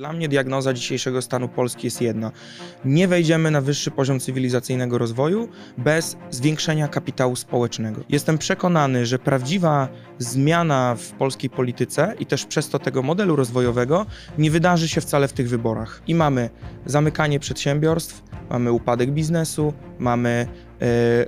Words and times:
Dla 0.00 0.12
mnie 0.12 0.28
diagnoza 0.28 0.72
dzisiejszego 0.72 1.22
stanu 1.22 1.48
Polski 1.48 1.86
jest 1.86 2.00
jedna. 2.00 2.32
Nie 2.84 3.08
wejdziemy 3.08 3.50
na 3.50 3.60
wyższy 3.60 3.90
poziom 3.90 4.20
cywilizacyjnego 4.20 4.98
rozwoju 4.98 5.48
bez 5.78 6.16
zwiększenia 6.30 6.88
kapitału 6.88 7.36
społecznego. 7.36 8.00
Jestem 8.08 8.38
przekonany, 8.38 9.06
że 9.06 9.18
prawdziwa 9.18 9.88
zmiana 10.18 10.96
w 10.98 11.10
polskiej 11.10 11.50
polityce 11.50 12.14
i 12.18 12.26
też 12.26 12.44
przez 12.44 12.68
to 12.68 12.78
tego 12.78 13.02
modelu 13.02 13.36
rozwojowego 13.36 14.06
nie 14.38 14.50
wydarzy 14.50 14.88
się 14.88 15.00
wcale 15.00 15.28
w 15.28 15.32
tych 15.32 15.48
wyborach. 15.48 16.02
I 16.06 16.14
mamy 16.14 16.50
zamykanie 16.86 17.40
przedsiębiorstw, 17.40 18.22
mamy 18.50 18.72
upadek 18.72 19.10
biznesu, 19.10 19.72
mamy 19.98 20.46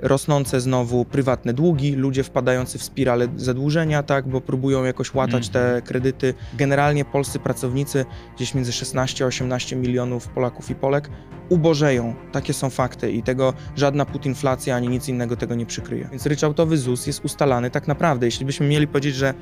rosnące 0.01 0.61
znowu 0.61 1.05
prywatne 1.05 1.53
długi, 1.53 1.95
ludzie 1.95 2.23
wpadający 2.23 2.77
w 2.77 2.83
spiralę 2.83 3.27
zadłużenia, 3.35 4.03
tak, 4.03 4.27
bo 4.27 4.41
próbują 4.41 4.83
jakoś 4.83 5.13
łatać 5.13 5.49
te 5.49 5.81
kredyty. 5.85 6.33
Generalnie 6.53 7.05
polscy 7.05 7.39
pracownicy, 7.39 8.05
gdzieś 8.35 8.53
między 8.53 8.71
16 8.71 9.23
a 9.23 9.27
18 9.27 9.75
milionów 9.75 10.27
Polaków 10.27 10.69
i 10.69 10.75
Polek, 10.75 11.09
ubożeją. 11.49 12.15
Takie 12.31 12.53
są 12.53 12.69
fakty 12.69 13.11
i 13.11 13.23
tego 13.23 13.53
żadna 13.75 14.05
putinflacja 14.05 14.75
ani 14.75 14.87
nic 14.89 15.09
innego 15.09 15.37
tego 15.37 15.55
nie 15.55 15.65
przykryje. 15.65 16.07
Więc 16.11 16.25
ryczałtowy 16.25 16.77
ZUS 16.77 17.07
jest 17.07 17.25
ustalany 17.25 17.69
tak 17.69 17.87
naprawdę. 17.87 18.25
Jeśli 18.25 18.45
byśmy 18.45 18.67
mieli 18.67 18.87
powiedzieć, 18.87 19.15
że 19.15 19.33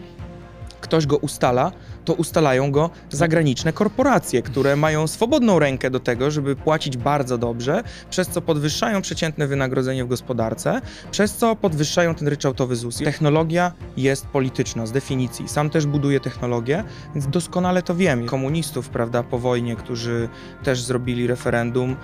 ktoś 0.82 1.06
go 1.06 1.18
ustala, 1.18 1.72
to 2.12 2.16
ustalają 2.16 2.72
go 2.72 2.90
zagraniczne 3.10 3.74
korporacje, 3.74 4.42
które 4.42 4.76
mają 4.76 5.08
swobodną 5.08 5.60
rękę 5.60 5.90
do 5.90 6.00
tego, 6.00 6.32
żeby 6.32 6.56
płacić 6.56 6.98
bardzo 6.98 7.38
dobrze, 7.38 7.84
przez 8.10 8.28
co 8.28 8.42
podwyższają 8.42 9.02
przeciętne 9.02 9.48
wynagrodzenie 9.48 10.06
w 10.06 10.08
gospodarce, 10.08 10.82
przez 11.12 11.34
co 11.34 11.56
podwyższają 11.56 12.16
ten 12.16 12.28
ryczałtowy 12.28 12.76
ZUS. 12.76 12.98
Technologia 12.98 13.72
jest 13.98 14.26
polityczna 14.28 14.86
z 14.86 14.92
definicji. 14.92 15.48
Sam 15.48 15.70
też 15.70 15.86
buduję 15.86 16.20
technologię, 16.20 16.84
więc 17.16 17.28
doskonale 17.28 17.82
to 17.82 17.96
wiem. 17.96 18.26
Komunistów, 18.26 18.90
prawda, 18.90 19.24
po 19.24 19.40
wojnie, 19.40 19.76
którzy 19.76 20.30
też 20.64 20.82
zrobili 20.84 21.28
referendum, 21.28 21.96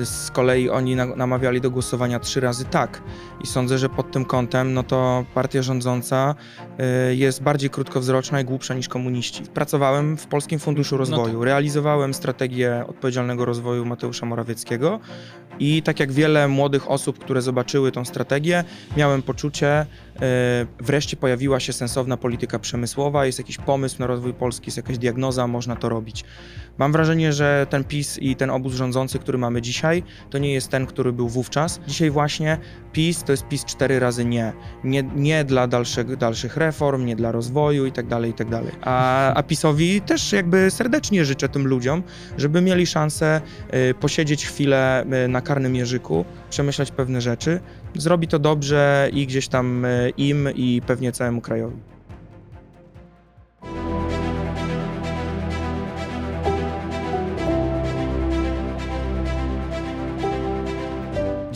e, 0.00 0.04
z 0.06 0.30
kolei 0.30 0.70
oni 0.70 0.96
na- 0.96 1.16
namawiali 1.16 1.60
do 1.60 1.70
głosowania 1.70 2.20
trzy 2.20 2.40
razy 2.40 2.64
tak. 2.64 3.02
I 3.42 3.46
sądzę, 3.46 3.78
że 3.78 3.88
pod 3.88 4.10
tym 4.10 4.24
kątem, 4.24 4.74
no 4.74 4.82
to 4.82 5.24
partia 5.34 5.62
rządząca 5.62 6.34
e, 6.78 7.14
jest 7.14 7.42
bardziej 7.42 7.70
krótkowzroczna 7.70 8.40
i 8.40 8.44
głupsza 8.44 8.74
niż 8.74 8.88
komuniści. 8.88 9.35
Pracowałem 9.54 10.16
w 10.16 10.26
Polskim 10.26 10.58
Funduszu 10.58 10.96
Rozwoju, 10.96 11.44
realizowałem 11.44 12.14
strategię 12.14 12.84
odpowiedzialnego 12.86 13.44
rozwoju 13.44 13.84
Mateusza 13.84 14.26
Morawieckiego 14.26 15.00
i 15.60 15.82
tak 15.82 16.00
jak 16.00 16.12
wiele 16.12 16.48
młodych 16.48 16.90
osób, 16.90 17.18
które 17.18 17.42
zobaczyły 17.42 17.92
tą 17.92 18.04
strategię, 18.04 18.64
miałem 18.96 19.22
poczucie, 19.22 19.68
e, 19.68 19.86
wreszcie 20.80 21.16
pojawiła 21.16 21.60
się 21.60 21.72
sensowna 21.72 22.16
polityka 22.16 22.58
przemysłowa, 22.58 23.26
jest 23.26 23.38
jakiś 23.38 23.56
pomysł 23.56 23.96
na 23.98 24.06
rozwój 24.06 24.34
Polski, 24.34 24.66
jest 24.66 24.76
jakaś 24.76 24.98
diagnoza, 24.98 25.46
można 25.46 25.76
to 25.76 25.88
robić. 25.88 26.24
Mam 26.78 26.92
wrażenie, 26.92 27.32
że 27.32 27.66
ten 27.70 27.84
PiS 27.84 28.18
i 28.18 28.36
ten 28.36 28.50
obóz 28.50 28.74
rządzący, 28.74 29.18
który 29.18 29.38
mamy 29.38 29.62
dzisiaj, 29.62 30.02
to 30.30 30.38
nie 30.38 30.52
jest 30.52 30.68
ten, 30.68 30.86
który 30.86 31.12
był 31.12 31.28
wówczas. 31.28 31.80
Dzisiaj 31.86 32.10
właśnie 32.10 32.58
PiS 32.92 33.24
to 33.24 33.32
jest 33.32 33.48
PiS 33.48 33.64
cztery 33.64 33.98
razy 33.98 34.24
nie. 34.24 34.52
Nie, 34.84 35.02
nie 35.02 35.44
dla 35.44 35.66
dalszych, 35.66 36.16
dalszych 36.16 36.56
reform, 36.56 37.06
nie 37.06 37.16
dla 37.16 37.32
rozwoju 37.32 37.86
i 37.86 37.92
tak 37.92 38.06
dalej, 38.06 38.30
i 38.30 38.34
tak. 38.34 38.46
A, 38.82 39.34
a 39.34 39.42
PiSowi 39.42 40.00
też 40.00 40.32
jakby 40.32 40.70
serdecznie 40.70 41.24
życzę 41.24 41.48
tym 41.48 41.66
ludziom, 41.66 42.02
żeby 42.38 42.60
mieli 42.60 42.86
szansę 42.86 43.40
y, 43.90 43.94
posiedzieć 43.94 44.46
chwilę 44.46 45.04
y, 45.24 45.28
na 45.28 45.40
karnym 45.46 45.76
jeżyku, 45.76 46.24
przemyśleć 46.50 46.90
pewne 46.90 47.20
rzeczy. 47.20 47.60
Zrobi 47.94 48.28
to 48.28 48.38
dobrze 48.38 49.10
i 49.12 49.26
gdzieś 49.26 49.48
tam 49.48 49.84
y, 49.84 50.12
im 50.16 50.48
i 50.54 50.82
pewnie 50.86 51.12
całemu 51.12 51.40
krajowi. 51.40 51.95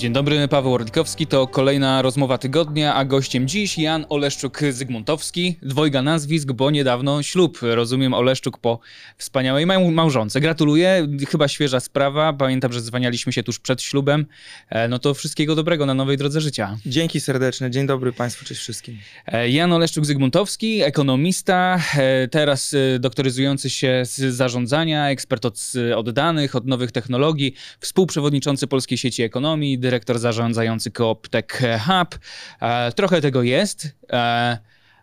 Dzień 0.00 0.12
dobry, 0.12 0.48
Paweł 0.48 0.74
Orlikowski, 0.74 1.26
to 1.26 1.46
kolejna 1.46 2.02
rozmowa 2.02 2.38
tygodnia, 2.38 2.94
a 2.94 3.04
gościem 3.04 3.48
dziś 3.48 3.78
Jan 3.78 4.04
Oleszczuk-Zygmuntowski. 4.08 5.54
Dwojga 5.62 6.02
nazwisk, 6.02 6.52
bo 6.52 6.70
niedawno 6.70 7.22
ślub, 7.22 7.58
rozumiem, 7.62 8.14
Oleszczuk 8.14 8.58
po 8.58 8.80
wspaniałej 9.18 9.66
mał- 9.66 9.90
małżonce. 9.90 10.40
Gratuluję, 10.40 11.08
chyba 11.28 11.48
świeża 11.48 11.80
sprawa, 11.80 12.32
pamiętam, 12.32 12.72
że 12.72 12.80
zwanialiśmy 12.80 13.32
się 13.32 13.42
tuż 13.42 13.58
przed 13.58 13.82
ślubem. 13.82 14.26
E, 14.68 14.88
No 14.88 14.98
to 14.98 15.14
wszystkiego 15.14 15.54
dobrego 15.54 15.86
na 15.86 15.94
nowej 15.94 16.16
drodze 16.16 16.40
życia. 16.40 16.76
Dzięki 16.86 17.20
serdeczne, 17.20 17.70
dzień 17.70 17.86
dobry 17.86 18.12
Państwu, 18.12 18.44
cześć 18.44 18.60
wszystkim. 18.60 18.98
E, 19.26 19.48
Jan 19.50 19.70
Oleszczuk-Zygmuntowski, 19.72 20.82
ekonomista, 20.82 21.80
e, 21.96 22.28
teraz 22.28 22.74
doktoryzujący 23.00 23.70
się 23.70 24.02
z 24.04 24.34
zarządzania, 24.34 25.10
ekspert 25.10 25.44
od, 25.44 25.72
od 25.96 26.10
danych, 26.10 26.56
od 26.56 26.66
nowych 26.66 26.92
technologii, 26.92 27.54
współprzewodniczący 27.80 28.66
Polskiej 28.66 28.98
Sieci 28.98 29.22
Ekonomii, 29.22 29.78
dyrektor 29.90 30.18
zarządzający 30.18 30.90
Coop 30.90 31.28
Tech 31.28 31.62
Hub. 31.86 32.18
E, 32.60 32.92
Trochę 32.92 33.20
tego 33.20 33.42
jest, 33.42 33.96
e, 34.12 34.58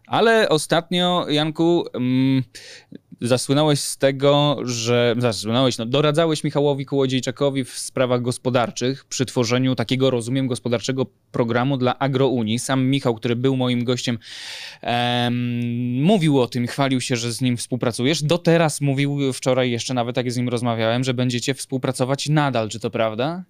ale 0.08 0.50
ostatnio, 0.50 1.26
Janku, 1.30 1.86
mm, 1.94 2.44
zasłynąłeś 3.22 3.80
z 3.80 3.98
tego, 3.98 4.58
że 4.64 5.16
zasłynąłeś, 5.18 5.78
no, 5.78 5.86
doradzałeś 5.86 6.44
Michałowi 6.44 6.86
Kołodziejczakowi 6.86 7.64
w 7.64 7.70
sprawach 7.70 8.22
gospodarczych 8.22 9.06
przy 9.06 9.26
tworzeniu 9.26 9.76
takiego, 9.76 10.10
rozumiem, 10.10 10.48
gospodarczego 10.48 11.06
programu 11.32 11.78
dla 11.78 12.00
Agrounii. 12.00 12.60
Sam 12.60 12.86
Michał, 12.86 13.16
który 13.16 13.36
był 13.36 13.58
moim 13.58 13.84
gościem, 13.84 14.20
em, 14.82 16.04
mówił 16.04 16.42
o 16.42 16.48
tym, 16.48 16.68
chwalił 16.68 17.02
się, 17.02 17.16
że 17.16 17.32
z 17.32 17.42
nim 17.42 17.58
współpracujesz. 17.58 18.24
Do 18.24 18.38
teraz 18.38 18.82
mówił 18.82 19.34
wczoraj 19.34 19.72
jeszcze 19.72 19.94
nawet, 19.94 20.18
jak 20.18 20.32
z 20.32 20.38
nim 20.38 20.50
rozmawiałem, 20.50 21.04
że 21.04 21.14
będziecie 21.14 21.54
współpracować 21.54 22.30
nadal. 22.30 22.70
Czy 22.70 22.80
to 22.80 22.90
prawda? 22.90 23.44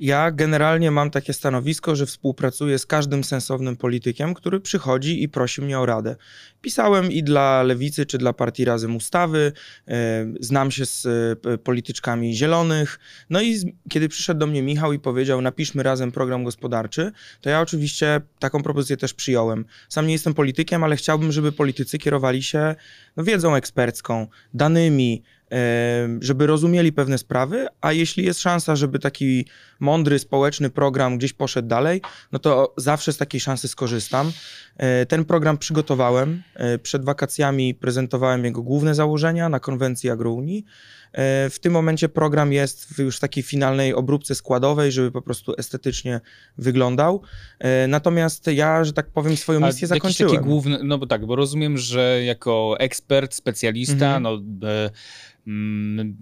Ja 0.00 0.30
generalnie 0.30 0.90
mam 0.90 1.10
takie 1.10 1.32
stanowisko, 1.32 1.96
że 1.96 2.06
współpracuję 2.06 2.78
z 2.78 2.86
każdym 2.86 3.24
sensownym 3.24 3.76
politykiem, 3.76 4.34
który 4.34 4.60
przychodzi 4.60 5.22
i 5.22 5.28
prosi 5.28 5.62
mnie 5.62 5.78
o 5.78 5.86
radę. 5.86 6.16
Pisałem 6.60 7.12
i 7.12 7.22
dla 7.22 7.62
Lewicy, 7.62 8.06
czy 8.06 8.18
dla 8.18 8.32
Partii 8.32 8.64
Razem 8.64 8.96
ustawy, 8.96 9.52
e, 9.88 10.26
znam 10.40 10.70
się 10.70 10.86
z 10.86 11.06
e, 11.06 11.58
polityczkami 11.58 12.36
zielonych. 12.36 12.98
No 13.30 13.42
i 13.42 13.76
kiedy 13.88 14.08
przyszedł 14.08 14.40
do 14.40 14.46
mnie 14.46 14.62
Michał 14.62 14.92
i 14.92 14.98
powiedział, 14.98 15.40
napiszmy 15.40 15.82
razem 15.82 16.12
program 16.12 16.44
gospodarczy, 16.44 17.12
to 17.40 17.50
ja 17.50 17.60
oczywiście 17.60 18.20
taką 18.38 18.62
propozycję 18.62 18.96
też 18.96 19.14
przyjąłem. 19.14 19.64
Sam 19.88 20.06
nie 20.06 20.12
jestem 20.12 20.34
politykiem, 20.34 20.84
ale 20.84 20.96
chciałbym, 20.96 21.32
żeby 21.32 21.52
politycy 21.52 21.98
kierowali 21.98 22.42
się 22.42 22.74
no, 23.16 23.24
wiedzą 23.24 23.54
ekspercką, 23.54 24.26
danymi, 24.54 25.22
e, 25.52 26.08
żeby 26.20 26.46
rozumieli 26.46 26.92
pewne 26.92 27.18
sprawy, 27.18 27.66
a 27.80 27.92
jeśli 27.92 28.24
jest 28.24 28.40
szansa, 28.40 28.76
żeby 28.76 28.98
taki 28.98 29.46
mądry, 29.80 30.18
społeczny 30.18 30.70
program 30.70 31.18
gdzieś 31.18 31.32
poszedł 31.32 31.68
dalej, 31.68 32.02
no 32.32 32.38
to 32.38 32.74
zawsze 32.76 33.12
z 33.12 33.16
takiej 33.16 33.40
szansy 33.40 33.68
skorzystam. 33.68 34.32
E, 34.76 35.06
Ten 35.06 35.24
program 35.24 35.58
przygotowałem. 35.58 36.42
e, 36.54 36.78
Przed 36.78 37.04
wakacjami 37.04 37.74
prezentowałem 37.74 38.44
jego 38.44 38.62
główne 38.62 38.94
założenia 38.94 39.48
na 39.48 39.60
konwencji 39.60 40.10
Agrounii. 40.10 40.64
E, 41.12 41.50
W 41.50 41.58
tym 41.60 41.72
momencie 41.72 42.08
program 42.08 42.52
jest 42.52 42.94
w 42.94 42.98
już 42.98 43.18
takiej 43.18 43.42
finalnej 43.42 43.94
obróbce 43.94 44.34
składowej, 44.34 44.92
żeby 44.92 45.10
po 45.12 45.22
prostu 45.22 45.54
estetycznie 45.58 46.20
wyglądał. 46.58 47.22
Natomiast 47.88 48.46
ja, 48.46 48.84
że 48.84 48.92
tak 48.92 49.06
powiem, 49.10 49.36
swoją 49.36 49.64
A 49.64 49.66
misję 49.66 49.80
jakieś 49.86 49.88
zakończyłem. 49.98 50.32
Takie 50.34 50.44
główne, 50.44 50.78
no 50.84 50.98
bo 50.98 51.06
tak, 51.06 51.26
bo 51.26 51.36
rozumiem, 51.36 51.78
że 51.78 52.24
jako 52.24 52.76
ekspert, 52.78 53.34
specjalista, 53.34 54.16
Mhm. 54.16 54.22
no 54.22 54.34
e, 54.68 54.90
mm, 55.46 56.16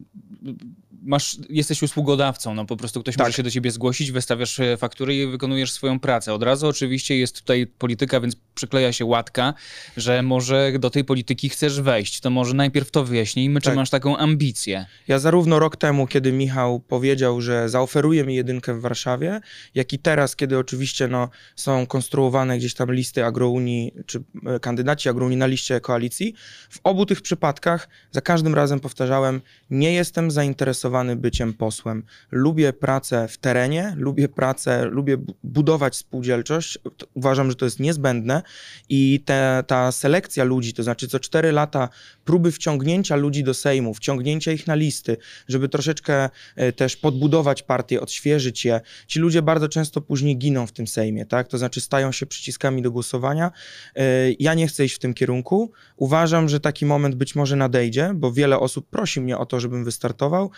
masz, 1.03 1.37
jesteś 1.51 1.83
usługodawcą, 1.83 2.55
no 2.55 2.65
po 2.65 2.77
prostu 2.77 3.01
ktoś 3.01 3.17
Tak. 3.17 3.27
może 3.27 3.37
się 3.37 3.43
do 3.43 3.51
ciebie 3.51 3.71
zgłosić, 3.71 4.13
wystawiasz 4.13 4.61
e, 4.61 4.77
faktury 4.77 5.17
i 5.17 5.27
wykonujesz 5.27 5.73
swoją 5.73 6.01
pracę. 6.01 6.35
Od 6.35 6.43
razu 6.43 6.67
oczywiście 6.69 7.19
jest 7.19 7.41
tutaj 7.41 7.67
polityka, 7.67 8.21
więc 8.21 8.37
przykleja 8.55 8.93
się 8.93 9.05
łatka, 9.05 9.55
że 9.97 10.23
może 10.23 10.73
do 10.79 10.91
tej 10.91 11.05
polityki 11.05 11.49
chcesz 11.49 11.81
wejść. 11.81 12.21
To 12.21 12.31
może 12.31 12.55
najpierw 12.55 12.91
to 12.91 13.05
wyjaśnijmy, 13.05 13.61
czy 13.61 13.67
Tak. 13.67 13.77
masz 13.77 13.91
taką 13.91 14.17
ambicję. 14.17 14.87
Ja 15.09 15.19
zarówno 15.19 15.59
rok 15.59 15.77
temu, 15.77 16.07
kiedy 16.07 16.33
Michał 16.33 16.81
powiedział, 16.81 17.41
że 17.41 17.69
zaoferuje 17.69 18.25
mi 18.25 18.35
jedynkę 18.35 18.75
w 18.75 18.81
Warszawie, 18.81 19.41
jak 19.75 19.93
i 19.93 19.99
teraz, 19.99 20.37
kiedy 20.37 20.59
oczywiście 20.59 21.09
no, 21.09 21.29
są 21.57 21.87
konstruowane 21.87 22.59
gdzieś 22.59 22.75
tam 22.75 22.93
listy 22.93 23.25
Agrounii, 23.25 23.93
czy 24.07 24.23
e, 24.47 24.61
kandydaci 24.61 25.09
Agrounii 25.09 25.37
na 25.37 25.47
liście 25.47 25.81
koalicji, 25.81 26.35
w 26.71 26.81
obu 26.85 27.07
tych 27.07 27.23
przypadkach 27.23 27.89
za 28.11 28.21
każdym 28.21 28.55
razem 28.55 28.81
powtarzałem, 28.81 29.41
nie 29.71 29.93
jestem 29.93 30.31
zainteresowany 30.31 30.88
byciem 31.17 31.53
posłem. 31.55 32.03
Lubię 32.31 32.73
pracę 32.73 33.29
w 33.29 33.39
terenie, 33.39 33.95
lubię 33.97 34.29
pracę, 34.29 34.85
lubię 34.85 35.17
bu- 35.17 35.35
budować 35.45 35.97
spółdzielczość. 35.97 36.79
Uważam, 37.15 37.51
że 37.51 37.57
to 37.57 37.65
jest 37.65 37.81
niezbędne 37.81 38.43
i 38.89 39.23
te, 39.25 39.65
ta 39.67 39.93
selekcja 39.93 40.45
ludzi, 40.45 40.73
to 40.75 40.83
znaczy 40.83 41.09
co 41.09 41.21
cztery 41.21 41.53
lata 41.53 41.89
próby 42.25 42.53
wciągnięcia 42.53 43.17
ludzi 43.17 43.45
do 43.45 43.55
Sejmu, 43.55 43.95
wciągnięcia 43.95 44.53
ich 44.53 44.67
na 44.67 44.75
listy, 44.75 45.17
żeby 45.49 45.69
troszeczkę 45.69 46.29
e, 46.57 46.73
też 46.73 46.97
podbudować 46.97 47.63
partię, 47.63 48.01
odświeżyć 48.01 48.65
je. 48.65 48.81
Ci 49.07 49.19
ludzie 49.21 49.43
bardzo 49.43 49.69
często 49.69 50.01
później 50.01 50.39
giną 50.39 50.67
w 50.67 50.73
tym 50.73 50.87
Sejmie, 50.87 51.27
tak? 51.27 51.49
To 51.49 51.59
znaczy 51.59 51.81
stają 51.81 52.13
się 52.13 52.27
przyciskami 52.27 52.83
do 52.83 52.91
głosowania. 52.91 53.51
E, 53.97 54.03
Ja 54.39 54.55
nie 54.55 54.67
chcę 54.69 54.85
iść 54.85 54.95
w 54.95 54.99
tym 54.99 55.15
kierunku. 55.15 55.73
Uważam, 55.97 56.49
że 56.49 56.61
taki 56.61 56.87
moment 56.87 57.15
być 57.15 57.35
może 57.35 57.57
nadejdzie, 57.57 58.11
bo 58.15 58.33
wiele 58.33 58.59
osób 58.59 58.89
prosi 58.91 59.21
mnie 59.21 59.39
o 59.39 59.47
to, 59.47 59.61
żebym 59.61 59.85
wystartował, 59.85 60.51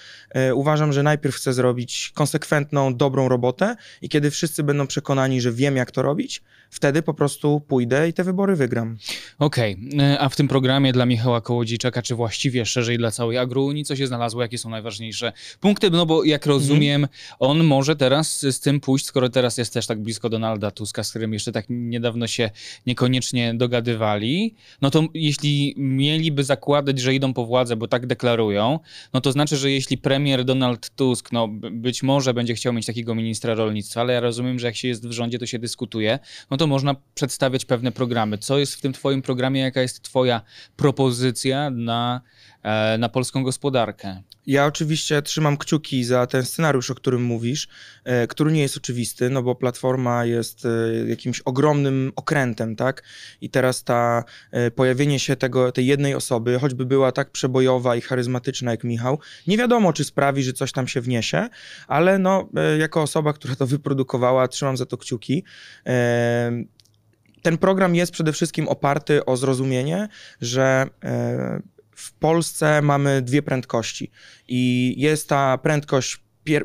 uważam, 0.54 0.92
że 0.92 1.02
najpierw 1.02 1.36
chcę 1.36 1.52
zrobić 1.52 2.12
konsekwentną, 2.14 2.94
dobrą 2.94 3.28
robotę 3.28 3.76
i 4.02 4.08
kiedy 4.08 4.30
wszyscy 4.30 4.62
będą 4.62 4.86
przekonani, 4.86 5.40
że 5.40 5.52
wiem, 5.52 5.76
jak 5.76 5.90
to 5.90 6.02
robić, 6.02 6.42
wtedy 6.70 7.02
po 7.02 7.14
prostu 7.14 7.60
pójdę 7.60 8.08
i 8.08 8.12
te 8.12 8.24
wybory 8.24 8.56
wygram. 8.56 8.96
Okej, 9.38 9.76
okay. 9.92 10.20
a 10.20 10.28
w 10.28 10.36
tym 10.36 10.48
programie 10.48 10.92
dla 10.92 11.06
Michała 11.06 11.40
Kołodziejczaka, 11.40 12.02
czy 12.02 12.14
właściwie 12.14 12.66
szerzej 12.66 12.98
dla 12.98 13.10
całej 13.10 13.38
Agrounii, 13.38 13.84
co 13.84 13.96
się 13.96 14.06
znalazło, 14.06 14.42
jakie 14.42 14.58
są 14.58 14.70
najważniejsze 14.70 15.32
punkty? 15.60 15.90
No 15.90 16.06
bo 16.06 16.24
jak 16.24 16.46
rozumiem, 16.46 17.04
mhm. 17.04 17.20
on 17.38 17.64
może 17.64 17.96
teraz 17.96 18.40
z 18.40 18.60
tym 18.60 18.80
pójść, 18.80 19.06
skoro 19.06 19.28
teraz 19.28 19.58
jest 19.58 19.72
też 19.72 19.86
tak 19.86 20.00
blisko 20.00 20.28
Donalda 20.28 20.70
Tuska, 20.70 21.04
z 21.04 21.10
którym 21.10 21.32
jeszcze 21.32 21.52
tak 21.52 21.66
niedawno 21.68 22.26
się 22.26 22.50
niekoniecznie 22.86 23.54
dogadywali, 23.54 24.54
no 24.82 24.90
to 24.90 25.04
jeśli 25.14 25.74
mieliby 25.76 26.44
zakładać, 26.44 26.98
że 26.98 27.14
idą 27.14 27.34
po 27.34 27.46
władzę, 27.46 27.76
bo 27.76 27.88
tak 27.88 28.06
deklarują, 28.06 28.78
no 29.12 29.20
to 29.20 29.32
znaczy, 29.32 29.56
że 29.56 29.70
jeśli 29.70 29.98
premier 29.98 30.44
Donald 30.44 30.90
Tusk, 30.90 31.32
no 31.32 31.48
być 31.72 32.02
może 32.02 32.34
będzie 32.34 32.54
chciał 32.54 32.72
mieć 32.72 32.86
takiego 32.86 33.14
ministra 33.14 33.54
rolnictwa, 33.54 34.00
ale 34.00 34.12
ja 34.12 34.20
rozumiem, 34.20 34.58
że 34.58 34.66
jak 34.66 34.76
się 34.76 34.88
jest 34.88 35.08
w 35.08 35.12
rządzie, 35.12 35.38
to 35.38 35.46
się 35.46 35.58
dyskutuje, 35.58 36.18
no 36.50 36.56
to 36.60 36.66
można 36.66 36.94
przedstawiać 37.14 37.64
pewne 37.64 37.92
programy. 37.92 38.38
Co 38.38 38.58
jest 38.58 38.74
w 38.74 38.80
tym 38.80 38.92
twoim 38.92 39.22
programie, 39.22 39.60
jaka 39.60 39.82
jest 39.82 40.02
twoja 40.02 40.40
propozycja 40.76 41.70
na 41.70 42.20
na 42.98 43.08
polską 43.08 43.42
gospodarkę. 43.42 44.22
Ja 44.46 44.66
oczywiście 44.66 45.22
trzymam 45.22 45.56
kciuki 45.56 46.04
za 46.04 46.26
ten 46.26 46.44
scenariusz, 46.44 46.90
o 46.90 46.94
którym 46.94 47.22
mówisz, 47.22 47.68
e, 48.04 48.26
który 48.26 48.52
nie 48.52 48.60
jest 48.60 48.76
oczywisty, 48.76 49.30
no 49.30 49.42
bo 49.42 49.54
platforma 49.54 50.24
jest 50.24 50.66
e, 50.66 51.08
jakimś 51.08 51.40
ogromnym 51.40 52.12
okrętem, 52.16 52.76
tak? 52.76 53.02
I 53.40 53.50
teraz 53.50 53.84
ta 53.84 54.24
pojawienie 54.74 55.18
się 55.18 55.36
tego, 55.36 55.72
tej 55.72 55.86
jednej 55.86 56.14
osoby, 56.14 56.58
choćby 56.58 56.86
była 56.86 57.12
tak 57.12 57.30
przebojowa 57.30 57.96
i 57.96 58.00
charyzmatyczna 58.00 58.70
jak 58.70 58.84
Michał, 58.84 59.18
nie 59.46 59.58
wiadomo, 59.58 59.92
czy 59.92 60.04
sprawi, 60.04 60.42
że 60.42 60.52
coś 60.52 60.72
tam 60.72 60.88
się 60.88 61.00
wniesie, 61.00 61.48
ale 61.88 62.18
no, 62.18 62.48
jako 62.78 63.02
osoba, 63.02 63.32
która 63.32 63.56
to 63.56 63.66
wyprodukowała, 63.66 64.48
trzymam 64.48 64.76
za 64.76 64.86
to 64.86 64.96
kciuki 64.96 65.44
ten 67.42 67.58
program 67.58 67.94
jest 67.94 68.12
przede 68.12 68.32
wszystkim 68.32 68.68
oparty 68.68 69.24
o 69.24 69.36
zrozumienie, 69.36 70.08
że 70.40 70.86
w 72.00 72.12
Polsce 72.12 72.82
mamy 72.82 73.22
dwie 73.22 73.42
prędkości 73.42 74.10
i 74.48 74.94
jest 74.98 75.28
ta 75.28 75.58
prędkość 75.58 76.18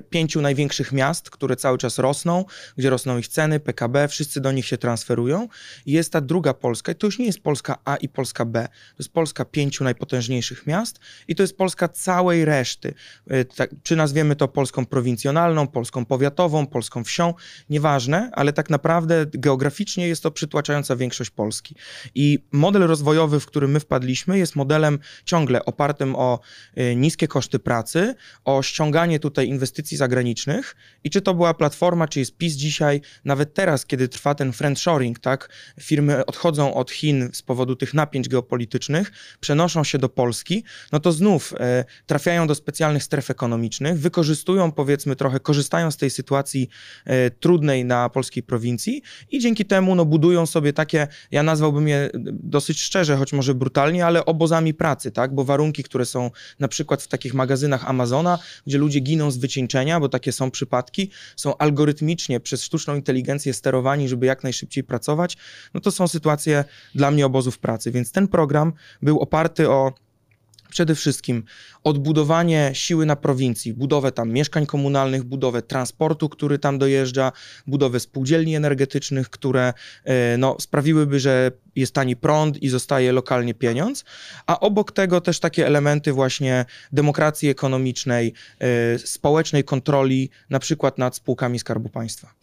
pięciu 0.09 0.41
największych 0.41 0.91
miast, 0.91 1.29
które 1.29 1.55
cały 1.55 1.77
czas 1.77 1.99
rosną, 1.99 2.45
gdzie 2.77 2.89
rosną 2.89 3.17
ich 3.17 3.27
ceny, 3.27 3.59
PKB, 3.59 4.07
wszyscy 4.07 4.41
do 4.41 4.51
nich 4.51 4.65
się 4.65 4.77
transferują. 4.77 5.47
I 5.85 5.91
jest 5.91 6.11
ta 6.11 6.21
druga 6.21 6.53
Polska, 6.53 6.91
i 6.91 6.95
to 6.95 7.07
już 7.07 7.19
nie 7.19 7.25
jest 7.25 7.39
Polska 7.39 7.77
A 7.85 7.95
i 7.95 8.09
Polska 8.09 8.45
B, 8.45 8.67
to 8.67 8.95
jest 8.99 9.13
Polska 9.13 9.45
pięciu 9.45 9.83
najpotężniejszych 9.83 10.67
miast 10.67 10.99
i 11.27 11.35
to 11.35 11.43
jest 11.43 11.57
Polska 11.57 11.87
całej 11.87 12.45
reszty. 12.45 12.93
Tak, 13.55 13.69
czy 13.83 13.95
nazwiemy 13.95 14.35
to 14.35 14.47
Polską 14.47 14.85
prowincjonalną, 14.85 15.67
Polską 15.67 16.05
powiatową, 16.05 16.67
Polską 16.67 17.03
wsią, 17.03 17.33
nieważne, 17.69 18.29
ale 18.33 18.53
tak 18.53 18.69
naprawdę 18.69 19.25
geograficznie 19.33 20.07
jest 20.07 20.23
to 20.23 20.31
przytłaczająca 20.31 20.95
większość 20.95 21.29
Polski. 21.29 21.75
I 22.15 22.39
model 22.51 22.81
rozwojowy, 22.81 23.39
w 23.39 23.45
którym 23.45 23.71
my 23.71 23.79
wpadliśmy, 23.79 24.37
jest 24.37 24.55
modelem 24.55 24.99
ciągle 25.25 25.65
opartym 25.65 26.15
o 26.15 26.39
y, 26.77 26.95
niskie 26.95 27.27
koszty 27.27 27.59
pracy, 27.59 28.15
o 28.45 28.63
ściąganie 28.63 29.19
tutaj 29.19 29.47
inwestycji 29.47 29.64
inwestycji 29.65 29.97
zagranicznych 29.97 30.75
i 31.03 31.09
czy 31.09 31.21
to 31.21 31.33
była 31.33 31.53
platforma, 31.53 32.07
czy 32.07 32.19
jest 32.19 32.37
PiS 32.37 32.53
dzisiaj, 32.53 33.01
nawet 33.25 33.53
teraz, 33.53 33.85
kiedy 33.85 34.07
trwa 34.07 34.35
ten 34.35 34.53
friendshoring, 34.53 35.19
tak, 35.19 35.49
firmy 35.81 36.25
odchodzą 36.25 36.73
od 36.73 36.91
Chin 36.91 37.29
z 37.33 37.41
powodu 37.41 37.75
tych 37.75 37.93
napięć 37.93 38.29
geopolitycznych, 38.29 39.11
przenoszą 39.39 39.83
się 39.83 39.97
do 39.97 40.09
Polski, 40.09 40.63
no 40.91 40.99
to 40.99 41.11
znów 41.11 41.53
e, 41.59 41.85
trafiają 42.05 42.47
do 42.47 42.55
specjalnych 42.55 43.03
stref 43.03 43.29
ekonomicznych, 43.29 43.99
wykorzystują 43.99 44.71
powiedzmy 44.71 45.15
trochę, 45.15 45.39
korzystają 45.39 45.91
z 45.91 45.97
tej 45.97 46.09
sytuacji 46.09 46.69
e, 47.05 47.31
trudnej 47.31 47.85
na 47.85 48.09
polskiej 48.09 48.43
prowincji 48.43 49.01
i 49.31 49.39
dzięki 49.39 49.65
temu 49.65 49.95
no, 49.95 50.05
budują 50.05 50.45
sobie 50.45 50.73
takie, 50.73 51.07
ja 51.31 51.43
nazwałbym 51.43 51.87
je 51.87 52.09
dosyć 52.33 52.81
szczerze, 52.81 53.17
choć 53.17 53.33
może 53.33 53.53
brutalnie, 53.53 54.05
ale 54.05 54.25
obozami 54.25 54.73
pracy, 54.73 55.11
tak, 55.11 55.35
bo 55.35 55.43
warunki, 55.43 55.83
które 55.83 56.05
są 56.05 56.31
na 56.59 56.67
przykład 56.67 57.03
w 57.03 57.07
takich 57.07 57.33
magazynach 57.33 57.89
Amazona, 57.89 58.39
gdzie 58.67 58.77
ludzie 58.77 58.99
giną 58.99 59.31
z 59.31 59.37
wycieńczenia 59.37 59.54
wycieńczenia, 59.55 59.99
bo 59.99 60.09
takie 60.09 60.31
są 60.31 60.51
przypadki, 60.51 61.09
są 61.35 61.57
algorytmicznie 61.57 62.39
przez 62.39 62.63
sztuczną 62.63 62.95
inteligencję 62.95 63.53
sterowani, 63.53 64.09
żeby 64.09 64.25
jak 64.25 64.43
najszybciej 64.43 64.83
pracować, 64.83 65.37
no 65.73 65.81
to 65.81 65.91
są 65.91 66.07
sytuacje 66.07 66.63
dla 66.95 67.11
mnie 67.11 67.25
obozów 67.25 67.59
pracy. 67.59 67.91
Więc 67.91 68.11
ten 68.11 68.27
program 68.27 68.73
był 69.01 69.19
oparty 69.19 69.69
o 69.69 69.93
przede 70.75 70.95
wszystkim 70.95 71.43
odbudowanie 71.83 72.71
siły 72.73 73.05
na 73.05 73.15
prowincji, 73.15 73.73
budowę 73.73 74.11
tam 74.11 74.31
mieszkań 74.31 74.65
komunalnych, 74.65 75.23
budowę 75.23 75.61
transportu, 75.61 76.29
który 76.29 76.59
tam 76.59 76.77
dojeżdża, 76.77 77.31
budowę 77.67 77.99
spółdzielni 77.99 78.55
energetycznych, 78.55 79.29
które 79.29 79.73
e, 80.03 80.37
no, 80.37 80.55
sprawiłyby, 80.59 81.19
że 81.19 81.51
jest 81.75 81.93
tani 81.93 82.15
prąd 82.15 82.63
i 82.63 82.69
zostaje 82.69 83.11
lokalnie 83.11 83.53
pieniądz, 83.53 84.05
a 84.47 84.59
obok 84.59 84.91
tego 84.91 85.21
też 85.21 85.39
takie 85.39 85.67
elementy 85.67 86.13
właśnie 86.13 86.65
demokracji 86.91 87.49
ekonomicznej, 87.49 88.33
e, 88.59 88.99
społecznej 88.99 89.63
kontroli, 89.63 90.29
na 90.49 90.59
przykład 90.59 90.97
nad 90.97 91.15
spółkami 91.15 91.59
Skarbu 91.59 91.89
Państwa. 91.89 92.33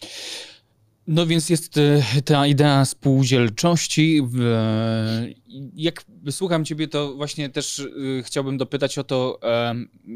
No 1.07 1.27
więc 1.27 1.51
jest 1.51 1.79
e, 1.79 2.03
ta 2.25 2.47
idea 2.47 2.85
spółdzielczości. 2.85 4.23
Jak 5.75 6.05
słucham 6.31 6.65
ciebie, 6.65 6.89
to 6.89 7.15
właśnie 7.15 7.49
też 7.49 7.79
y, 7.79 8.23
chciałbym 8.25 8.59
dopytać 8.59 8.99
o 8.99 9.05
to, 9.05 9.41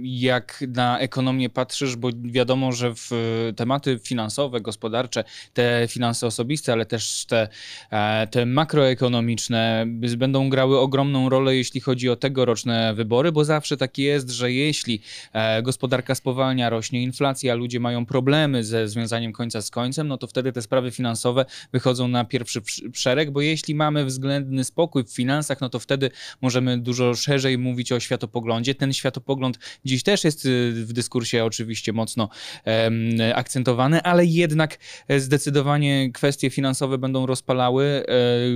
jak 0.02 0.64
na 0.68 0.98
ekonomię 0.98 1.50
patrzysz, 1.50 1.96
bo 1.96 2.08
wiadomo, 2.22 2.72
że 2.72 2.94
w 2.94 3.10
tematy 3.56 3.98
finansowe, 4.02 4.60
gospodarcze, 4.60 5.24
te 5.52 5.86
finanse 5.90 6.26
osobiste, 6.26 6.72
ale 6.72 6.86
też 6.86 7.24
te, 7.28 7.48
e, 7.90 8.26
te 8.26 8.46
makroekonomiczne 8.46 9.86
będą 10.16 10.50
grały 10.50 10.78
ogromną 10.78 11.28
rolę, 11.28 11.56
jeśli 11.56 11.80
chodzi 11.80 12.08
o 12.10 12.16
tegoroczne 12.16 12.94
wybory, 12.94 13.32
bo 13.32 13.44
zawsze 13.44 13.76
tak 13.76 13.98
jest, 13.98 14.30
że 14.30 14.52
jeśli 14.52 15.00
e, 15.32 15.62
gospodarka 15.62 16.14
spowalnia, 16.14 16.70
rośnie 16.70 17.02
inflacja, 17.02 17.54
ludzie 17.54 17.80
mają 17.80 18.06
problemy 18.06 18.64
ze 18.64 18.88
związaniem 18.88 19.32
końca 19.32 19.62
z 19.62 19.70
końcem, 19.70 20.08
no 20.08 20.18
to 20.18 20.26
wtedy 20.26 20.52
te 20.52 20.62
sprawy 20.62 20.75
finansowe 20.90 21.44
wychodzą 21.72 22.08
na 22.08 22.24
pierwszy 22.24 22.60
szereg, 22.94 23.30
bo 23.30 23.40
jeśli 23.40 23.74
mamy 23.74 24.04
względny 24.04 24.64
spokój 24.64 25.04
w 25.04 25.14
finansach, 25.14 25.60
no 25.60 25.68
to 25.68 25.78
wtedy 25.78 26.10
możemy 26.40 26.78
dużo 26.78 27.14
szerzej 27.14 27.58
mówić 27.58 27.92
o 27.92 28.00
światopoglądzie. 28.00 28.74
Ten 28.74 28.92
światopogląd 28.92 29.58
dziś 29.84 30.02
też 30.02 30.24
jest 30.24 30.44
y, 30.46 30.72
w 30.72 30.92
dyskursie 30.92 31.44
oczywiście 31.44 31.92
mocno 31.92 32.28
um, 32.64 32.96
akcentowany, 33.34 34.02
ale 34.02 34.26
jednak 34.26 34.78
zdecydowanie 35.18 36.12
kwestie 36.12 36.50
finansowe 36.50 36.98
będą 36.98 37.26
rozpalały 37.26 38.04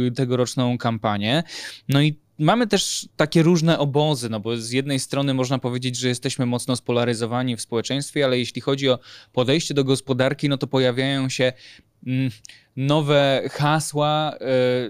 e, 0.09 0.11
tegoroczną 0.11 0.79
kampanię. 0.79 1.43
No 1.89 2.03
i 2.03 2.17
mamy 2.41 2.67
też 2.67 3.09
takie 3.17 3.43
różne 3.43 3.79
obozy, 3.79 4.29
no 4.29 4.41
bo 4.41 4.57
z 4.57 4.71
jednej 4.71 5.01
strony 5.01 5.35
można 5.35 5.59
powiedzieć, 5.59 5.97
że 5.97 6.09
jesteśmy 6.09 6.47
mocno 6.47 6.77
spolaryzowani 6.77 7.57
w 7.57 7.61
społeczeństwie, 7.61 8.25
ale 8.25 8.39
jeśli 8.39 8.61
chodzi 8.61 8.89
o 8.89 8.99
podejście 9.33 9.75
do 9.75 9.85
gospodarki, 9.85 10.49
no 10.49 10.59
to 10.59 10.67
pojawiają 10.67 11.29
się 11.29 11.53
mm, 12.05 12.33
nowe 12.81 13.43
hasła, 13.51 14.35
e, 14.41 14.45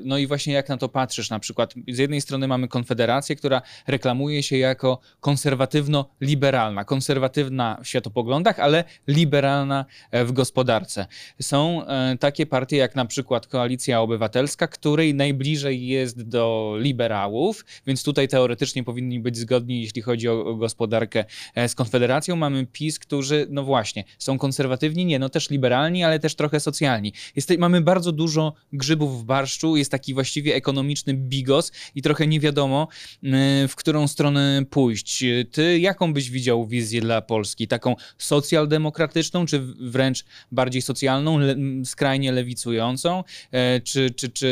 no 0.04 0.18
i 0.18 0.26
właśnie 0.26 0.54
jak 0.54 0.68
na 0.68 0.76
to 0.76 0.88
patrzysz, 0.88 1.30
na 1.30 1.38
przykład 1.38 1.74
z 1.88 1.98
jednej 1.98 2.20
strony 2.20 2.48
mamy 2.48 2.68
Konfederację, 2.68 3.36
która 3.36 3.62
reklamuje 3.86 4.42
się 4.42 4.58
jako 4.58 4.98
konserwatywno-liberalna, 5.20 6.84
konserwatywna 6.84 7.80
w 7.84 7.88
światopoglądach, 7.88 8.60
ale 8.60 8.84
liberalna 9.06 9.84
e, 10.10 10.24
w 10.24 10.32
gospodarce. 10.32 11.06
Są 11.40 11.86
e, 11.86 12.16
takie 12.20 12.46
partie 12.46 12.76
jak 12.76 12.94
na 12.94 13.04
przykład 13.04 13.46
Koalicja 13.46 14.00
Obywatelska, 14.00 14.68
której 14.68 15.14
najbliżej 15.14 15.86
jest 15.86 16.22
do 16.22 16.74
liberałów, 16.78 17.64
więc 17.86 18.02
tutaj 18.02 18.28
teoretycznie 18.28 18.84
powinni 18.84 19.20
być 19.20 19.38
zgodni, 19.38 19.82
jeśli 19.82 20.02
chodzi 20.02 20.28
o 20.28 20.54
gospodarkę 20.56 21.24
z 21.68 21.74
Konfederacją. 21.74 22.36
Mamy 22.36 22.66
PiS, 22.66 22.98
którzy, 22.98 23.46
no 23.50 23.64
właśnie, 23.64 24.04
są 24.18 24.38
konserwatywni, 24.38 25.04
nie, 25.04 25.18
no 25.18 25.28
też 25.28 25.50
liberalni, 25.50 26.04
ale 26.04 26.18
też 26.18 26.34
trochę 26.34 26.60
socjalni. 26.60 27.12
Jest, 27.36 27.50
mamy 27.58 27.79
bardzo 27.80 28.12
dużo 28.12 28.54
grzybów 28.72 29.22
w 29.22 29.24
barszczu, 29.24 29.76
jest 29.76 29.90
taki 29.90 30.14
właściwie 30.14 30.54
ekonomiczny 30.54 31.14
bigos 31.14 31.72
i 31.94 32.02
trochę 32.02 32.26
nie 32.26 32.40
wiadomo, 32.40 32.88
y, 33.22 33.28
w 33.68 33.76
którą 33.76 34.08
stronę 34.08 34.62
pójść. 34.70 35.24
Ty 35.52 35.78
jaką 35.78 36.12
byś 36.12 36.30
widział 36.30 36.66
wizję 36.66 37.00
dla 37.00 37.22
Polski? 37.22 37.68
Taką 37.68 37.96
socjaldemokratyczną, 38.18 39.46
czy 39.46 39.60
wręcz 39.80 40.24
bardziej 40.52 40.82
socjalną, 40.82 41.38
le, 41.38 41.54
skrajnie 41.84 42.32
lewicującą, 42.32 43.24
e, 43.52 43.80
czy, 43.80 44.10
czy, 44.10 44.28
czy 44.28 44.46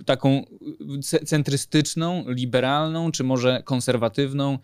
y, 0.00 0.04
taką 0.04 0.44
centrystyczną, 1.26 2.24
liberalną, 2.28 3.12
czy 3.12 3.24
może 3.24 3.62
konserwatywną? 3.64 4.58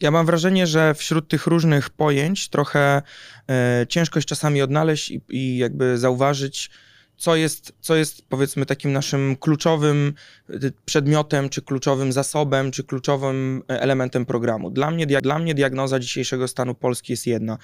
Ja 0.00 0.10
mam 0.10 0.26
wrażenie, 0.26 0.66
że 0.66 0.94
wśród 0.94 1.28
tych 1.28 1.46
różnych 1.46 1.90
pojęć 1.90 2.48
trochę 2.48 3.02
e, 3.50 3.86
ciężko 3.88 4.18
jest 4.18 4.28
czasami 4.28 4.62
odnaleźć 4.62 5.10
i, 5.10 5.20
i 5.28 5.56
jakby 5.56 5.98
zauważyć 5.98 6.70
co 7.16 7.36
jest, 7.36 7.72
co 7.80 7.96
jest 7.96 8.22
powiedzmy 8.28 8.66
takim 8.66 8.92
naszym 8.92 9.36
kluczowym 9.36 10.14
y, 10.50 10.72
przedmiotem, 10.84 11.48
czy 11.48 11.62
kluczowym 11.62 12.12
zasobem, 12.12 12.70
czy 12.70 12.84
kluczowym 12.84 13.62
e, 13.70 13.80
elementem 13.80 14.26
programu. 14.26 14.70
Dla 14.70 14.90
mnie, 14.90 15.06
dla 15.06 15.38
mnie 15.38 15.54
diagnoza 15.54 15.98
dzisiejszego 15.98 16.48
stanu 16.48 16.74
Polski 16.74 17.12
jest 17.12 17.26
jedna. 17.26 17.58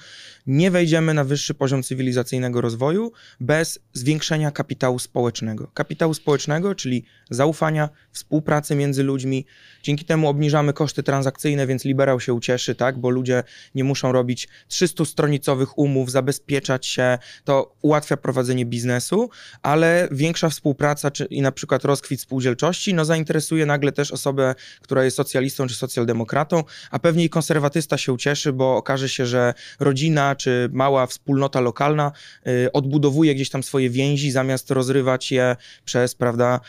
Nie 0.47 0.71
wejdziemy 0.71 1.13
na 1.13 1.23
wyższy 1.23 1.53
poziom 1.53 1.83
cywilizacyjnego 1.83 2.61
rozwoju 2.61 3.11
bez 3.39 3.79
zwiększenia 3.93 4.51
kapitału 4.51 4.99
społecznego. 4.99 5.67
Kapitału 5.73 6.13
społecznego, 6.13 6.75
czyli 6.75 7.05
zaufania, 7.29 7.89
współpracy 8.11 8.75
między 8.75 9.03
ludźmi. 9.03 9.45
Dzięki 9.83 10.05
temu 10.05 10.29
obniżamy 10.29 10.73
koszty 10.73 11.03
transakcyjne, 11.03 11.67
więc 11.67 11.85
liberał 11.85 12.19
się 12.19 12.33
ucieszy, 12.33 12.75
tak? 12.75 12.99
bo 12.99 13.09
ludzie 13.09 13.43
nie 13.75 13.83
muszą 13.83 14.11
robić 14.11 14.47
300-stronicowych 14.69 15.67
umów, 15.75 16.11
zabezpieczać 16.11 16.85
się. 16.85 17.17
To 17.43 17.75
ułatwia 17.81 18.17
prowadzenie 18.17 18.65
biznesu, 18.65 19.29
ale 19.61 20.07
większa 20.11 20.49
współpraca 20.49 21.11
czy, 21.11 21.25
i 21.25 21.41
na 21.41 21.51
przykład 21.51 21.85
rozkwit 21.85 22.21
spółdzielczości 22.21 22.93
no, 22.93 23.05
zainteresuje 23.05 23.65
nagle 23.65 23.91
też 23.91 24.11
osobę, 24.11 24.55
która 24.81 25.03
jest 25.03 25.17
socjalistą 25.17 25.67
czy 25.67 25.75
socjaldemokratą, 25.75 26.63
a 26.91 26.99
pewnie 26.99 27.23
i 27.23 27.29
konserwatysta 27.29 27.97
się 27.97 28.13
ucieszy, 28.13 28.53
bo 28.53 28.75
okaże 28.75 29.09
się, 29.09 29.25
że 29.25 29.53
rodzina 29.79 30.35
czy 30.35 30.69
mała 30.73 31.07
wspólnota 31.07 31.61
lokalna 31.61 32.11
y, 32.47 32.71
odbudowuje 32.71 33.35
gdzieś 33.35 33.49
tam 33.49 33.63
swoje 33.63 33.89
więzi, 33.89 34.31
zamiast 34.31 34.71
rozrywać 34.71 35.31
je 35.31 35.55
przez 35.85 36.15
prawda, 36.15 36.59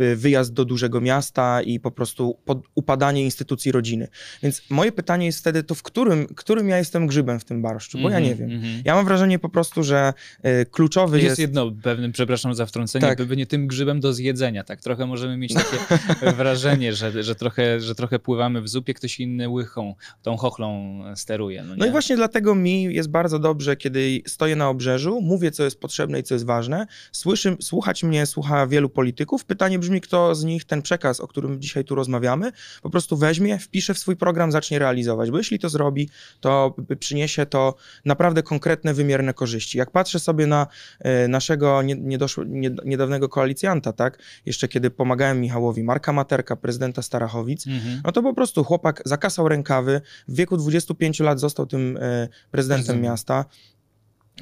y, 0.00 0.16
wyjazd 0.16 0.52
do 0.52 0.64
dużego 0.64 1.00
miasta 1.00 1.62
i 1.62 1.80
po 1.80 1.90
prostu 1.90 2.38
pod, 2.44 2.62
upadanie 2.74 3.24
instytucji 3.24 3.72
rodziny. 3.72 4.08
Więc 4.42 4.62
moje 4.70 4.92
pytanie 4.92 5.26
jest 5.26 5.38
wtedy, 5.38 5.62
to 5.62 5.74
w 5.74 5.82
którym, 5.82 6.26
którym 6.26 6.68
ja 6.68 6.78
jestem 6.78 7.06
grzybem 7.06 7.40
w 7.40 7.44
tym 7.44 7.62
barszczu, 7.62 7.98
bo 7.98 8.10
ja 8.10 8.20
nie 8.20 8.34
wiem. 8.34 8.50
Mhm. 8.50 8.82
Ja 8.84 8.94
mam 8.94 9.04
wrażenie 9.04 9.38
po 9.38 9.48
prostu, 9.48 9.82
że 9.82 10.12
y, 10.44 10.66
kluczowy 10.70 11.16
Jest, 11.16 11.28
jest... 11.28 11.38
jedno 11.38 11.70
pewnym, 11.98 12.12
przepraszam 12.12 12.54
za 12.54 12.66
wtrącenie, 12.66 13.06
Tak. 13.06 13.18
pewnie 13.18 13.46
tym 13.46 13.66
grzybem 13.66 14.00
do 14.00 14.12
zjedzenia, 14.12 14.64
tak? 14.64 14.80
Trochę 14.80 15.06
możemy 15.06 15.36
mieć 15.36 15.54
takie 15.54 15.76
wrażenie, 16.38 16.92
że, 16.92 17.22
że, 17.22 17.34
trochę, 17.34 17.80
że 17.80 17.94
trochę 17.94 18.18
pływamy 18.18 18.62
w 18.62 18.68
zupie, 18.68 18.94
ktoś 18.94 19.20
inny 19.20 19.48
łychą, 19.48 19.94
tą 20.22 20.36
chochlą 20.36 21.00
steruje. 21.16 21.62
No, 21.62 21.76
No 21.76 21.84
i 21.84 21.88
nie? 21.88 21.92
właśnie 21.92 22.16
dlatego 22.16 22.54
mi 22.54 22.82
jest 22.82 23.10
bardzo 23.10 23.38
dobrze, 23.38 23.76
kiedy 23.76 24.22
stoję 24.26 24.56
na 24.56 24.68
obrzeżu, 24.68 25.20
mówię, 25.20 25.50
co 25.50 25.64
jest 25.64 25.80
potrzebne 25.80 26.20
i 26.20 26.22
co 26.22 26.34
jest 26.34 26.46
ważne. 26.46 26.86
Słyszy, 27.12 27.56
słuchać 27.60 28.04
mnie 28.04 28.26
słucha 28.26 28.66
wielu 28.66 28.88
polityków. 28.88 29.44
Pytanie 29.44 29.78
brzmi, 29.78 30.00
kto 30.00 30.34
z 30.34 30.44
nich 30.44 30.64
ten 30.64 30.82
przekaz, 30.82 31.20
o 31.20 31.28
którym 31.28 31.60
dzisiaj 31.60 31.84
tu 31.84 31.94
rozmawiamy, 31.94 32.52
po 32.82 32.90
prostu 32.90 33.16
weźmie, 33.16 33.58
wpisze 33.58 33.94
w 33.94 33.98
swój 33.98 34.16
program, 34.16 34.52
zacznie 34.52 34.78
realizować. 34.78 35.30
Bo 35.30 35.38
jeśli 35.38 35.58
to 35.58 35.68
zrobi, 35.68 36.08
to 36.40 36.74
przyniesie 36.98 37.46
to 37.46 37.74
naprawdę 38.04 38.42
konkretne, 38.42 38.94
wymierne 38.94 39.34
korzyści. 39.34 39.78
Jak 39.78 39.90
patrzę 39.90 40.18
sobie 40.18 40.46
na 40.46 40.66
e, 41.00 41.28
naszego 41.28 41.82
nie, 41.94 42.70
niedawnego 42.84 43.28
koalicjanta, 43.28 43.92
tak, 43.92 44.18
jeszcze 44.46 44.68
kiedy 44.68 44.90
pomagałem 44.90 45.40
Michałowi, 45.40 45.82
Marka 45.82 46.12
Materka, 46.12 46.56
prezydenta 46.56 47.02
Starachowic, 47.02 47.66
Mhm. 47.66 48.00
no 48.04 48.12
to 48.12 48.22
po 48.22 48.34
prostu 48.34 48.64
chłopak 48.64 49.02
zakasał 49.04 49.48
rękawy, 49.48 50.00
w 50.28 50.34
wieku 50.34 50.56
25 50.56 51.20
lat 51.20 51.40
został 51.40 51.66
tym 51.66 51.96
e, 52.00 52.28
prezydentem 52.50 52.84
Prezydent. 52.86 53.02
miasta. 53.02 53.44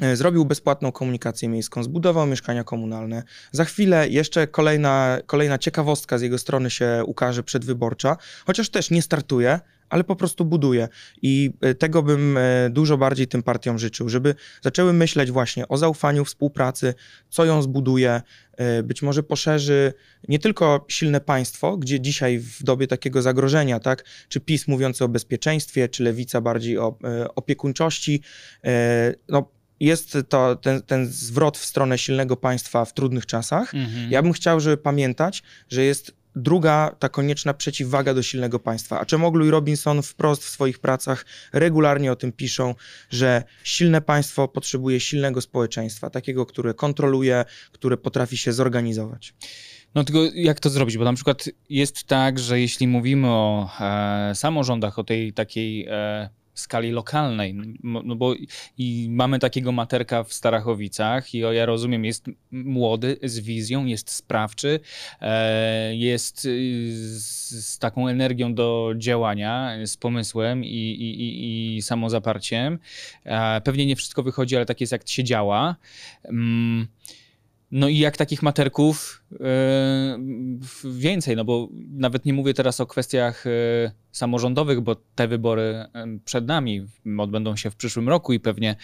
E, 0.01 0.17
Zrobił 0.17 0.45
bezpłatną 0.45 0.93
komunikację 0.93 1.49
miejską, 1.49 1.83
zbudował 1.83 2.27
mieszkania 2.27 2.65
komunalne. 2.65 3.23
Za 3.53 3.65
chwilę 3.65 4.09
jeszcze 4.09 4.47
kolejna, 4.47 5.19
kolejna 5.27 5.59
ciekawostka 5.59 6.19
z 6.19 6.23
jego 6.23 6.39
strony 6.39 6.71
się 6.71 7.03
ukaże 7.07 7.43
przedwyborcza, 7.43 8.17
chociaż 8.47 8.69
też 8.69 8.91
nie 8.91 9.03
startuje, 9.03 9.61
ale 9.89 10.05
po 10.05 10.17
prostu 10.17 10.45
buduje. 10.45 10.89
I 11.23 11.51
e, 11.61 11.75
tego 11.75 12.03
bym 12.03 12.37
e, 12.37 12.71
dużo 12.71 12.99
bardziej 12.99 13.27
tym 13.27 13.43
partiom 13.43 13.79
życzył, 13.79 14.09
żeby 14.09 14.35
zaczęły 14.63 14.93
myśleć 14.93 15.31
właśnie 15.31 15.69
o 15.69 15.77
zaufaniu, 15.77 16.25
współpracy, 16.25 16.95
co 17.29 17.45
ją 17.45 17.63
zbuduje, 17.63 18.23
e, 18.57 18.83
być 18.83 19.03
może 19.03 19.23
poszerzy 19.23 19.93
nie 20.29 20.39
tylko 20.39 20.85
silne 20.89 21.21
państwo, 21.21 21.77
gdzie 21.77 22.01
dzisiaj 22.01 22.39
w 22.39 22.63
dobie 22.63 22.87
takiego 22.87 23.23
zagrożenia, 23.23 23.81
tak, 23.81 24.05
czy 24.29 24.41
PiS 24.41 24.69
mówiący 24.69 25.05
o 25.05 25.09
bezpieczeństwie, 25.09 25.89
czy 25.89 26.03
lewica 26.03 26.41
bardziej 26.41 26.79
o 26.79 26.99
opiekuńczości, 27.35 28.23
no, 29.29 29.51
jest 29.81 30.19
to 30.29 30.57
ten, 30.57 30.83
ten 30.83 31.07
zwrot 31.07 31.59
w 31.59 31.65
stronę 31.65 31.99
silnego 31.99 32.37
państwa 32.37 32.85
w 32.85 32.95
trudnych 32.95 33.27
czasach. 33.27 33.75
Mhm. 33.75 34.11
Ja 34.11 34.23
bym 34.23 34.33
chciał, 34.33 34.61
żeby 34.61 34.77
pamiętać, 34.77 35.43
że 35.69 35.83
jest 35.83 36.15
druga, 36.37 36.97
ta 36.99 37.09
konieczna 37.09 37.55
przeciwwaga 37.55 38.15
do 38.15 38.23
silnego 38.23 38.59
państwa. 38.59 39.01
A 39.01 39.05
Czemoglu 39.05 39.47
i 39.47 39.51
Robinson 39.51 40.03
wprost 40.03 40.45
w 40.45 40.49
swoich 40.49 40.79
pracach 40.79 41.27
regularnie 41.53 42.13
o 42.13 42.17
tym 42.17 42.33
piszą, 42.33 42.75
że 43.11 43.45
silne 43.65 44.01
państwo 44.01 44.49
potrzebuje 44.49 45.01
silnego 45.01 45.41
społeczeństwa, 45.41 46.11
takiego, 46.11 46.47
które 46.47 46.75
kontroluje, 46.75 47.45
które 47.73 47.97
potrafi 47.97 48.37
się 48.37 48.53
zorganizować. 48.53 49.35
No 49.95 50.05
tylko 50.05 50.21
jak 50.35 50.61
to 50.61 50.71
zrobić? 50.71 50.99
Bo 50.99 51.05
na 51.05 51.13
przykład 51.13 51.45
jest 51.71 52.05
tak, 52.05 52.39
że 52.39 52.61
jeśli 52.61 52.89
mówimy 52.89 53.29
o 53.29 53.71
e, 53.81 54.35
samorządach, 54.35 54.99
o 54.99 55.05
tej 55.05 55.33
takiej 55.33 55.87
e, 55.91 56.29
skali 56.61 56.91
lokalnej, 56.91 57.51
m- 57.51 57.77
no 58.05 58.17
bo 58.17 58.35
i 58.79 59.09
mamy 59.11 59.39
takiego 59.39 59.73
materka 59.73 60.25
w 60.25 60.33
Starachowicach 60.33 61.35
i 61.35 61.45
o, 61.45 61.53
ja 61.53 61.67
rozumiem, 61.67 62.05
jest 62.05 62.27
młody, 62.51 63.17
z 63.23 63.41
wizją, 63.41 63.85
jest 63.85 64.11
sprawczy, 64.11 64.81
e, 65.21 65.97
jest 65.97 66.45
y, 66.45 67.19
z, 67.21 67.79
taką 67.79 68.09
energią 68.09 68.55
do 68.55 68.93
działania, 68.97 69.77
z 69.85 69.97
pomysłem 69.97 70.65
i, 70.65 70.69
i, 70.69 71.23
i, 71.23 71.77
i 71.77 71.83
samozaparciem. 71.83 72.79
E, 73.25 73.61
pewnie 73.61 73.87
nie 73.87 73.97
wszystko 73.97 74.23
wychodzi, 74.23 74.57
ale 74.57 74.67
tak 74.67 74.81
jest 74.81 74.93
jak 74.93 75.09
się 75.09 75.25
działa. 75.25 75.77
No 77.71 77.89
i 77.89 77.99
jak 77.99 78.17
takich 78.17 78.43
materków 78.43 79.25
e, 79.41 80.19
więcej, 80.85 81.37
no 81.37 81.45
bo 81.45 81.69
nawet 81.91 82.25
nie 82.25 82.33
mówię 82.33 82.55
teraz 82.55 82.81
o 82.81 82.87
kwestiach 82.87 83.47
e, 83.47 83.51
samorządowych, 84.13 84.81
bo 84.81 84.97
te 85.15 85.29
wybory 85.29 85.63
e, 85.63 85.89
przed 86.25 86.47
nami 86.47 86.87
odbędą 87.19 87.57
się 87.57 87.71
w 87.71 87.77
przyszłym 87.77 88.09
roku 88.09 88.33
i 88.33 88.41
pewnie 88.41 88.77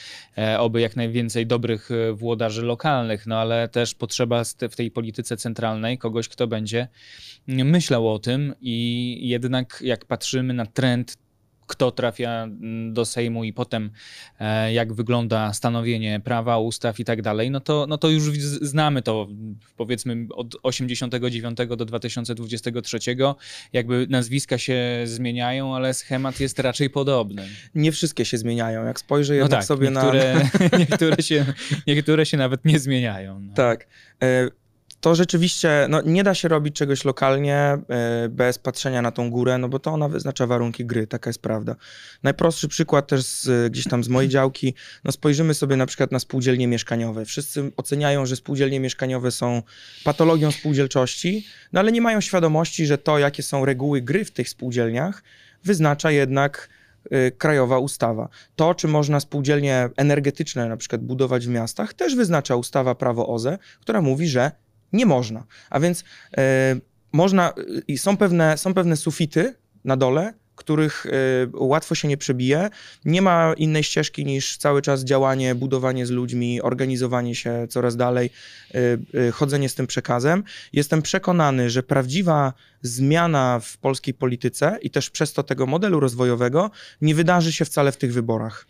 oby 0.59 0.81
jak 0.81 0.97
najwięcej 0.97 1.47
dobrych 1.47 1.89
włodarzy 2.13 2.63
lokalnych, 2.63 3.27
no 3.27 3.39
ale 3.39 3.69
też 3.69 3.95
potrzeba 3.95 4.43
w 4.71 4.77
tej 4.77 4.91
polityce 4.91 5.37
centralnej 5.37 5.99
kogoś, 5.99 6.29
kto 6.29 6.47
będzie 6.47 6.89
myślał 7.47 8.13
o 8.13 8.19
tym 8.19 8.55
i 8.61 9.29
jednak 9.29 9.79
jak 9.85 10.05
patrzymy 10.05 10.55
na 10.55 10.67
trend 10.67 11.17
kto 11.67 11.91
trafia 11.91 12.43
mm, 12.43 12.93
do 12.93 13.05
Sejmu 13.05 13.45
i 13.45 13.53
potem 13.53 13.91
e, 14.41 14.73
jak 14.73 14.93
wygląda 14.93 15.53
stanowienie 15.53 16.21
prawa, 16.25 16.59
ustaw 16.59 17.01
i 17.01 17.05
tak 17.05 17.23
dalej, 17.23 17.51
no 17.51 17.61
to, 17.61 17.87
no 17.89 17.99
to 17.99 18.09
już 18.09 18.23
znamy 18.61 19.03
to 19.03 19.29
powiedzmy 19.77 20.27
od 20.31 20.57
89 20.63 21.59
do 21.77 21.85
2023, 21.85 22.99
jakby 23.73 24.07
nazwiska 24.11 24.59
się 24.59 24.77
zmieniają, 25.05 25.77
ale 25.77 25.95
schemat 25.95 26.41
jest 26.41 26.59
raczej 26.59 26.91
podobny. 26.91 27.49
Nie 27.75 27.93
wszystkie 27.93 28.25
się 28.25 28.39
zmieniają. 28.39 28.85
Jak 28.85 29.01
spojrzę 29.01 29.33
No 29.33 29.39
jednak 29.39 29.61
tak, 29.61 29.67
sobie 29.67 29.91
na... 29.91 30.03
niektóre, 30.03 30.49
niektóre, 30.79 31.23
się, 31.23 31.45
niektóre 31.87 32.27
się 32.27 32.37
nawet 32.37 32.65
nie 32.65 32.79
zmieniają. 32.79 33.41
No. 33.41 33.55
Tak. 33.55 33.87
E, 35.03 35.05
To 35.05 35.15
rzeczywiście, 35.15 35.87
no, 35.89 36.01
nie 36.03 36.25
da 36.25 36.35
się 36.35 36.49
robić 36.49 36.77
czegoś 36.77 37.05
lokalnie 37.05 37.57
e, 37.57 38.29
bez 38.29 38.59
patrzenia 38.59 39.03
na 39.03 39.11
tą 39.11 39.31
górę, 39.31 39.59
no 39.59 39.69
bo 39.69 39.79
to 39.79 39.91
ona 39.91 40.09
wyznacza 40.09 40.47
warunki 40.47 40.85
gry, 40.87 41.07
taka 41.07 41.31
jest 41.31 41.43
prawda. 41.43 41.77
Najprostszy 42.23 42.69
przykład 42.69 43.07
też 43.07 43.23
z, 43.23 43.73
gdzieś 43.73 43.85
tam 43.85 44.05
z 44.05 44.09
mojej 44.09 44.29
działki, 44.29 44.75
no 45.05 45.13
spojrzymy 45.13 45.55
sobie 45.55 45.77
na 45.77 45.87
przykład 45.87 46.13
na 46.13 46.19
spółdzielnie 46.19 46.69
mieszkaniowe. 46.69 47.25
Wszyscy 47.25 47.73
oceniają, 47.77 48.27
że 48.27 48.37
spółdzielnie 48.37 48.81
mieszkaniowe 48.81 49.31
są 49.31 49.63
patologią 50.05 50.51
spółdzielczości, 50.51 51.47
no 51.73 51.81
ale 51.81 51.93
nie 51.93 52.01
mają 52.01 52.21
świadomości, 52.21 52.87
że 52.87 52.99
to, 52.99 53.19
jakie 53.19 53.43
są 53.43 53.65
reguły 53.65 54.03
gry 54.03 54.25
w 54.25 54.31
tych 54.31 54.49
spółdzielniach, 54.49 55.23
wyznacza 55.65 56.11
jednak 56.11 56.69
y, 57.13 57.33
krajowa 57.39 57.79
ustawa. 57.79 58.29
To, 58.57 58.75
czy 58.75 58.89
można 58.89 59.21
spółdzielnie 59.21 59.89
energetyczne 59.97 60.69
na 60.69 60.77
przykład 60.77 61.03
budować 61.03 61.47
w 61.47 61.51
miastach, 61.51 61.95
też 61.95 62.17
wyznacza 62.17 62.57
ustawa 62.57 62.95
Prawo 62.95 63.29
OZE, 63.29 63.59
która 63.81 64.03
mówi, 64.03 64.29
że 64.29 64.51
nie 64.93 65.07
można. 65.07 65.45
A 65.71 65.81
więc 65.81 66.01
y, 66.01 66.05
można, 67.13 67.53
i 67.89 67.99
są 67.99 68.17
pewne, 68.17 68.59
są 68.59 68.75
pewne 68.75 68.97
sufity 68.97 69.55
na 69.85 69.97
dole, 69.97 70.33
których 70.55 71.07
y, 71.07 71.11
łatwo 71.55 71.95
się 71.95 72.09
nie 72.09 72.17
przebije. 72.17 72.71
Nie 73.05 73.23
ma 73.23 73.55
innej 73.57 73.83
ścieżki 73.83 74.25
niż 74.25 74.57
cały 74.57 74.83
czas 74.83 75.05
działanie, 75.05 75.55
budowanie 75.55 76.07
z 76.07 76.11
ludźmi, 76.11 76.63
organizowanie 76.63 77.35
się 77.35 77.67
coraz 77.69 77.97
dalej, 77.97 78.31
y, 78.75 79.19
y, 79.29 79.33
chodzenie 79.33 79.69
z 79.69 79.75
tym 79.75 79.87
przekazem. 79.87 80.45
Jestem 80.73 81.03
przekonany, 81.03 81.71
że 81.71 81.83
prawdziwa 81.83 82.53
zmiana 82.83 83.61
w 83.63 83.79
polskiej 83.79 84.15
polityce 84.15 84.79
i 84.83 84.91
też 84.91 85.11
przez 85.11 85.33
to 85.33 85.43
tego 85.43 85.67
modelu 85.67 86.01
rozwojowego 86.01 86.71
nie 87.01 87.15
wydarzy 87.15 87.53
się 87.53 87.65
wcale 87.65 87.93
w 87.93 87.97
tych 87.97 88.13
wyborach. 88.13 88.67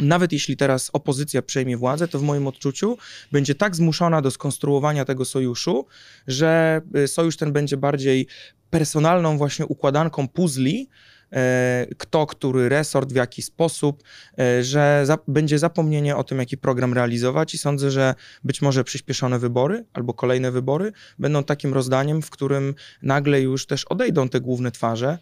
Nawet 0.00 0.32
jeśli 0.32 0.56
teraz 0.56 0.90
opozycja 0.92 1.42
przejmie 1.42 1.76
władzę, 1.76 2.08
to 2.08 2.18
w 2.18 2.22
moim 2.22 2.46
odczuciu 2.46 2.98
będzie 3.32 3.54
tak 3.54 3.76
zmuszona 3.76 4.22
do 4.22 4.30
skonstruowania 4.30 5.04
tego 5.04 5.24
sojuszu, 5.24 5.86
że 6.26 6.80
y, 6.96 7.08
sojusz 7.08 7.36
ten 7.36 7.52
będzie 7.52 7.76
bardziej 7.76 8.26
personalną 8.70 9.38
właśnie 9.38 9.66
układanką 9.66 10.28
puzli, 10.28 10.88
e, 11.32 11.86
kto, 11.98 12.26
który 12.26 12.68
resort, 12.68 13.12
w 13.12 13.16
jaki 13.16 13.42
sposób, 13.42 14.02
e, 14.38 14.64
że 14.64 15.02
za, 15.04 15.18
będzie 15.28 15.58
zapomnienie 15.58 16.16
o 16.16 16.24
tym, 16.24 16.38
jaki 16.38 16.56
program 16.56 16.94
realizować 16.94 17.54
i 17.54 17.58
sądzę, 17.58 17.90
że 17.90 18.14
być 18.44 18.62
może 18.62 18.84
przyspieszone 18.84 19.38
wybory 19.38 19.84
albo 19.92 20.14
kolejne 20.14 20.50
wybory 20.50 20.92
będą 21.18 21.44
takim 21.44 21.74
rozdaniem, 21.74 22.22
w 22.22 22.30
którym 22.30 22.74
nagle 23.02 23.40
już 23.40 23.66
też 23.66 23.84
odejdą 23.84 24.28
te 24.28 24.40
główne 24.40 24.70
twarze, 24.70 25.18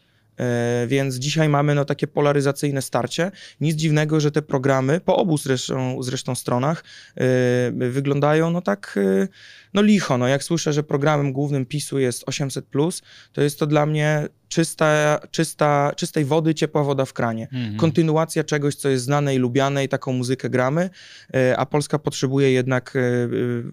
Więc 0.86 1.14
dzisiaj 1.14 1.48
mamy 1.48 1.74
no, 1.74 1.84
takie 1.84 2.06
polaryzacyjne 2.06 2.82
starcie. 2.82 3.30
Nic 3.60 3.76
dziwnego, 3.76 4.20
że 4.20 4.30
te 4.30 4.42
programy 4.42 5.00
po 5.00 5.16
obu 5.16 5.38
zresztą, 5.38 6.02
zresztą 6.02 6.34
stronach 6.34 6.84
e, 7.16 7.90
wyglądają 7.90 8.50
no 8.50 8.60
tak 8.60 8.94
e, 9.22 9.28
no 9.74 9.82
licho. 9.82 10.18
No, 10.18 10.28
jak 10.28 10.44
słyszę, 10.44 10.72
że 10.72 10.82
programem 10.82 11.32
głównym 11.32 11.66
PiSu 11.66 11.98
jest 11.98 12.24
800+, 12.24 13.02
to 13.32 13.42
jest 13.42 13.58
to 13.58 13.66
dla 13.66 13.86
mnie 13.86 14.28
czysta, 14.48 15.20
czysta, 15.30 15.92
czystej 15.96 16.24
wody, 16.24 16.54
ciepła 16.54 16.84
woda 16.84 17.04
w 17.04 17.12
kranie. 17.12 17.48
Mhm. 17.52 17.76
Kontynuacja 17.76 18.44
czegoś, 18.44 18.74
co 18.74 18.88
jest 18.88 19.04
znane 19.04 19.34
i 19.34 19.38
lubiane 19.38 19.84
i 19.84 19.88
taką 19.88 20.12
muzykę 20.12 20.50
gramy, 20.50 20.90
e, 21.34 21.56
a 21.56 21.66
Polska 21.66 21.98
potrzebuje 21.98 22.52
jednak 22.52 22.96
e, 22.96 23.00
e, 23.00 23.28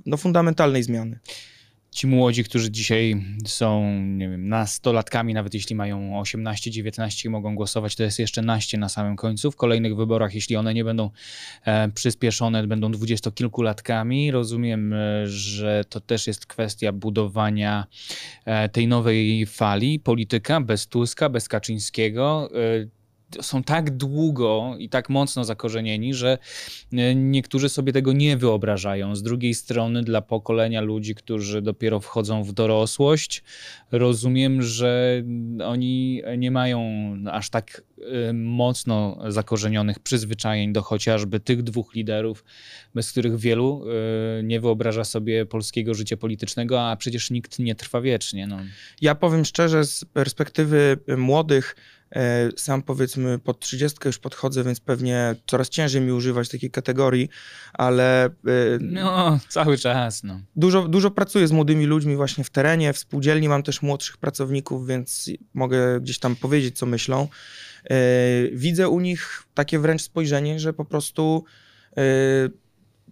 no, 0.05 0.17
fundamentalnej 0.17 0.83
zmiany. 0.83 1.19
Ci 1.91 2.07
młodzi, 2.07 2.43
którzy 2.43 2.71
dzisiaj 2.71 3.15
są, 3.45 3.99
nie 4.03 4.29
wiem, 4.29 4.49
nastolatkami, 4.49 5.33
nawet 5.33 5.53
jeśli 5.53 5.75
mają 5.75 6.19
18, 6.19 6.71
19 6.71 7.29
i 7.29 7.31
mogą 7.31 7.55
głosować, 7.55 7.95
to 7.95 8.03
jest 8.03 8.19
jeszcze 8.19 8.41
naście 8.41 8.77
na 8.77 8.89
samym 8.89 9.15
końcu. 9.15 9.51
W 9.51 9.55
kolejnych 9.55 9.95
wyborach, 9.95 10.35
jeśli 10.35 10.55
one 10.55 10.73
nie 10.73 10.83
będą 10.83 11.09
e, 11.65 11.89
przyspieszone, 11.89 12.67
będą 12.67 12.91
dwudziestokilkulatkami. 12.91 14.31
Rozumiem, 14.31 14.93
e, 14.93 15.27
że 15.27 15.83
to 15.89 15.99
też 15.99 16.27
jest 16.27 16.45
kwestia 16.45 16.91
budowania 16.91 17.87
e, 18.45 18.69
tej 18.69 18.87
nowej 18.87 19.45
fali. 19.45 19.99
Polityka 19.99 20.61
bez 20.61 20.87
Tuska, 20.87 21.29
bez 21.29 21.49
Kaczyńskiego. 21.49 22.49
E, 22.53 23.00
są 23.41 23.63
tak 23.63 23.97
długo 23.97 24.75
i 24.79 24.89
tak 24.89 25.09
mocno 25.09 25.43
zakorzenieni, 25.43 26.13
że 26.13 26.37
e, 26.93 27.15
niektórzy 27.15 27.69
sobie 27.69 27.93
tego 27.93 28.13
nie 28.13 28.37
wyobrażają. 28.37 29.15
Z 29.15 29.23
drugiej 29.23 29.53
strony, 29.53 30.03
dla 30.03 30.21
pokolenia 30.21 30.81
ludzi, 30.81 31.15
którzy 31.15 31.61
dopiero 31.61 31.99
wchodzą 31.99 32.43
w 32.43 32.53
dorosłość, 32.53 33.43
rozumiem, 33.91 34.61
że 34.61 35.23
oni 35.65 36.21
nie 36.37 36.51
mają 36.51 36.81
aż 37.31 37.49
tak 37.49 37.83
e, 38.29 38.33
mocno 38.33 39.17
zakorzenionych 39.27 39.99
przyzwyczajeń 39.99 40.73
do 40.73 40.81
chociażby 40.81 41.39
tych 41.39 41.63
dwóch 41.63 41.95
liderów, 41.95 42.43
bez 42.95 43.11
których 43.11 43.37
wielu 43.37 43.83
e, 44.39 44.43
nie 44.43 44.59
wyobraża 44.59 45.03
sobie 45.03 45.45
polskiego 45.45 45.93
życia 45.93 46.17
politycznego, 46.17 46.81
a 46.81 46.95
przecież 46.95 47.31
nikt 47.31 47.59
nie 47.59 47.75
trwa 47.75 48.01
wiecznie. 48.01 48.47
No. 48.47 48.59
Ja 49.01 49.15
powiem 49.15 49.45
szczerze, 49.45 49.85
z 49.85 50.05
perspektywy 50.05 50.97
młodych, 51.17 51.75
sam 52.57 52.81
powiedzmy 52.81 53.39
pod 53.39 53.59
30 53.59 53.97
już 54.05 54.19
podchodzę, 54.19 54.63
więc 54.63 54.79
pewnie 54.79 55.35
coraz 55.47 55.69
ciężej 55.69 56.01
mi 56.01 56.11
używać 56.11 56.49
takiej 56.49 56.71
kategorii, 56.71 57.29
ale 57.73 58.25
e, 58.25 58.29
no, 58.79 59.39
cały 59.49 59.77
czas. 59.77 60.23
No. 60.23 60.41
dużo, 60.55 60.87
dużo 60.87 61.11
pracuję 61.11 61.47
z 61.47 61.51
młodymi 61.51 61.85
ludźmi 61.85 62.15
właśnie 62.15 62.43
w 62.43 62.49
terenie, 62.49 62.93
w 62.93 62.97
spółdzielni 62.97 63.49
mam 63.49 63.63
też 63.63 63.81
młodszych 63.81 64.17
pracowników, 64.17 64.87
więc 64.87 65.29
mogę 65.53 66.01
gdzieś 66.01 66.19
tam 66.19 66.35
powiedzieć, 66.35 66.77
co 66.77 66.85
myślą. 66.85 67.27
E, 67.89 67.97
Widzę 68.53 68.89
u 68.89 68.99
nich 68.99 69.43
takie 69.53 69.79
wręcz 69.79 70.01
spojrzenie, 70.01 70.59
że 70.59 70.73
po 70.73 70.85
prostu 70.85 71.43
e, 71.97 72.03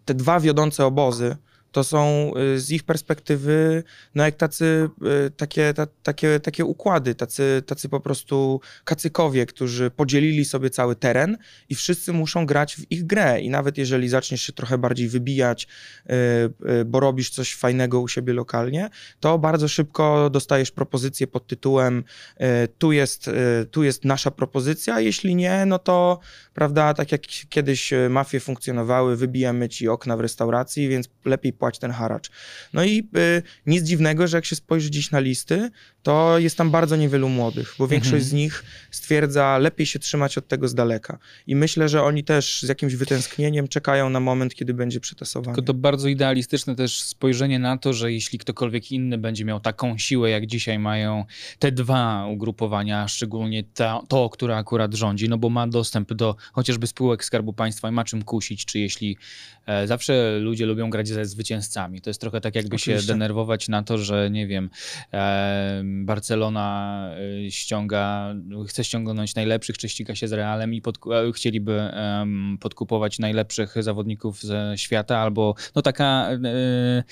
te 0.06 0.14
dwa 0.14 0.40
wiodące 0.40 0.86
obozy 0.86 1.36
to 1.72 1.84
są 1.84 2.32
y, 2.56 2.60
z 2.60 2.72
ich 2.72 2.84
perspektywy, 2.84 3.84
no 4.16 4.24
jak 4.24 4.36
tacy, 4.36 4.90
y, 5.28 5.32
takie, 5.32 5.74
ta, 5.74 5.88
takie, 6.04 6.40
takie 6.40 6.66
układy, 6.66 7.16
tacy, 7.16 7.64
tacy 7.66 7.90
po 7.90 8.00
prostu 8.00 8.62
kacykowie, 8.84 9.46
którzy 9.46 9.92
podzielili 9.92 10.46
sobie 10.46 10.70
cały 10.70 10.96
teren 10.96 11.38
i 11.70 11.76
wszyscy 11.76 12.14
muszą 12.14 12.46
grać 12.46 12.76
w 12.76 12.92
ich 12.92 13.06
grę. 13.06 13.42
I 13.42 13.50
nawet 13.50 13.78
jeżeli 13.78 14.10
zaczniesz 14.10 14.42
się 14.42 14.54
trochę 14.54 14.78
bardziej 14.78 15.10
wybijać, 15.10 15.68
y, 16.10 16.86
bo 16.86 17.00
robisz 17.00 17.30
coś 17.30 17.56
fajnego 17.56 18.02
u 18.02 18.08
siebie 18.08 18.34
lokalnie, 18.34 18.90
to 19.20 19.40
bardzo 19.40 19.68
szybko 19.68 20.30
dostajesz 20.30 20.72
propozycję 20.72 21.28
pod 21.28 21.48
tytułem 21.48 22.04
tu 22.78 22.92
jest, 22.92 23.30
tu 23.72 23.84
jest 23.84 24.06
nasza 24.06 24.32
propozycja, 24.32 25.00
jeśli 25.00 25.36
nie, 25.36 25.66
no 25.66 25.80
to 25.80 26.20
prawda, 26.54 26.94
tak 26.94 27.12
jak 27.12 27.22
kiedyś 27.50 27.94
mafie 28.10 28.40
funkcjonowały, 28.40 29.16
wybijamy 29.16 29.70
ci 29.70 29.88
okna 29.88 30.18
w 30.18 30.20
restauracji, 30.20 30.88
więc 30.88 31.10
lepiej 31.26 31.54
płać 31.60 31.80
ten 31.80 31.92
haracz. 31.92 32.30
No 32.74 32.84
i 32.84 33.10
y, 33.18 33.44
nic 33.66 33.84
dziwnego, 33.84 34.28
że 34.28 34.38
jak 34.38 34.46
się 34.46 34.56
spojrzy 34.56 34.92
dziś 34.92 35.12
na 35.12 35.20
listy, 35.20 35.70
to 36.04 36.40
jest 36.40 36.58
tam 36.58 36.72
bardzo 36.72 36.96
niewielu 36.96 37.30
młodych, 37.30 37.76
bo 37.80 37.88
większość 37.88 38.14
Mhm. 38.14 38.30
z 38.30 38.34
nich 38.34 38.64
stwierdza, 38.92 39.58
lepiej 39.58 39.86
się 39.86 40.00
trzymać 40.00 40.38
od 40.38 40.48
tego 40.48 40.68
z 40.68 40.76
daleka. 40.76 41.18
I 41.48 41.56
myślę, 41.56 41.90
że 41.90 42.04
oni 42.04 42.24
też 42.24 42.62
z 42.62 42.70
jakimś 42.70 42.96
wytęsknieniem 42.96 43.68
czekają 43.68 44.10
na 44.10 44.20
moment, 44.20 44.56
kiedy 44.56 44.74
będzie 44.74 45.00
przetasowanie. 45.00 45.56
Tylko 45.56 45.68
to 45.68 45.74
bardzo 45.74 46.08
idealistyczne 46.08 46.76
też 46.76 47.02
spojrzenie 47.02 47.60
na 47.60 47.78
to, 47.78 47.94
że 47.94 48.12
jeśli 48.14 48.40
ktokolwiek 48.40 48.92
inny 48.92 49.18
będzie 49.18 49.46
miał 49.46 49.60
taką 49.60 49.98
siłę, 49.98 50.30
jak 50.30 50.46
dzisiaj 50.46 50.80
mają 50.80 51.26
te 51.60 51.72
dwa 51.72 52.28
ugrupowania, 52.28 53.08
szczególnie 53.08 53.64
ta, 53.64 54.02
to, 54.08 54.30
które 54.30 54.58
akurat 54.58 54.94
rządzi, 54.94 55.30
no 55.30 55.38
bo 55.38 55.50
ma 55.50 55.68
dostęp 55.68 56.14
do 56.14 56.36
chociażby 56.54 56.88
spółek 56.88 57.26
Skarbu 57.26 57.54
Państwa 57.54 57.90
i 57.90 57.92
ma 57.92 58.04
czym 58.04 58.24
kusić, 58.24 58.66
czy 58.66 58.80
jeśli 58.80 59.18
e, 59.66 59.88
zawsze 59.88 60.40
ludzie 60.40 60.66
lubią 60.66 60.90
grać 60.90 61.08
ze 61.08 61.26
zwycięzcami. 61.26 62.02
To 62.02 62.10
jest 62.10 62.22
trochę 62.22 62.42
tak, 62.42 62.56
jakby 62.56 62.80
się 62.80 62.92
Oczywiście. 62.92 63.14
denerwować 63.14 63.68
na 63.68 63.84
to, 63.84 63.98
że 63.98 64.30
nie 64.32 64.48
wiem, 64.48 64.70
e, 65.14 65.84
Barcelona 66.06 67.10
e, 67.46 67.52
ściąga, 67.52 68.36
chce 68.68 68.84
ściągnąć 68.84 69.36
najlepszych, 69.36 69.78
czy 69.78 69.90
ściga 69.90 70.16
się 70.16 70.28
z 70.28 70.34
Realem 70.34 70.74
i 70.74 70.82
podku- 70.82 71.30
e, 71.30 71.34
chcieliby 71.34 71.80
podkupować 72.60 73.20
najlepszych 73.20 73.84
zawodników 73.84 74.42
ze 74.42 74.74
świata, 74.76 75.18
albo 75.18 75.56
no 75.76 75.82
taka, 75.82 76.30
e, 76.46 77.04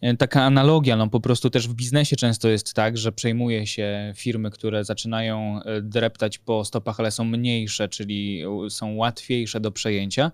e, 0.00 0.16
taka 0.16 0.42
analogia, 0.42 0.96
no 0.96 1.08
po 1.08 1.20
prostu 1.20 1.50
też 1.50 1.68
w 1.68 1.74
biznesie 1.74 2.16
często 2.16 2.48
jest 2.48 2.74
tak, 2.74 2.98
że 2.98 3.12
przejmuje 3.12 3.66
się 3.66 4.12
firmy, 4.16 4.50
które 4.50 4.84
zaczynają 4.84 5.60
dreptać 5.82 6.38
po 6.38 6.64
stopach, 6.64 7.00
ale 7.00 7.10
są 7.10 7.24
mniejsze, 7.24 7.88
czyli 7.88 8.42
są 8.68 8.94
łatwiejsze 8.94 9.60
do 9.60 9.70
przejęcia. 9.70 10.30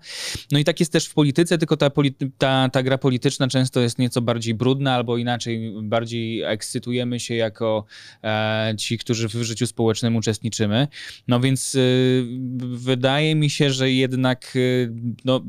No 0.51 0.59
i 0.59 0.63
tak 0.63 0.79
jest 0.79 0.91
też 0.91 1.05
w 1.05 1.13
polityce, 1.13 1.57
tylko 1.57 1.77
ta, 1.77 1.91
ta, 2.37 2.69
ta 2.69 2.83
gra 2.83 2.97
polityczna 2.97 3.47
często 3.47 3.79
jest 3.79 3.99
nieco 3.99 4.21
bardziej 4.21 4.53
brudna, 4.53 4.95
albo 4.95 5.17
inaczej, 5.17 5.73
bardziej 5.83 6.41
ekscytujemy 6.41 7.19
się 7.19 7.35
jako 7.35 7.80
e, 8.23 8.73
ci, 8.77 8.97
którzy 8.97 9.29
w 9.29 9.31
życiu 9.31 9.67
społecznym 9.67 10.15
uczestniczymy. 10.15 10.87
No 11.27 11.39
więc 11.39 11.75
y, 11.75 12.25
wydaje 12.59 13.35
mi 13.35 13.49
się, 13.49 13.71
że 13.71 13.91
jednak 13.91 14.55
y, 14.55 14.93
no, 15.25 15.41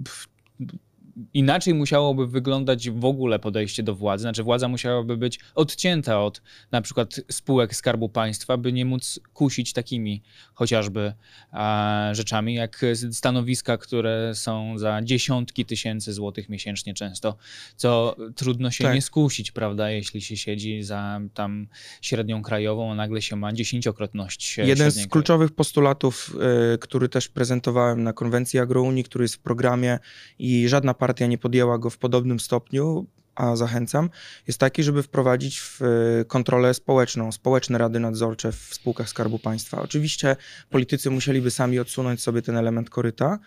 inaczej 1.34 1.74
musiałoby 1.74 2.26
wyglądać 2.26 2.90
w 2.90 3.04
ogóle 3.04 3.38
podejście 3.38 3.82
do 3.82 3.94
władzy. 3.94 4.22
Znaczy 4.22 4.42
władza 4.42 4.68
musiałaby 4.68 5.16
być 5.16 5.38
odcięta 5.54 6.22
od 6.22 6.42
na 6.70 6.82
przykład 6.82 7.14
spółek 7.30 7.74
Skarbu 7.76 8.08
Państwa, 8.08 8.56
by 8.56 8.72
nie 8.72 8.84
móc 8.84 9.20
kusić 9.34 9.72
takimi 9.72 10.22
chociażby 10.54 11.12
e, 11.52 12.10
rzeczami, 12.14 12.54
jak 12.54 12.80
stanowiska, 13.12 13.76
które 13.78 14.32
są 14.34 14.78
za 14.78 15.02
dziesiątki 15.02 15.64
tysięcy 15.64 16.12
złotych 16.12 16.48
miesięcznie 16.48 16.94
często, 16.94 17.36
co 17.76 18.16
trudno 18.36 18.70
się 18.70 18.84
Tak. 18.84 18.94
nie 18.94 19.02
skusić, 19.02 19.50
prawda, 19.50 19.90
jeśli 19.90 20.20
się 20.20 20.36
siedzi 20.36 20.82
za 20.82 21.20
tam 21.34 21.66
średnią 22.00 22.42
krajową, 22.42 22.92
a 22.92 22.94
nagle 22.94 23.22
się 23.22 23.36
ma 23.36 23.52
dziesięciokrotność 23.52 24.56
Jeden 24.58 24.76
z 24.90 24.94
krajowej. 24.94 25.10
kluczowych 25.10 25.50
postulatów, 25.50 26.36
y, 26.74 26.78
który 26.78 27.08
też 27.08 27.28
prezentowałem 27.28 28.02
na 28.02 28.12
konwencji 28.12 28.58
Agrounii, 28.58 29.04
który 29.04 29.24
jest 29.24 29.34
w 29.34 29.38
programie 29.38 29.98
i 30.38 30.68
żadna 30.68 30.94
partia 31.02 31.26
nie 31.26 31.38
podjęła 31.38 31.78
go 31.78 31.90
w 31.90 31.98
podobnym 31.98 32.40
stopniu, 32.40 33.06
a 33.34 33.56
zachęcam, 33.56 34.10
jest 34.46 34.58
taki, 34.58 34.82
żeby 34.82 35.02
wprowadzić 35.02 35.60
w 35.60 35.82
y, 35.82 36.24
kontrolę 36.24 36.74
społeczną, 36.74 37.32
społeczne 37.32 37.78
rady 37.78 38.00
nadzorcze 38.00 38.52
w 38.52 38.56
spółkach 38.56 39.08
Skarbu 39.08 39.38
Państwa. 39.38 39.82
Oczywiście 39.82 40.36
politycy 40.70 41.10
musieliby 41.10 41.50
sami 41.50 41.78
odsunąć 41.78 42.22
sobie 42.22 42.42
ten 42.42 42.56
element 42.56 42.90
koryta, 42.90 43.38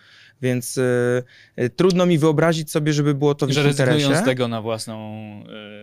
więc 0.42 0.78
y, 0.78 1.22
y, 1.60 1.70
trudno 1.70 2.06
mi 2.06 2.18
wyobrazić 2.18 2.70
sobie, 2.70 2.92
żeby 2.92 3.14
było 3.14 3.34
to 3.34 3.46
w 3.46 3.50
Że 3.50 3.60
ich 3.60 3.66
interesie. 3.66 4.16
z 4.16 4.24
tego 4.24 4.48
na 4.48 4.62
własną 4.62 4.96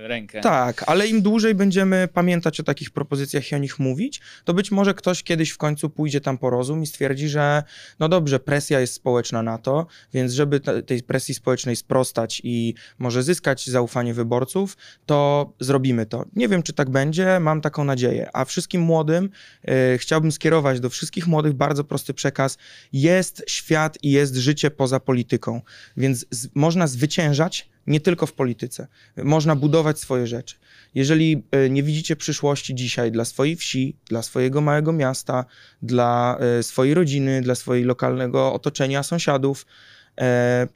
e, 0.04 0.08
rękę. 0.08 0.42
Tak, 0.42 0.84
ale 0.88 1.08
im 1.08 1.22
dłużej 1.22 1.56
będziemy 1.56 2.08
pamiętać 2.14 2.60
o 2.60 2.64
takich 2.64 2.92
propozycjach 2.92 3.52
i 3.52 3.56
o 3.56 3.58
nich 3.58 3.80
mówić, 3.80 4.22
to 4.44 4.54
być 4.54 4.72
może 4.72 4.94
ktoś 4.94 5.24
kiedyś 5.24 5.50
w 5.50 5.58
końcu 5.58 5.90
pójdzie 5.90 6.22
tam 6.22 6.38
po 6.38 6.50
rozum 6.50 6.84
i 6.84 6.88
stwierdzi, 6.88 7.30
że 7.30 7.64
no 8.00 8.10
dobrze, 8.10 8.40
presja 8.40 8.80
jest 8.80 8.94
społeczna 8.94 9.44
na 9.44 9.58
to, 9.58 9.86
więc 10.14 10.34
żeby 10.34 10.60
te- 10.60 10.84
tej 10.84 11.04
presji 11.04 11.34
społecznej 11.34 11.76
sprostać 11.76 12.42
i 12.44 12.74
może 13.00 13.24
zyskać 13.24 13.68
zaufanie 13.70 14.14
wyborców, 14.14 14.78
to 15.06 15.54
zrobimy 15.60 16.06
to. 16.06 16.26
Nie 16.36 16.48
wiem, 16.48 16.64
czy 16.64 16.74
tak 16.74 16.90
będzie, 16.90 17.40
mam 17.40 17.62
taką 17.62 17.84
nadzieję. 17.84 18.30
A 18.34 18.46
wszystkim 18.46 18.82
młodym 18.82 19.30
e, 19.66 19.98
chciałbym 19.98 20.32
skierować 20.32 20.80
do 20.80 20.90
wszystkich 20.90 21.28
młodych 21.28 21.54
bardzo 21.54 21.84
prosty 21.84 22.14
przekaz. 22.14 22.58
Jest 22.94 23.44
świat 23.48 23.98
i 24.04 24.12
jest 24.12 24.36
życie 24.44 24.72
poza 24.72 25.00
polityką, 25.00 25.62
więc 25.98 26.26
z, 26.32 26.48
można 26.56 26.88
zwyciężać 26.88 27.70
nie 27.88 28.00
tylko 28.00 28.26
w 28.26 28.34
polityce. 28.34 28.88
Można 29.18 29.56
budować 29.56 30.00
swoje 30.00 30.28
rzeczy. 30.28 30.56
Jeżeli 30.96 31.44
e, 31.52 31.70
nie 31.70 31.84
widzicie 31.84 32.16
przyszłości 32.16 32.76
dzisiaj 32.76 33.12
dla 33.12 33.26
swojej 33.26 33.56
wsi, 33.56 33.96
dla 34.06 34.22
swojego 34.22 34.62
małego 34.62 34.94
miasta, 34.94 35.46
dla 35.82 36.38
e, 36.60 36.64
swojej 36.64 36.94
rodziny, 36.94 37.42
dla 37.42 37.56
swojego 37.56 37.88
lokalnego 37.88 38.54
otoczenia, 38.54 39.04
sąsiadów, 39.04 39.66
e, 40.22 40.68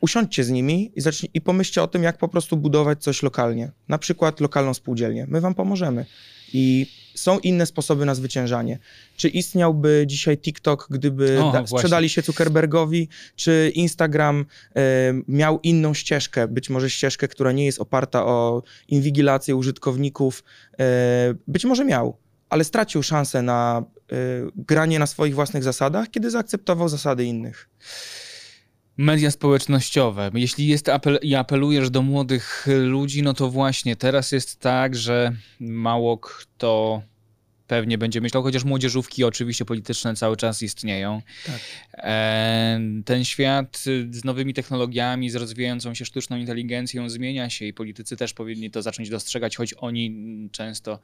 usiądźcie 0.00 0.44
z 0.44 0.50
nimi 0.50 0.92
i, 0.96 1.00
zacznij, 1.00 1.30
i 1.34 1.40
pomyślcie 1.40 1.82
o 1.82 1.88
tym, 1.88 2.02
jak 2.02 2.18
po 2.18 2.28
prostu 2.28 2.56
budować 2.56 3.02
coś 3.02 3.22
lokalnie. 3.22 3.70
Na 3.88 3.98
przykład 3.98 4.40
lokalną 4.40 4.74
spółdzielnię. 4.74 5.26
My 5.28 5.40
wam 5.40 5.54
pomożemy. 5.54 6.06
I 6.52 6.86
są 7.18 7.38
inne 7.38 7.66
sposoby 7.66 8.06
na 8.06 8.14
zwyciężanie. 8.14 8.78
Czy 9.16 9.28
istniałby 9.28 10.04
dzisiaj 10.06 10.38
TikTok, 10.38 10.86
gdyby 10.90 11.42
O, 11.42 11.52
da- 11.52 11.66
sprzedali 11.66 12.08
się 12.08 12.22
Zuckerbergowi, 12.22 13.08
czy 13.36 13.72
Instagram 13.74 14.44
e, 14.76 14.82
miał 15.28 15.60
inną 15.62 15.94
ścieżkę, 15.94 16.48
być 16.48 16.70
może 16.70 16.90
ścieżkę, 16.90 17.28
która 17.28 17.52
nie 17.52 17.66
jest 17.66 17.80
oparta 17.80 18.26
o 18.26 18.62
inwigilację 18.88 19.56
użytkowników, 19.56 20.44
e, 20.80 21.34
być 21.46 21.64
może 21.64 21.84
miał, 21.84 22.16
ale 22.48 22.64
stracił 22.64 23.02
szansę 23.02 23.42
na 23.42 23.82
e, 24.12 24.14
granie 24.56 24.98
na 24.98 25.06
swoich 25.06 25.34
własnych 25.34 25.62
zasadach, 25.62 26.10
kiedy 26.10 26.30
zaakceptował 26.30 26.88
zasady 26.88 27.24
innych. 27.24 27.68
Media 28.98 29.30
społecznościowe. 29.30 30.30
Jeśli 30.34 30.66
jest 30.66 30.88
apel 30.88 31.18
i 31.22 31.34
apelujesz 31.34 31.90
do 31.90 32.02
młodych 32.02 32.66
ludzi, 32.80 33.22
no 33.22 33.34
to 33.34 33.50
właśnie 33.50 33.96
teraz 33.96 34.32
jest 34.32 34.60
tak, 34.60 34.96
że 34.96 35.32
mało 35.60 36.18
kto 36.18 37.02
pewnie 37.68 37.98
będzie 37.98 38.20
myślał, 38.20 38.42
chociaż 38.42 38.64
młodzieżówki 38.64 39.24
oczywiście 39.24 39.64
polityczne 39.64 40.14
cały 40.14 40.36
czas 40.36 40.62
istnieją. 40.62 41.22
Tak. 41.46 41.60
E, 41.92 42.80
Ten 43.04 43.24
świat 43.24 43.84
y, 43.86 44.08
z 44.10 44.24
nowymi 44.24 44.54
technologiami, 44.54 45.30
z 45.30 45.34
rozwijającą 45.34 45.94
się 45.94 46.04
sztuczną 46.04 46.36
inteligencją 46.36 47.08
zmienia 47.08 47.50
się 47.50 47.64
i 47.64 47.72
politycy 47.72 48.16
też 48.16 48.32
powinni 48.32 48.70
to 48.70 48.82
zacząć 48.82 49.10
dostrzegać, 49.10 49.56
choć 49.56 49.74
oni 49.78 50.14
często 50.52 51.00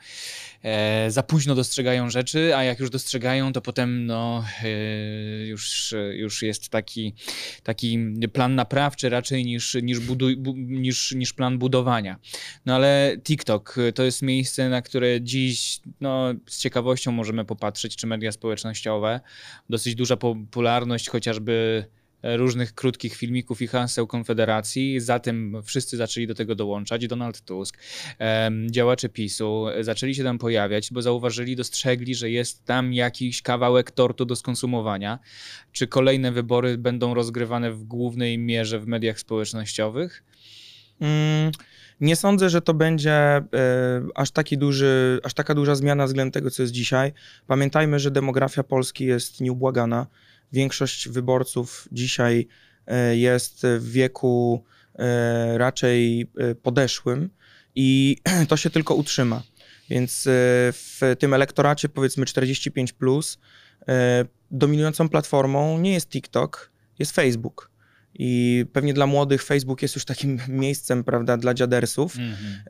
e, 0.63 1.11
za 1.11 1.23
późno 1.23 1.55
dostrzegają 1.55 2.11
rzeczy, 2.11 2.57
a 2.57 2.65
jak 2.65 2.81
już 2.81 2.91
dostrzegają, 2.91 3.53
to 3.53 3.61
potem 3.61 4.07
no, 4.07 4.45
e, 4.63 5.47
już, 5.47 5.95
już 6.13 6.43
jest 6.43 6.69
taki, 6.69 7.15
taki 7.63 7.99
plan 8.33 8.55
naprawczy 8.55 9.09
raczej 9.09 9.45
niż, 9.45 9.77
niż, 9.83 10.01
buduj, 10.01 10.37
bu, 10.37 10.55
niż, 10.57 11.13
niż 11.13 11.33
plan 11.33 11.59
budowania. 11.59 12.19
No 12.67 12.75
ale 12.75 13.17
TikTok 13.23 13.77
to 13.95 14.05
jest 14.05 14.23
miejsce, 14.23 14.69
na 14.69 14.83
które 14.83 15.21
dziś 15.21 15.81
no, 16.01 16.35
z 16.55 16.59
ciekawością 16.59 17.13
możemy 17.13 17.45
popatrzeć, 17.45 17.97
czy 17.97 18.07
media 18.07 18.33
społecznościowe. 18.33 19.21
Dosyć 19.71 19.95
duża 19.95 20.17
popularność 20.17 21.09
chociażby 21.09 21.85
e, 22.23 22.37
różnych 22.37 22.75
krótkich 22.75 23.15
filmików 23.15 23.63
i 23.63 23.67
haseł 23.67 24.07
Konfederacji. 24.07 25.01
Zatem 25.01 25.63
wszyscy 25.65 25.97
zaczęli 25.97 26.27
do 26.27 26.35
tego 26.35 26.55
dołączać. 26.55 27.07
Donald 27.07 27.41
Tusk, 27.41 27.79
działacze 28.71 29.09
PiSu 29.09 29.67
zaczęli 29.81 30.15
się 30.15 30.25
tam 30.25 30.39
pojawiać, 30.39 30.93
bo 30.93 31.03
zauważyli, 31.03 31.57
dostrzegli, 31.57 32.15
że 32.15 32.31
jest 32.31 32.65
tam 32.65 32.93
jakiś 32.93 33.43
kawałek 33.43 33.91
tortu 33.91 34.25
do 34.25 34.37
skonsumowania. 34.37 35.19
Czy 35.73 35.87
kolejne 35.87 36.33
wybory 36.33 36.79
będą 36.79 37.15
rozgrywane 37.15 37.73
w 37.73 37.85
głównej 37.85 38.39
mierze 38.39 38.81
w 38.81 38.87
mediach 38.87 39.21
społecznościowych? 39.21 40.25
Mm, 41.01 41.53
Nie 42.01 42.17
sądzę, 42.17 42.51
że 42.51 42.63
to 42.63 42.75
będzie 42.75 43.13
e, 43.13 43.45
aż, 44.15 44.31
taki 44.31 44.59
duży, 44.59 45.21
aż 45.25 45.35
taka 45.35 45.55
duża 45.55 45.75
zmiana 45.75 46.07
względem 46.07 46.33
tego, 46.33 46.51
co 46.51 46.63
jest 46.63 46.73
dzisiaj. 46.73 47.13
Pamiętajmy, 47.47 47.99
że 47.99 48.11
demografia 48.11 48.63
Polski 48.63 49.05
jest 49.05 49.41
nieubłagana. 49.41 50.07
Większość 50.53 51.09
wyborców 51.09 51.89
dzisiaj 51.93 52.49
e, 52.87 53.17
jest 53.17 53.63
w 53.79 53.91
wieku 53.91 54.65
e, 54.95 55.59
raczej 55.59 56.31
podeszłym 56.63 57.31
i 57.75 58.17
to 58.49 58.57
się 58.57 58.71
tylko 58.71 58.95
utrzyma. 58.95 59.43
Więc 59.91 60.29
w 60.73 61.15
tym 61.19 61.35
elektoracie 61.35 61.89
powiedzmy 61.89 62.27
45 62.27 62.93
plus 62.93 63.39
dominującą 64.51 65.09
platformą 65.09 65.79
nie 65.79 65.93
jest 65.93 66.09
TikTok, 66.09 66.71
jest 66.99 67.13
Facebook. 67.13 67.74
I 68.19 68.65
pewnie 68.73 68.95
dla 68.95 69.07
młodych 69.07 69.43
Facebook 69.43 69.83
jest 69.83 69.95
już 69.95 70.05
takim 70.05 70.39
miejscem, 70.49 71.05
prawda, 71.05 71.37
dla 71.37 71.55
dziadersów. 71.55 72.17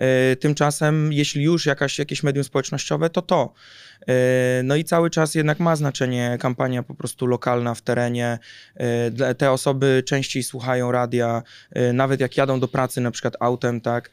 E, 0.00 0.36
Tymczasem, 0.36 1.12
jeśli 1.12 1.42
już 1.42 1.66
jakaś, 1.66 1.98
jakieś 1.98 2.22
medium 2.22 2.44
społecznościowe, 2.44 3.10
to 3.10 3.22
to. 3.22 3.52
E, 4.08 4.14
No 4.64 4.76
i 4.76 4.84
cały 4.84 5.10
czas 5.10 5.34
jednak 5.34 5.60
ma 5.60 5.76
znaczenie 5.76 6.36
kampania 6.40 6.82
po 6.82 6.94
prostu 6.94 7.26
lokalna 7.26 7.74
w 7.74 7.82
terenie. 7.82 8.38
E, 8.76 9.34
Te 9.34 9.50
osoby 9.50 10.02
częściej 10.06 10.42
słuchają 10.42 10.92
radia, 10.92 11.42
nawet 11.92 12.20
jak 12.20 12.36
jadą 12.36 12.60
do 12.60 12.68
pracy 12.68 13.00
na 13.00 13.10
przykład 13.10 13.36
autem, 13.40 13.80
tak, 13.80 14.10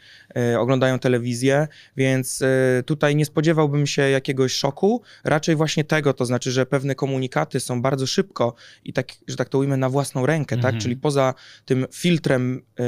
oglądają 0.58 1.00
telewizję, 1.00 1.68
więc 1.98 2.44
tutaj 2.86 3.16
nie 3.16 3.26
spodziewałbym 3.26 3.88
się 3.88 4.02
jakiegoś 4.02 4.54
szoku, 4.54 5.02
raczej 5.24 5.56
właśnie 5.56 5.84
tego, 5.84 6.14
to 6.14 6.26
znaczy, 6.26 6.52
że 6.52 6.66
pewne 6.66 6.96
komunikaty 6.96 7.60
są 7.60 7.82
bardzo 7.82 8.08
szybko 8.08 8.56
i 8.86 8.94
tak, 8.94 9.08
że 9.28 9.36
tak 9.36 9.50
to 9.50 9.58
ujmę, 9.58 9.78
na 9.78 9.90
własną 9.90 10.26
rękę, 10.26 10.56
Mhm. 10.56 10.74
tak, 10.74 10.82
czyli 10.82 10.96
poza 10.98 11.21
tym 11.66 11.86
filtrem 11.94 12.62
e, 12.80 12.84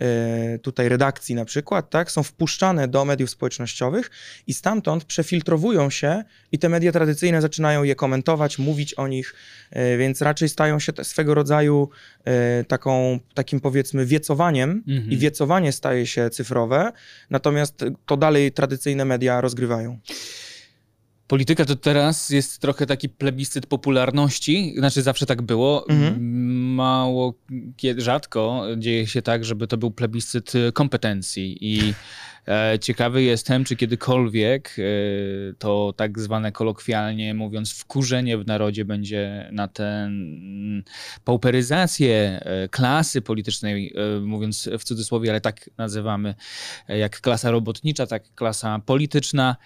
e, 0.00 0.58
tutaj 0.58 0.88
redakcji 0.88 1.34
na 1.34 1.44
przykład, 1.44 1.90
tak, 1.90 2.10
są 2.10 2.22
wpuszczane 2.22 2.88
do 2.88 3.04
mediów 3.04 3.30
społecznościowych 3.30 4.10
i 4.46 4.54
stamtąd 4.54 5.04
przefiltrowują 5.04 5.90
się 5.90 6.24
i 6.52 6.58
te 6.58 6.68
media 6.68 6.92
tradycyjne 6.92 7.40
zaczynają 7.40 7.82
je 7.82 7.94
komentować, 7.94 8.58
mówić 8.58 8.94
o 8.94 9.08
nich, 9.08 9.34
e, 9.70 9.96
więc 9.96 10.22
raczej 10.22 10.48
stają 10.48 10.78
się 10.78 10.92
swego 11.02 11.34
rodzaju 11.34 11.88
taką, 12.68 13.18
takim 13.34 13.60
powiedzmy 13.60 14.06
wiecowaniem 14.06 14.70
Mhm. 14.88 15.10
i 15.10 15.16
wiecowanie 15.16 15.72
staje 15.72 16.06
się 16.06 16.30
cyfrowe, 16.30 16.92
natomiast 17.30 17.84
to 18.06 18.16
dalej 18.16 18.52
tradycyjne 18.52 19.04
media 19.04 19.40
rozgrywają. 19.40 19.98
Polityka 21.30 21.64
to 21.64 21.76
teraz 21.76 22.30
jest 22.30 22.58
trochę 22.58 22.86
taki 22.86 23.08
plebiscyt 23.08 23.66
popularności, 23.66 24.74
znaczy 24.78 25.02
zawsze 25.02 25.26
tak 25.26 25.42
było. 25.42 25.88
Mhm. 25.88 26.24
Mało 26.74 27.34
rzadko 27.96 28.66
dzieje 28.76 29.06
się 29.06 29.22
tak, 29.22 29.44
żeby 29.44 29.66
to 29.66 29.76
był 29.76 29.90
plebiscyt 29.90 30.52
e, 30.54 30.72
kompetencji 30.72 31.58
i 31.60 31.94
ciekawy 32.80 33.22
jestem, 33.22 33.64
czy 33.64 33.76
kiedykolwiek 33.76 34.76
e, 34.78 34.82
to 35.58 35.92
tak 35.96 36.18
zwane 36.18 36.52
kolokwialnie 36.52 37.34
mówiąc 37.34 37.72
wkurzenie 37.72 38.38
w 38.38 38.46
narodzie 38.46 38.84
będzie 38.84 39.48
na 39.52 39.68
tę 39.68 40.10
pauperyzację 41.24 42.40
e, 42.44 42.68
klasy 42.68 43.22
politycznej, 43.22 43.94
e, 44.16 44.20
mówiąc 44.20 44.68
w 44.78 44.84
cudzysłowie, 44.84 45.30
ale 45.30 45.40
tak 45.40 45.70
nazywamy, 45.78 46.34
e, 46.88 46.98
jak 46.98 47.20
klasa 47.20 47.50
robotnicza, 47.50 48.06
tak 48.06 48.34
klasa 48.34 48.78
polityczna, 48.78 49.56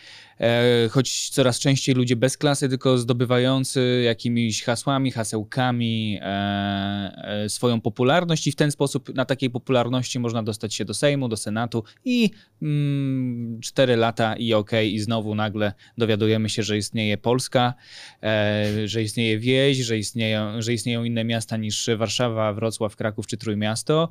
e, 0.40 0.88
choć 0.88 1.30
coraz 1.30 1.58
częściej 1.58 1.94
ludzie 1.94 2.16
bez 2.16 2.36
klasy, 2.36 2.68
tylko 2.68 2.98
zdobywający 2.98 4.02
jakimiś 4.04 4.62
hasłami, 4.62 5.10
hasełkami 5.10 6.18
e, 6.22 6.24
e, 6.24 7.48
swoją 7.48 7.80
popularność 7.80 8.46
i 8.46 8.52
w 8.52 8.56
ten 8.56 8.70
sposób 8.70 9.14
na 9.14 9.24
takiej 9.24 9.50
popularności 9.50 10.18
można 10.18 10.42
dostać 10.42 10.74
się 10.74 10.84
do 10.84 10.94
Sejmu, 10.94 11.28
do 11.28 11.36
Senatu 11.36 11.84
i 12.04 12.30
mm, 12.64 13.60
cztery 13.60 13.96
lata 13.96 14.36
i 14.36 14.54
okej, 14.54 14.94
i 14.94 15.00
znowu 15.00 15.34
nagle 15.34 15.72
dowiadujemy 15.98 16.48
się, 16.48 16.62
że 16.62 16.76
istnieje 16.76 17.18
Polska, 17.18 17.74
e, 18.22 18.88
że 18.88 19.02
istnieje 19.02 19.38
wieś, 19.38 19.78
że 19.78 19.98
istnieją, 19.98 20.62
że 20.62 20.72
istnieją 20.72 21.04
inne 21.04 21.24
miasta 21.24 21.56
niż 21.56 21.90
Warszawa, 21.96 22.52
Wrocław, 22.52 22.96
Kraków 22.96 23.26
czy 23.26 23.36
Trójmiasto, 23.36 24.08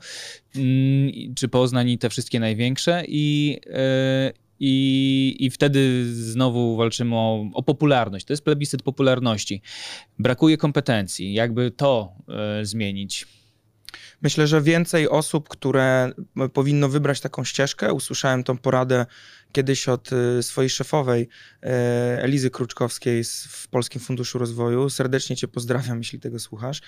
mm, 0.56 1.12
czy 1.36 1.48
Poznań 1.48 1.90
i 1.90 1.98
te 1.98 2.10
wszystkie 2.10 2.40
największe 2.40 3.04
i, 3.08 3.60
e, 3.74 4.34
i, 4.60 5.36
I 5.40 5.50
wtedy 5.50 6.06
znowu 6.14 6.76
walczymy 6.76 7.16
o, 7.16 7.50
o 7.54 7.64
popularność. 7.64 8.26
To 8.26 8.34
jest 8.34 8.44
plebiscyt 8.44 8.84
popularności. 8.84 9.62
Brakuje 10.20 10.58
kompetencji. 10.58 11.34
Jakby 11.34 11.72
to 11.72 12.14
e, 12.30 12.66
zmienić? 12.66 13.26
Myślę, 14.22 14.48
że 14.48 14.62
więcej 14.62 15.10
osób, 15.10 15.50
które 15.50 16.12
m, 16.38 16.50
powinno 16.50 16.90
wybrać 16.90 17.22
taką 17.22 17.44
ścieżkę, 17.44 17.94
usłyszałem 17.94 18.44
tą 18.44 18.58
poradę 18.58 19.06
kiedyś 19.54 19.90
od 19.90 20.10
y, 20.14 20.44
swojej 20.44 20.70
szefowej 20.70 21.30
e, 21.64 21.68
Elizy 22.24 22.50
Kruczkowskiej 22.50 23.24
w 23.50 23.68
Polskim 23.68 24.02
Funduszu 24.02 24.40
Rozwoju. 24.40 24.90
Serdecznie 24.90 25.36
Cię 25.36 25.48
pozdrawiam, 25.48 25.98
jeśli 25.98 26.20
tego 26.20 26.40
słuchasz, 26.40 26.82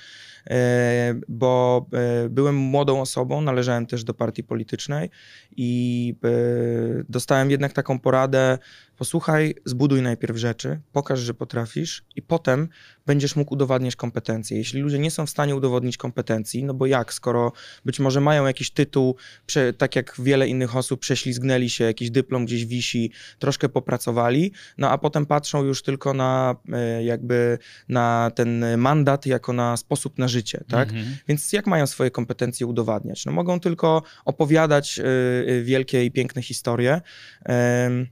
e, 0.49 1.15
bo 1.27 1.85
e, 1.93 2.29
byłem 2.29 2.55
młodą 2.55 3.01
osobą, 3.01 3.41
należałem 3.41 3.85
też 3.85 4.03
do 4.03 4.13
partii 4.13 4.43
politycznej 4.43 5.09
i 5.57 6.15
e, 6.23 7.03
dostałem 7.09 7.51
jednak 7.51 7.73
taką 7.73 7.99
poradę, 7.99 8.57
posłuchaj, 8.97 9.55
zbuduj 9.65 10.01
najpierw 10.01 10.37
rzeczy, 10.37 10.79
pokaż, 10.91 11.19
że 11.19 11.33
potrafisz 11.33 12.03
i 12.15 12.21
potem 12.21 12.69
będziesz 13.05 13.35
mógł 13.35 13.53
udowadniać 13.53 13.95
kompetencje. 13.95 14.57
Jeśli 14.57 14.81
ludzie 14.81 14.99
nie 14.99 15.11
są 15.11 15.25
w 15.25 15.29
stanie 15.29 15.55
udowodnić 15.55 15.97
kompetencji, 15.97 16.63
no 16.63 16.73
bo 16.73 16.85
jak, 16.85 17.13
skoro 17.13 17.51
być 17.85 17.99
może 17.99 18.21
mają 18.21 18.45
jakiś 18.45 18.71
tytuł, 18.71 19.15
prze, 19.45 19.73
tak 19.73 19.95
jak 19.95 20.15
wiele 20.19 20.47
innych 20.47 20.75
osób, 20.75 20.99
prześlizgnęli 20.99 21.69
się, 21.69 21.83
jakiś 21.83 22.11
dyplom 22.11 22.45
gdzieś 22.45 22.65
wisi, 22.65 23.11
troszkę 23.39 23.69
popracowali, 23.69 24.51
no 24.77 24.89
a 24.89 24.97
potem 24.97 25.25
patrzą 25.25 25.63
już 25.63 25.83
tylko 25.83 26.13
na 26.13 26.55
e, 26.73 27.03
jakby 27.03 27.57
na 27.89 28.31
ten 28.35 28.77
mandat 28.77 29.25
jako 29.25 29.53
na 29.53 29.77
sposób 29.77 30.17
na 30.17 30.27
życie, 30.27 30.63
tak? 30.69 30.89
Mhm. 30.89 31.17
Więc 31.27 31.53
jak 31.53 31.67
mają 31.67 31.87
swoje 31.87 32.11
kompetencje 32.11 32.67
udowadniać? 32.67 33.25
No 33.25 33.31
mogą 33.31 33.59
tylko 33.59 34.03
opowiadać 34.25 34.99
y, 34.99 35.03
y, 35.51 35.63
wielkie 35.63 36.05
i 36.05 36.11
piękne 36.11 36.41
historie. 36.41 37.01
Em, 37.45 38.07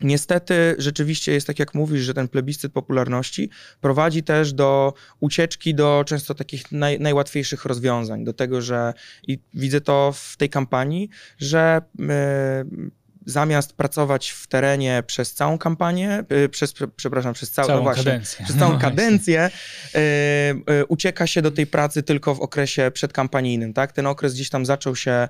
Niestety 0.00 0.74
rzeczywiście 0.78 1.32
jest 1.32 1.46
tak, 1.46 1.58
jak 1.58 1.74
mówisz, 1.74 2.02
że 2.02 2.14
ten 2.14 2.28
plebiscyt 2.28 2.72
popularności 2.72 3.50
prowadzi 3.80 4.22
też 4.22 4.52
do 4.52 4.94
ucieczki 5.20 5.74
do 5.74 6.04
często 6.06 6.34
takich 6.34 6.72
naj, 6.72 7.00
najłatwiejszych 7.00 7.64
rozwiązań, 7.64 8.24
do 8.24 8.32
tego, 8.32 8.60
że 8.60 8.94
i 9.28 9.38
widzę 9.54 9.80
to 9.80 10.12
w 10.14 10.36
tej 10.36 10.48
kampanii, 10.50 11.08
że 11.38 11.80
y, 12.00 12.04
zamiast 13.32 13.72
pracować 13.72 14.30
w 14.30 14.46
terenie 14.46 15.02
przez 15.06 15.34
całą 15.34 15.58
kampanię, 15.58 16.24
y, 16.44 16.48
przez, 16.48 16.72
prze- 16.72 16.88
przepraszam, 16.96 17.34
przez 17.34 17.50
całą, 17.50 17.66
Całą 17.66 17.78
no 17.78 17.84
właśnie, 17.84 18.04
kadencję. 18.04 18.44
przez 18.44 18.56
całą 18.56 18.72
No 18.72 18.78
kadencję 18.78 19.50
y, 19.94 19.98
y, 20.72 20.86
ucieka 20.86 21.26
się 21.26 21.42
do 21.42 21.50
tej 21.50 21.66
pracy 21.66 22.02
tylko 22.02 22.34
w 22.34 22.40
okresie 22.40 22.90
przedkampanijnym, 22.94 23.72
tak? 23.72 23.92
Ten 23.92 24.06
okres 24.06 24.34
gdzieś 24.34 24.50
tam 24.50 24.66
zaczął 24.66 24.96
się 24.96 25.28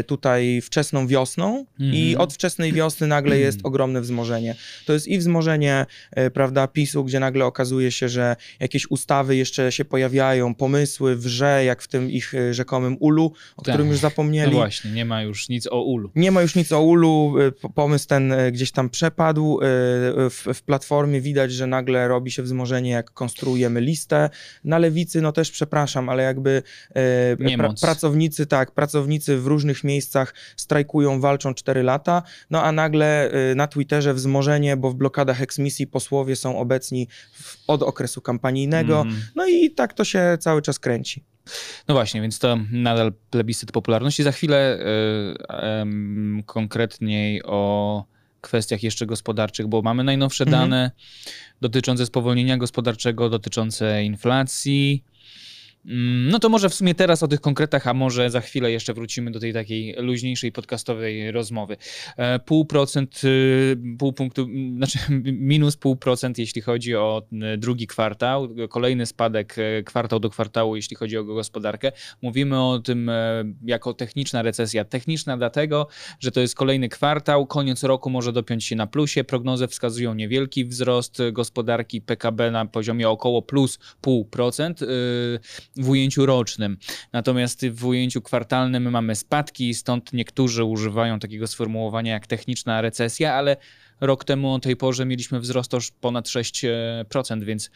y, 0.00 0.04
tutaj 0.04 0.60
wczesną 0.60 1.06
wiosną 1.06 1.66
i 1.78 1.84
Mhm. 2.10 2.20
od 2.20 2.34
wczesnej 2.34 2.72
wiosny 2.72 3.06
nagle 3.06 3.38
jest 3.38 3.58
ogromne 3.68 4.00
wzmożenie. 4.00 4.54
To 4.86 4.92
jest 4.92 5.08
i 5.08 5.18
wzmożenie, 5.18 5.86
y, 6.18 6.30
prawda, 6.30 6.66
PiSu, 6.68 7.04
gdzie 7.04 7.20
nagle 7.20 7.44
okazuje 7.44 7.90
się, 7.92 8.08
że 8.08 8.36
jakieś 8.60 8.90
ustawy 8.90 9.36
jeszcze 9.36 9.72
się 9.72 9.84
pojawiają, 9.84 10.54
pomysły 10.54 11.16
wrze, 11.16 11.64
jak 11.64 11.82
w 11.82 11.88
tym 11.88 12.10
ich 12.10 12.34
y, 12.34 12.54
rzekomym 12.54 12.96
ulu, 13.00 13.32
o 13.56 13.62
Tak. 13.62 13.74
którym 13.74 13.90
już 13.90 13.98
zapomnieli. 13.98 14.50
No 14.52 14.56
właśnie, 14.58 14.90
nie 14.90 15.04
ma 15.04 15.22
już 15.22 15.48
nic 15.48 15.66
o 15.70 15.82
ulu. 15.82 16.10
Nie 16.14 16.30
ma 16.30 16.42
już 16.42 16.54
nic 16.54 16.72
o 16.72 16.80
ulu, 16.82 17.15
p- 17.62 17.68
pomysł 17.74 18.08
ten 18.08 18.32
y, 18.32 18.52
gdzieś 18.52 18.72
tam 18.72 18.90
przepadł. 18.90 19.58
y, 19.60 19.64
W, 20.30 20.46
w 20.54 20.62
platformie 20.62 21.20
widać, 21.20 21.52
że 21.52 21.66
nagle 21.66 22.08
robi 22.08 22.30
się 22.30 22.42
wzmożenie, 22.42 22.90
jak 22.90 23.10
konstruujemy 23.10 23.80
listę. 23.80 24.30
Na 24.64 24.78
lewicy, 24.78 25.20
no 25.20 25.32
też 25.32 25.50
przepraszam, 25.50 26.08
ale 26.08 26.22
jakby 26.22 26.62
Niemoc. 27.38 27.80
pracownicy, 27.80 28.46
tak, 28.46 28.70
pracownicy 28.70 29.36
w 29.38 29.46
różnych 29.46 29.84
miejscach 29.84 30.34
strajkują, 30.56 31.20
walczą 31.20 31.54
4 31.54 31.82
lata, 31.82 32.22
no 32.50 32.62
a 32.62 32.72
nagle 32.72 33.30
na 33.56 33.66
Twitterze 33.66 34.14
wzmożenie, 34.14 34.76
bo 34.76 34.90
w 34.90 34.94
blokadach 34.94 35.42
eksmisji 35.42 35.86
posłowie 35.86 36.36
są 36.36 36.58
obecni 36.58 37.08
w, 37.32 37.56
od 37.66 37.82
okresu 37.82 38.20
kampanijnego. 38.20 39.00
Mhm. 39.00 39.22
No 39.34 39.46
i 39.46 39.70
tak 39.70 39.94
to 39.94 40.04
się 40.04 40.38
cały 40.40 40.62
czas 40.62 40.78
kręci. 40.78 41.24
No 41.88 41.94
właśnie, 41.94 42.20
więc 42.20 42.38
to 42.38 42.58
nadal 42.72 43.12
plebiscyt 43.30 43.72
popularności. 43.72 44.22
Za 44.22 44.32
chwilę 44.32 44.78
y, 46.38 46.42
konkretniej 46.46 47.42
o 47.44 48.04
kwestiach 48.40 48.82
jeszcze 48.82 49.06
gospodarczych, 49.06 49.66
bo 49.66 49.82
mamy 49.82 50.04
najnowsze 50.04 50.44
Mhm. 50.44 50.62
dane 50.62 50.90
dotyczące 51.60 52.06
spowolnienia 52.06 52.56
gospodarczego, 52.56 53.30
dotyczące 53.30 54.04
inflacji. 54.04 55.04
Mm, 55.88 56.28
No 56.28 56.38
to 56.38 56.48
może 56.48 56.68
w 56.68 56.74
sumie 56.74 56.94
teraz 56.94 57.22
o 57.22 57.28
tych 57.28 57.40
konkretach, 57.40 57.86
a 57.86 57.94
może 57.94 58.30
za 58.30 58.40
chwilę 58.40 58.70
jeszcze 58.70 58.94
wrócimy 58.94 59.30
do 59.30 59.40
tej 59.40 59.52
takiej 59.52 59.94
luźniejszej 59.98 60.52
podcastowej 60.52 61.30
rozmowy. 61.30 61.76
E, 62.16 62.38
Pół 62.38 62.64
procent, 62.64 63.20
y, 63.24 63.76
pół 63.98 64.12
punktu, 64.12 64.42
m, 64.42 64.76
znaczy 64.76 64.98
minus 65.52 65.76
pół 65.76 65.96
procent, 65.96 66.38
jeśli 66.38 66.62
chodzi 66.62 66.96
o 66.96 67.22
y, 67.54 67.58
drugi 67.58 67.86
kwartał. 67.86 68.48
Kolejny 68.68 69.06
spadek 69.06 69.56
e, 69.58 69.82
kwartał 69.82 70.20
do 70.20 70.30
kwartału, 70.30 70.76
jeśli 70.76 70.96
chodzi 70.96 71.18
o 71.18 71.24
gospodarkę. 71.24 71.92
Mówimy 72.22 72.62
o 72.62 72.78
tym 72.78 73.08
e, 73.08 73.44
jako 73.64 73.94
techniczna 73.94 74.42
recesja. 74.42 74.84
Techniczna 74.84 75.36
dlatego, 75.36 75.88
że 76.20 76.30
to 76.30 76.40
jest 76.40 76.54
kolejny 76.54 76.88
kwartał, 76.88 77.46
koniec 77.46 77.82
roku 77.82 78.10
może 78.10 78.32
dopiąć 78.32 78.64
się 78.64 78.76
na 78.76 78.86
plusie. 78.86 79.24
Prognozy 79.24 79.66
wskazują 79.66 80.14
niewielki 80.14 80.64
wzrost 80.64 81.18
gospodarki 81.32 82.00
PKB 82.00 82.50
na 82.50 82.66
poziomie 82.66 83.08
około 83.08 83.42
plus 83.42 83.78
pół 84.00 84.24
procent 84.24 84.82
y, 84.82 84.86
w 85.76 85.88
ujęciu 85.88 86.26
rocznym. 86.26 86.78
Natomiast 87.12 87.68
w 87.68 87.86
ujęciu 87.86 88.22
kwartalnym 88.22 88.90
mamy 88.90 89.14
spadki, 89.14 89.74
stąd 89.74 90.12
niektórzy 90.12 90.64
używają 90.64 91.18
takiego 91.18 91.46
sformułowania 91.46 92.12
jak 92.12 92.26
techniczna 92.26 92.80
recesja, 92.80 93.34
ale 93.34 93.56
rok 94.00 94.24
temu 94.24 94.54
o 94.54 94.58
tej 94.58 94.76
porze 94.76 95.06
mieliśmy 95.06 95.40
wzrost 95.40 95.74
aż 95.74 95.90
ponad 95.90 96.28
6%, 96.28 97.44
więc 97.44 97.70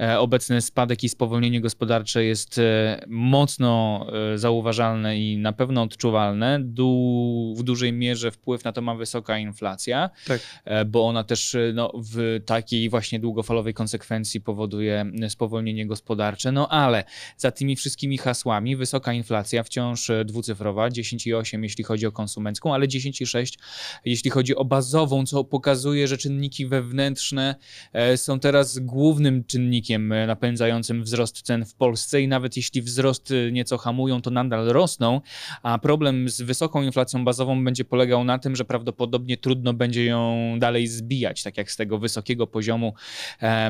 e, 0.00 0.18
obecny 0.18 0.60
spadek 0.60 1.04
i 1.04 1.08
spowolnienie 1.08 1.60
gospodarcze 1.60 2.24
jest 2.24 2.58
e, 2.58 3.04
mocno 3.08 4.06
e, 4.34 4.38
zauważalne 4.38 5.18
i 5.18 5.38
na 5.38 5.52
pewno 5.52 5.82
odczuwalne. 5.82 6.58
Du, 6.62 7.54
w 7.56 7.62
dużej 7.62 7.92
mierze 7.92 8.30
wpływ 8.30 8.64
na 8.64 8.72
to 8.72 8.82
ma 8.82 8.94
wysoka 8.94 9.38
inflacja, 9.38 10.10
Tak. 10.26 10.40
bo 10.86 11.06
ona 11.06 11.24
też 11.24 11.56
no, 11.74 11.92
w 11.94 12.40
takiej 12.46 12.88
właśnie 12.88 13.20
długofalowej 13.20 13.74
konsekwencji 13.74 14.40
powoduje 14.40 15.12
spowolnienie 15.28 15.86
gospodarcze. 15.86 16.52
No 16.52 16.68
ale 16.68 17.04
za 17.36 17.50
tymi 17.50 17.76
wszystkimi 17.76 18.18
hasłami 18.18 18.76
wysoka 18.76 19.12
inflacja 19.12 19.62
wciąż 19.62 20.10
dwucyfrowa, 20.24 20.88
10,8 20.88 21.62
jeśli 21.62 21.84
chodzi 21.84 22.06
o 22.06 22.12
konsumencką, 22.12 22.74
ale 22.74 22.86
10,6 22.86 23.58
jeśli 24.04 24.30
chodzi 24.30 24.56
o 24.56 24.64
bazową, 24.64 25.26
co 25.26 25.38
pokazuje, 25.60 26.08
że 26.08 26.18
czynniki 26.18 26.66
wewnętrzne 26.66 27.54
e, 27.92 28.16
są 28.16 28.40
teraz 28.40 28.78
głównym 28.78 29.44
czynnikiem 29.44 30.12
e, 30.12 30.26
napędzającym 30.26 31.02
wzrost 31.02 31.42
cen 31.42 31.64
w 31.64 31.74
Polsce 31.74 32.22
i 32.22 32.28
nawet 32.28 32.56
jeśli 32.56 32.82
wzrost 32.82 33.30
e, 33.30 33.52
nieco 33.52 33.78
hamują, 33.78 34.22
to 34.22 34.30
nadal 34.30 34.66
rosną, 34.66 35.20
a 35.62 35.78
problem 35.78 36.28
z 36.28 36.42
wysoką 36.42 36.82
inflacją 36.82 37.24
bazową 37.24 37.64
będzie 37.64 37.84
polegał 37.84 38.24
na 38.24 38.38
tym, 38.38 38.56
że 38.56 38.64
prawdopodobnie 38.64 39.36
trudno 39.36 39.72
będzie 39.72 40.04
ją 40.04 40.54
dalej 40.58 40.86
zbijać, 40.86 41.42
tak 41.42 41.56
jak 41.56 41.70
z 41.70 41.76
tego 41.76 41.98
wysokiego 41.98 42.46
poziomu 42.46 42.94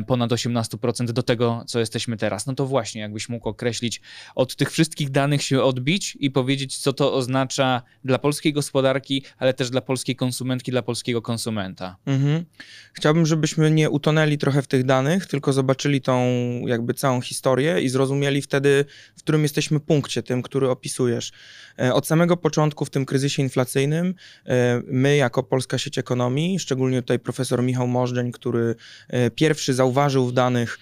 ponad 0.06 0.30
18% 0.30 1.04
do 1.10 1.22
tego, 1.22 1.64
co 1.66 1.80
jesteśmy 1.80 2.16
teraz. 2.16 2.46
No 2.46 2.54
to 2.54 2.66
właśnie, 2.66 3.00
jakbyś 3.00 3.28
mógł 3.28 3.48
określić, 3.48 4.00
od 4.34 4.56
tych 4.56 4.70
wszystkich 4.70 5.10
danych 5.10 5.42
się 5.42 5.62
odbić 5.62 6.16
i 6.20 6.30
powiedzieć, 6.30 6.76
co 6.76 6.92
to 6.92 7.14
oznacza 7.14 7.82
dla 8.04 8.18
polskiej 8.18 8.52
gospodarki, 8.52 9.22
ale 9.38 9.54
też 9.54 9.70
dla 9.70 9.80
polskiej 9.80 10.16
konsumentki, 10.16 10.70
dla 10.70 10.82
polskiego 10.82 11.22
konsumenta. 11.22 11.79
Mhm. 12.06 12.44
Chciałbym, 12.92 13.26
żebyśmy 13.26 13.70
nie 13.70 13.90
utonęli 13.90 14.38
trochę 14.38 14.62
w 14.62 14.66
tych 14.66 14.84
danych, 14.84 15.26
tylko 15.26 15.52
zobaczyli 15.52 16.00
tą 16.00 16.26
jakby 16.66 16.94
całą 16.94 17.20
historię 17.20 17.80
i 17.80 17.88
zrozumieli 17.88 18.42
wtedy, 18.42 18.84
w 19.16 19.22
którym 19.22 19.42
jesteśmy 19.42 19.80
punkcie, 19.80 20.22
tym, 20.22 20.42
który 20.42 20.68
opisujesz. 20.70 21.32
E, 21.78 21.94
Od 21.94 22.06
samego 22.06 22.36
początku 22.36 22.84
w 22.84 22.90
tym 22.90 23.06
kryzysie 23.06 23.42
inflacyjnym 23.42 24.14
e, 24.46 24.82
my 24.86 25.16
jako 25.16 25.42
Polska 25.42 25.78
Sieć 25.78 25.98
Ekonomii, 25.98 26.58
szczególnie 26.58 27.02
tutaj 27.02 27.18
profesor 27.18 27.62
Michał 27.62 27.88
Możdżeń, 27.88 28.32
który 28.32 28.74
e, 29.08 29.30
pierwszy 29.30 29.74
zauważył 29.74 30.26
w 30.26 30.32
danych 30.32 30.78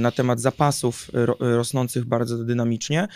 na 0.00 0.10
temat 0.10 0.40
zapasów 0.40 1.10
ro- 1.12 1.36
rosnących 1.40 2.04
bardzo 2.04 2.44
dynamicznie, 2.44 3.08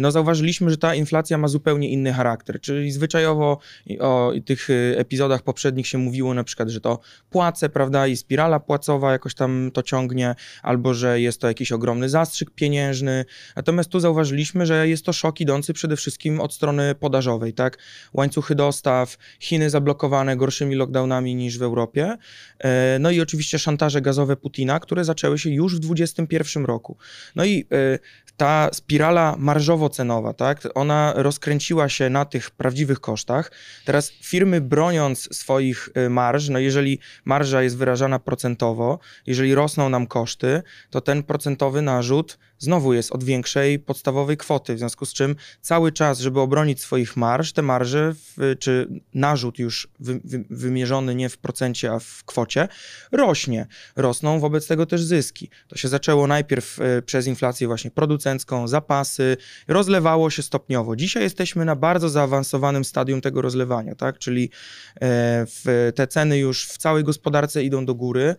no 0.00 0.10
zauważyliśmy, 0.10 0.70
że 0.70 0.76
ta 0.76 0.94
inflacja 0.94 1.38
ma 1.38 1.48
zupełnie 1.48 1.88
inny 1.90 2.12
charakter, 2.12 2.60
czyli 2.60 2.92
zwyczajowo 2.92 3.58
o 4.00 4.32
tych 4.46 4.68
epizodach 4.96 5.42
poprzednich 5.42 5.86
się 5.86 5.98
mówiło 5.98 6.34
na 6.34 6.44
przykład, 6.44 6.65
że 6.70 6.80
to 6.80 6.98
płace, 7.30 7.68
prawda, 7.68 8.06
i 8.06 8.16
spirala 8.16 8.60
płacowa 8.60 9.12
jakoś 9.12 9.34
tam 9.34 9.70
to 9.74 9.82
ciągnie, 9.82 10.34
albo 10.62 10.94
że 10.94 11.20
jest 11.20 11.40
to 11.40 11.48
jakiś 11.48 11.72
ogromny 11.72 12.08
zastrzyk 12.08 12.50
pieniężny. 12.50 13.24
Natomiast 13.56 13.90
tu 13.90 14.00
zauważyliśmy, 14.00 14.66
że 14.66 14.88
jest 14.88 15.04
to 15.04 15.12
szok 15.12 15.40
idący 15.40 15.72
przede 15.72 15.96
wszystkim 15.96 16.40
od 16.40 16.54
strony 16.54 16.94
podażowej, 16.94 17.54
tak? 17.54 17.78
Łańcuchy 18.12 18.54
dostaw, 18.54 19.16
Chiny 19.40 19.70
zablokowane 19.70 20.36
gorszymi 20.36 20.74
lockdownami 20.74 21.34
niż 21.34 21.58
w 21.58 21.62
Europie. 21.62 22.16
E, 22.58 22.98
No 23.00 23.10
i 23.10 23.20
oczywiście 23.20 23.58
szantaże 23.58 24.00
gazowe 24.00 24.36
Putina, 24.36 24.80
które 24.80 25.04
zaczęły 25.04 25.38
się 25.38 25.50
już 25.50 25.76
w 25.76 25.78
2021 25.78 26.64
roku. 26.64 26.96
No 27.36 27.44
i 27.44 27.66
e, 27.72 27.98
ta 28.36 28.70
spirala 28.72 29.36
marżowo-cenowa, 29.38 30.34
tak, 30.34 30.62
ona 30.74 31.12
rozkręciła 31.16 31.88
się 31.88 32.10
na 32.10 32.24
tych 32.24 32.50
prawdziwych 32.50 33.00
kosztach. 33.00 33.52
Teraz 33.84 34.10
firmy 34.10 34.60
broniąc 34.60 35.36
swoich 35.36 35.88
y, 36.06 36.10
marż, 36.10 36.48
no 36.56 36.60
jeżeli 36.60 36.98
marża 37.24 37.62
jest 37.62 37.76
wyrażana 37.76 38.18
procentowo, 38.18 38.98
jeżeli 39.26 39.54
rosną 39.54 39.88
nam 39.88 40.06
koszty, 40.06 40.62
to 40.90 41.00
ten 41.00 41.22
procentowy 41.22 41.82
narzut 41.82 42.38
znowu 42.58 42.94
jest 42.94 43.12
od 43.12 43.24
większej 43.24 43.78
podstawowej 43.78 44.36
kwoty, 44.36 44.74
w 44.74 44.78
związku 44.78 45.06
z 45.06 45.12
czym 45.12 45.36
cały 45.60 45.92
czas, 45.92 46.18
żeby 46.18 46.40
obronić 46.40 46.80
swoich 46.80 47.16
marż, 47.16 47.52
te 47.52 47.62
marże, 47.62 48.14
w, 48.14 48.56
czy 48.58 48.88
narzut 49.14 49.58
już 49.58 49.88
wy, 50.00 50.20
wy, 50.24 50.44
wymierzony 50.50 51.14
nie 51.14 51.28
w 51.28 51.38
procencie, 51.38 51.92
a 51.92 51.98
w 51.98 52.24
kwocie, 52.24 52.68
rośnie. 53.12 53.66
Rosną 53.96 54.40
wobec 54.40 54.66
tego 54.66 54.86
też 54.86 55.02
zyski. 55.02 55.50
To 55.68 55.76
się 55.76 55.88
zaczęło 55.88 56.26
najpierw 56.26 56.78
y, 56.80 57.02
przez 57.02 57.26
inflację 57.26 57.66
właśnie 57.66 57.90
producencką, 57.90 58.68
zapasy, 58.68 59.36
rozlewało 59.68 60.30
się 60.30 60.42
stopniowo. 60.42 60.96
Dzisiaj 60.96 61.22
jesteśmy 61.22 61.64
na 61.64 61.76
bardzo 61.76 62.08
zaawansowanym 62.08 62.84
stadium 62.84 63.20
tego 63.20 63.42
rozlewania, 63.42 63.94
tak? 63.94 64.18
Czyli 64.18 64.50
e, 65.00 65.46
te 65.94 66.06
ceny 66.06 66.38
już 66.38 66.66
w 66.66 66.78
całej 66.78 67.04
gospodarce 67.04 67.64
idą 67.64 67.86
do 67.86 67.94
góry. 67.94 68.36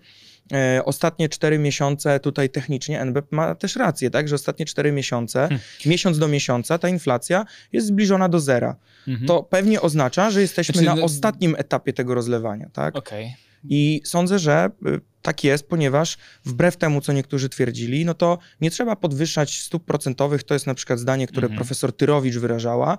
E, 0.53 0.81
ostatnie 0.85 1.29
4 1.29 1.59
miesiące, 1.59 2.19
tutaj 2.19 2.49
technicznie 2.49 3.01
NBP 3.01 3.35
ma 3.35 3.55
też 3.55 3.75
rację, 3.75 4.09
tak, 4.09 4.27
że 4.27 4.35
ostatnie 4.35 4.65
4 4.65 4.91
miesiące, 4.91 5.39
Hmm. 5.39 5.59
miesiąc 5.85 6.19
do 6.19 6.27
miesiąca 6.27 6.77
ta 6.77 6.89
inflacja 6.89 7.45
jest 7.73 7.87
zbliżona 7.87 8.29
do 8.29 8.39
zera. 8.39 8.75
Mhm. 9.07 9.27
To 9.27 9.43
pewnie 9.43 9.81
oznacza, 9.81 10.31
że 10.31 10.41
jesteśmy 10.41 10.73
Znaczy, 10.73 10.85
na 10.85 10.95
no- 10.95 11.03
ostatnim 11.03 11.55
etapie 11.57 11.93
tego 11.93 12.15
rozlewania, 12.15 12.69
tak? 12.73 12.95
Okej. 12.95 13.35
I 13.69 14.01
sądzę, 14.05 14.39
że 14.39 14.69
y, 14.87 14.99
tak 15.27 15.43
jest, 15.43 15.69
ponieważ 15.69 16.17
wbrew 16.45 16.77
temu, 16.77 17.01
co 17.01 17.13
niektórzy 17.13 17.49
twierdzili, 17.49 18.05
no 18.05 18.13
to 18.13 18.37
nie 18.61 18.71
trzeba 18.71 18.95
podwyższać 18.95 19.61
stóp 19.61 19.85
procentowych. 19.85 20.43
To 20.43 20.53
jest 20.53 20.67
na 20.67 20.73
przykład 20.73 20.99
zdanie, 20.99 21.27
które 21.27 21.45
Mhm. 21.45 21.57
profesor 21.57 21.95
Tyrowicz 21.97 22.35
wyrażała, 22.35 22.97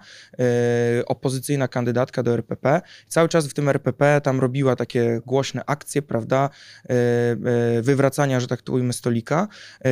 y, 0.98 1.06
opozycyjna 1.06 1.68
kandydatka 1.68 2.22
do 2.22 2.32
RPP. 2.34 2.80
Cały 3.08 3.28
czas 3.28 3.46
w 3.46 3.54
tym 3.54 3.68
RPP 3.68 4.20
tam 4.20 4.40
robiła 4.40 4.76
takie 4.76 5.20
głośne 5.26 5.62
akcje, 5.66 6.02
prawda, 6.02 6.50
y, 6.50 6.94
y, 7.78 7.82
wywracania, 7.82 8.40
że 8.40 8.46
tak 8.46 8.62
to 8.62 8.72
ujmę, 8.72 8.92
stolika, 8.92 9.48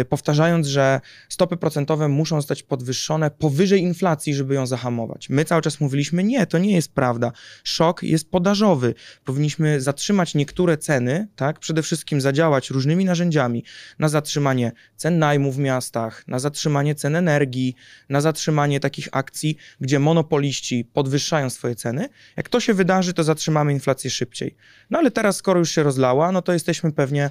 powtarzając, 0.08 0.66
że 0.66 1.00
stopy 1.28 1.56
procentowe 1.56 2.08
muszą 2.08 2.36
zostać 2.36 2.62
podwyższone 2.62 3.30
powyżej 3.30 3.80
inflacji, 3.80 4.34
żeby 4.34 4.54
ją 4.54 4.66
zahamować. 4.66 5.28
My 5.28 5.44
cały 5.44 5.62
czas 5.62 5.80
mówiliśmy, 5.80 6.24
nie, 6.24 6.46
to 6.46 6.58
nie 6.58 6.72
jest 6.72 6.92
prawda. 6.92 7.32
Szok 7.64 8.02
jest 8.02 8.30
podażowy. 8.30 8.94
Powinniśmy 9.24 9.80
zatrzymać 9.80 10.34
niektóre 10.34 10.76
ceny, 10.76 11.28
tak? 11.36 11.58
Przede 11.58 11.82
wszystkim 11.82 12.20
zadziałać 12.26 12.70
różnymi 12.70 13.04
narzędziami 13.04 13.64
na 13.98 14.08
zatrzymanie 14.08 14.72
cen 14.96 15.18
najmu 15.18 15.52
w 15.52 15.58
miastach, 15.58 16.28
na 16.28 16.38
zatrzymanie 16.38 16.94
cen 16.94 17.16
energii, 17.16 17.74
na 18.08 18.20
zatrzymanie 18.20 18.80
takich 18.80 19.08
akcji, 19.12 19.56
gdzie 19.80 19.98
monopoliści 19.98 20.84
podwyższają 20.92 21.50
swoje 21.50 21.74
ceny. 21.74 22.08
Jak 22.36 22.48
to 22.48 22.60
się 22.60 22.74
wydarzy, 22.74 23.14
to 23.14 23.24
zatrzymamy 23.24 23.72
inflację 23.72 24.10
szybciej. 24.10 24.56
No 24.90 24.98
ale 24.98 25.10
teraz, 25.10 25.36
skoro 25.36 25.58
już 25.58 25.70
się 25.70 25.82
rozlała, 25.82 26.32
no 26.32 26.42
to 26.42 26.52
jesteśmy 26.52 26.92
pewnie 26.92 27.30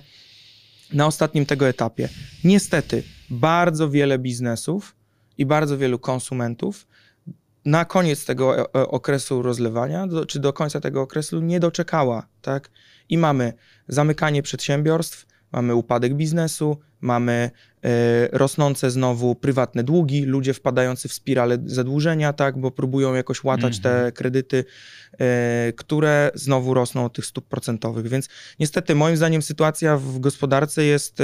na 0.94 1.08
ostatnim 1.08 1.46
tego 1.46 1.68
etapie. 1.68 2.10
Niestety, 2.44 3.04
bardzo 3.30 3.90
wiele 3.90 4.20
biznesów 4.20 4.96
i 5.38 5.46
bardzo 5.46 5.78
wielu 5.78 6.00
konsumentów 6.00 6.88
na 7.66 7.86
koniec 7.86 8.26
tego 8.26 8.58
e, 8.58 8.62
e, 8.62 8.88
okresu 8.88 9.42
rozlewania, 9.42 10.08
do, 10.08 10.26
czy 10.26 10.40
do 10.40 10.54
końca 10.54 10.80
tego 10.82 11.02
okresu 11.02 11.40
nie 11.40 11.60
doczekała, 11.60 12.28
tak? 12.42 12.70
I 13.10 13.18
mamy 13.18 13.54
zamykanie 13.88 14.44
przedsiębiorstw, 14.44 15.26
mamy 15.52 15.76
upadek 15.76 16.14
biznesu, 16.14 16.78
mamy 17.02 17.52
e, 17.84 17.90
rosnące 18.32 18.92
znowu 18.92 19.36
prywatne 19.36 19.84
długi, 19.84 20.26
ludzie 20.26 20.54
wpadający 20.54 21.08
w 21.10 21.14
spiralę 21.14 21.58
zadłużenia, 21.66 22.34
tak, 22.34 22.58
bo 22.58 22.72
próbują 22.72 23.14
jakoś 23.14 23.44
łatać 23.44 23.80
te 23.80 23.90
Mhm. 23.96 24.12
kredyty, 24.12 24.66
które 25.76 26.32
znowu 26.34 26.74
rosną 26.74 27.06
od 27.06 27.14
tych 27.14 27.26
stóp 27.26 27.48
procentowych. 27.48 28.08
Więc 28.08 28.30
niestety 28.60 28.96
moim 28.96 29.18
zdaniem 29.18 29.42
sytuacja 29.42 29.98
w 29.98 30.20
gospodarce 30.20 30.84
jest 30.84 31.22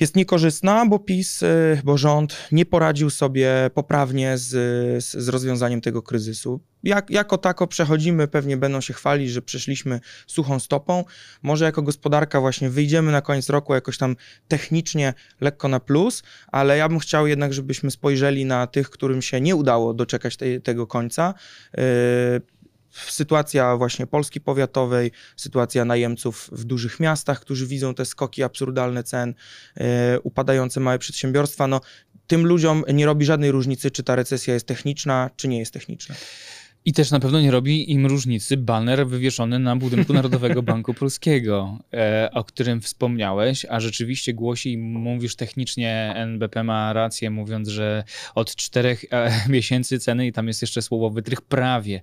jest 0.00 0.16
niekorzystna, 0.16 0.86
bo 0.86 0.98
PiS, 0.98 1.42
y, 1.42 1.80
bo 1.84 1.96
rząd 1.96 2.36
nie 2.52 2.66
poradził 2.66 3.10
sobie 3.10 3.70
poprawnie 3.74 4.38
z, 4.38 4.48
z, 5.04 5.12
z 5.12 5.28
rozwiązaniem 5.28 5.80
tego 5.80 6.02
kryzysu. 6.02 6.60
Jak, 6.82 7.10
jako 7.10 7.38
tako 7.38 7.66
przechodzimy, 7.66 8.28
pewnie 8.28 8.56
będą 8.56 8.80
się 8.80 8.94
chwalić, 8.94 9.30
że 9.30 9.42
przeszliśmy 9.42 10.00
suchą 10.26 10.60
stopą. 10.60 11.04
Może 11.42 11.64
jako 11.64 11.82
gospodarka 11.82 12.40
właśnie 12.40 12.70
wyjdziemy 12.70 13.12
na 13.12 13.22
koniec 13.22 13.48
roku 13.48 13.74
jakoś 13.74 13.98
tam 13.98 14.16
technicznie 14.48 15.14
lekko 15.40 15.68
na 15.68 15.80
plus, 15.80 16.22
ale 16.48 16.76
ja 16.76 16.88
bym 16.88 16.98
chciał 16.98 17.26
jednak, 17.26 17.52
żebyśmy 17.52 17.90
spojrzeli 17.90 18.44
na 18.44 18.66
tych, 18.66 18.90
którym 18.90 19.22
się 19.22 19.40
nie 19.40 19.56
udało 19.56 19.94
doczekać 19.94 20.36
tego 20.64 20.86
końca. 20.86 21.34
Yy, 21.76 21.82
sytuacja 23.08 23.76
właśnie 23.76 24.06
Polski 24.06 24.40
powiatowej, 24.40 25.10
sytuacja 25.36 25.84
najemców 25.84 26.48
w 26.52 26.64
dużych 26.64 27.00
miastach, 27.00 27.40
którzy 27.40 27.66
widzą 27.66 27.94
te 27.94 28.04
skoki 28.04 28.42
absurdalne 28.42 29.04
cen, 29.04 29.34
e, 29.76 30.20
upadające 30.20 30.80
małe 30.80 30.98
przedsiębiorstwa, 30.98 31.66
no 31.66 31.80
tym 32.26 32.46
ludziom 32.46 32.84
nie 32.92 33.06
robi 33.06 33.24
żadnej 33.24 33.50
różnicy, 33.50 33.90
czy 33.90 34.02
ta 34.02 34.16
recesja 34.16 34.54
jest 34.54 34.66
techniczna, 34.66 35.30
czy 35.36 35.48
nie 35.48 35.58
jest 35.58 35.72
techniczna. 35.72 36.14
I 36.86 36.92
też 36.92 37.10
na 37.10 37.20
pewno 37.20 37.40
nie 37.40 37.50
robi 37.50 37.92
im 37.92 38.06
różnicy 38.06 38.56
baner 38.56 39.06
wywieszony 39.06 39.58
na 39.58 39.76
budynku 39.76 40.12
Narodowego 40.12 40.62
Banku 40.72 40.94
Polskiego, 40.94 41.78
e, 41.92 42.30
o 42.32 42.44
którym 42.44 42.80
wspomniałeś, 42.80 43.66
a 43.68 43.80
rzeczywiście 43.80 44.34
głosi, 44.34 44.78
mówisz 44.78 45.36
technicznie, 45.36 46.12
NBP 46.16 46.64
ma 46.64 46.92
rację, 46.92 47.30
mówiąc, 47.30 47.68
że 47.68 48.04
od 48.34 48.56
czterech 48.56 49.04
e, 49.10 49.32
miesięcy 49.48 49.98
ceny, 49.98 50.26
i 50.26 50.32
tam 50.32 50.48
jest 50.48 50.62
jeszcze 50.62 50.82
słowo 50.82 51.10
wytrych, 51.10 51.42
prawie 51.42 52.02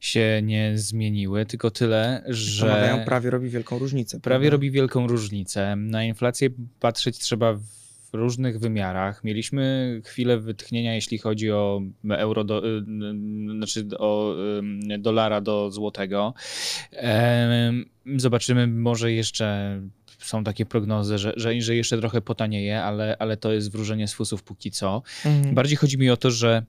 się 0.00 0.40
nie 0.42 0.72
zmieniły, 0.74 1.46
tylko 1.46 1.70
tyle, 1.70 2.24
że... 2.26 3.02
Prawie 3.04 3.30
robi 3.30 3.48
wielką 3.50 3.78
różnicę. 3.78 4.20
Prawie 4.20 4.50
robi 4.50 4.70
wielką 4.70 5.06
różnicę. 5.06 5.76
Na 5.76 6.04
inflację 6.04 6.50
patrzeć 6.80 7.18
trzeba 7.18 7.52
w 7.52 7.81
różnych 8.12 8.58
wymiarach. 8.58 9.24
Mieliśmy 9.24 10.00
chwilę 10.04 10.38
wytchnienia, 10.38 10.94
jeśli 10.94 11.18
chodzi 11.18 11.50
o 11.50 11.82
euro, 12.10 12.44
do, 12.44 12.66
y, 12.66 12.84
znaczy 13.56 13.86
o 13.98 14.34
y, 14.94 14.98
dolara 14.98 15.40
do 15.40 15.70
złotego. 15.70 16.34
Zobaczymy, 18.16 18.66
może 18.66 19.12
jeszcze 19.12 19.80
są 20.18 20.44
takie 20.44 20.66
prognozy, 20.66 21.18
że, 21.18 21.32
że, 21.36 21.60
że 21.60 21.76
jeszcze 21.76 21.98
trochę 21.98 22.20
potanieje, 22.20 22.82
ale, 22.82 23.16
ale 23.18 23.36
to 23.36 23.52
jest 23.52 23.72
wróżenie 23.72 24.08
z 24.08 24.14
fusów 24.14 24.42
póki 24.42 24.70
co. 24.70 25.02
Mhm. 25.24 25.54
Bardziej 25.54 25.76
chodzi 25.76 25.98
mi 25.98 26.10
o 26.10 26.16
to, 26.16 26.30
że, 26.30 26.62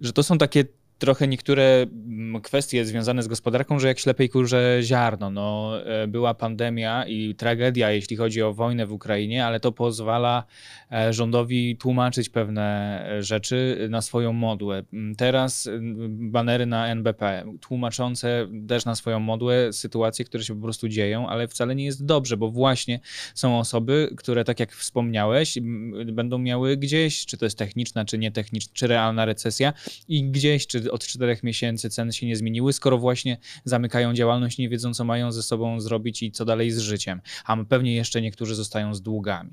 że 0.00 0.12
to 0.12 0.22
są 0.22 0.38
takie 0.38 0.64
trochę 0.98 1.28
niektóre 1.28 1.82
mm, 1.82 2.42
kwestie 2.42 2.84
związane 2.84 3.22
z 3.22 3.28
gospodarką, 3.28 3.78
że 3.78 3.88
jak 3.88 3.98
ślepej 3.98 4.28
kurze 4.28 4.78
ziarno. 4.82 5.30
No, 5.30 5.72
e, 5.86 6.06
była 6.06 6.34
pandemia 6.34 7.06
i 7.06 7.34
tragedia, 7.34 7.90
jeśli 7.90 8.16
chodzi 8.16 8.42
o 8.42 8.54
wojnę 8.54 8.86
w 8.86 8.92
Ukrainie, 8.92 9.46
ale 9.46 9.60
to 9.60 9.72
pozwala 9.72 10.44
e, 10.92 11.12
rządowi 11.12 11.76
tłumaczyć 11.76 12.28
pewne 12.28 12.64
e, 13.10 13.22
rzeczy 13.22 13.86
na 13.90 14.02
swoją 14.02 14.32
modłę. 14.32 14.82
Mm, 14.92 15.14
Teraz 15.14 15.66
mm, 15.66 16.30
banery 16.30 16.66
na 16.66 16.88
NBP 16.88 17.44
tłumaczące 17.60 18.48
też 18.68 18.84
na 18.84 18.94
swoją 18.94 19.20
modłę 19.20 19.72
sytuacje, 19.72 20.24
które 20.24 20.44
się 20.44 20.54
po 20.54 20.62
prostu 20.62 20.88
dzieją, 20.88 21.28
ale 21.28 21.48
wcale 21.48 21.74
nie 21.74 21.84
jest 21.84 22.04
dobrze, 22.04 22.36
bo 22.36 22.50
właśnie 22.50 23.00
są 23.34 23.58
osoby, 23.58 24.14
które 24.16 24.44
tak 24.44 24.60
jak 24.60 24.72
wspomniałeś, 24.72 25.58
będą 26.12 26.38
miały 26.38 26.76
gdzieś, 26.76 27.26
czy 27.26 27.38
to 27.38 27.46
jest 27.46 27.58
techniczna, 27.58 28.04
czy 28.04 28.18
nietechniczna, 28.18 28.72
czy 28.74 28.86
realna 28.86 29.24
recesja 29.24 29.72
i 30.08 30.24
gdzieś, 30.30 30.66
czy 30.66 30.83
od 30.90 31.06
czterech 31.06 31.42
miesięcy 31.42 31.90
ceny 31.90 32.12
się 32.12 32.26
nie 32.26 32.36
zmieniły, 32.36 32.72
skoro 32.72 32.98
właśnie 32.98 33.38
zamykają 33.64 34.14
działalność, 34.14 34.58
nie 34.58 34.68
wiedzą, 34.68 34.94
co 34.94 35.04
mają 35.04 35.32
ze 35.32 35.42
sobą 35.42 35.80
zrobić 35.80 36.22
i 36.22 36.32
co 36.32 36.44
dalej 36.44 36.70
z 36.70 36.78
życiem. 36.78 37.20
A 37.44 37.56
pewnie 37.64 37.94
jeszcze 37.94 38.22
niektórzy 38.22 38.54
zostają 38.54 38.94
z 38.94 39.02
długami. 39.02 39.50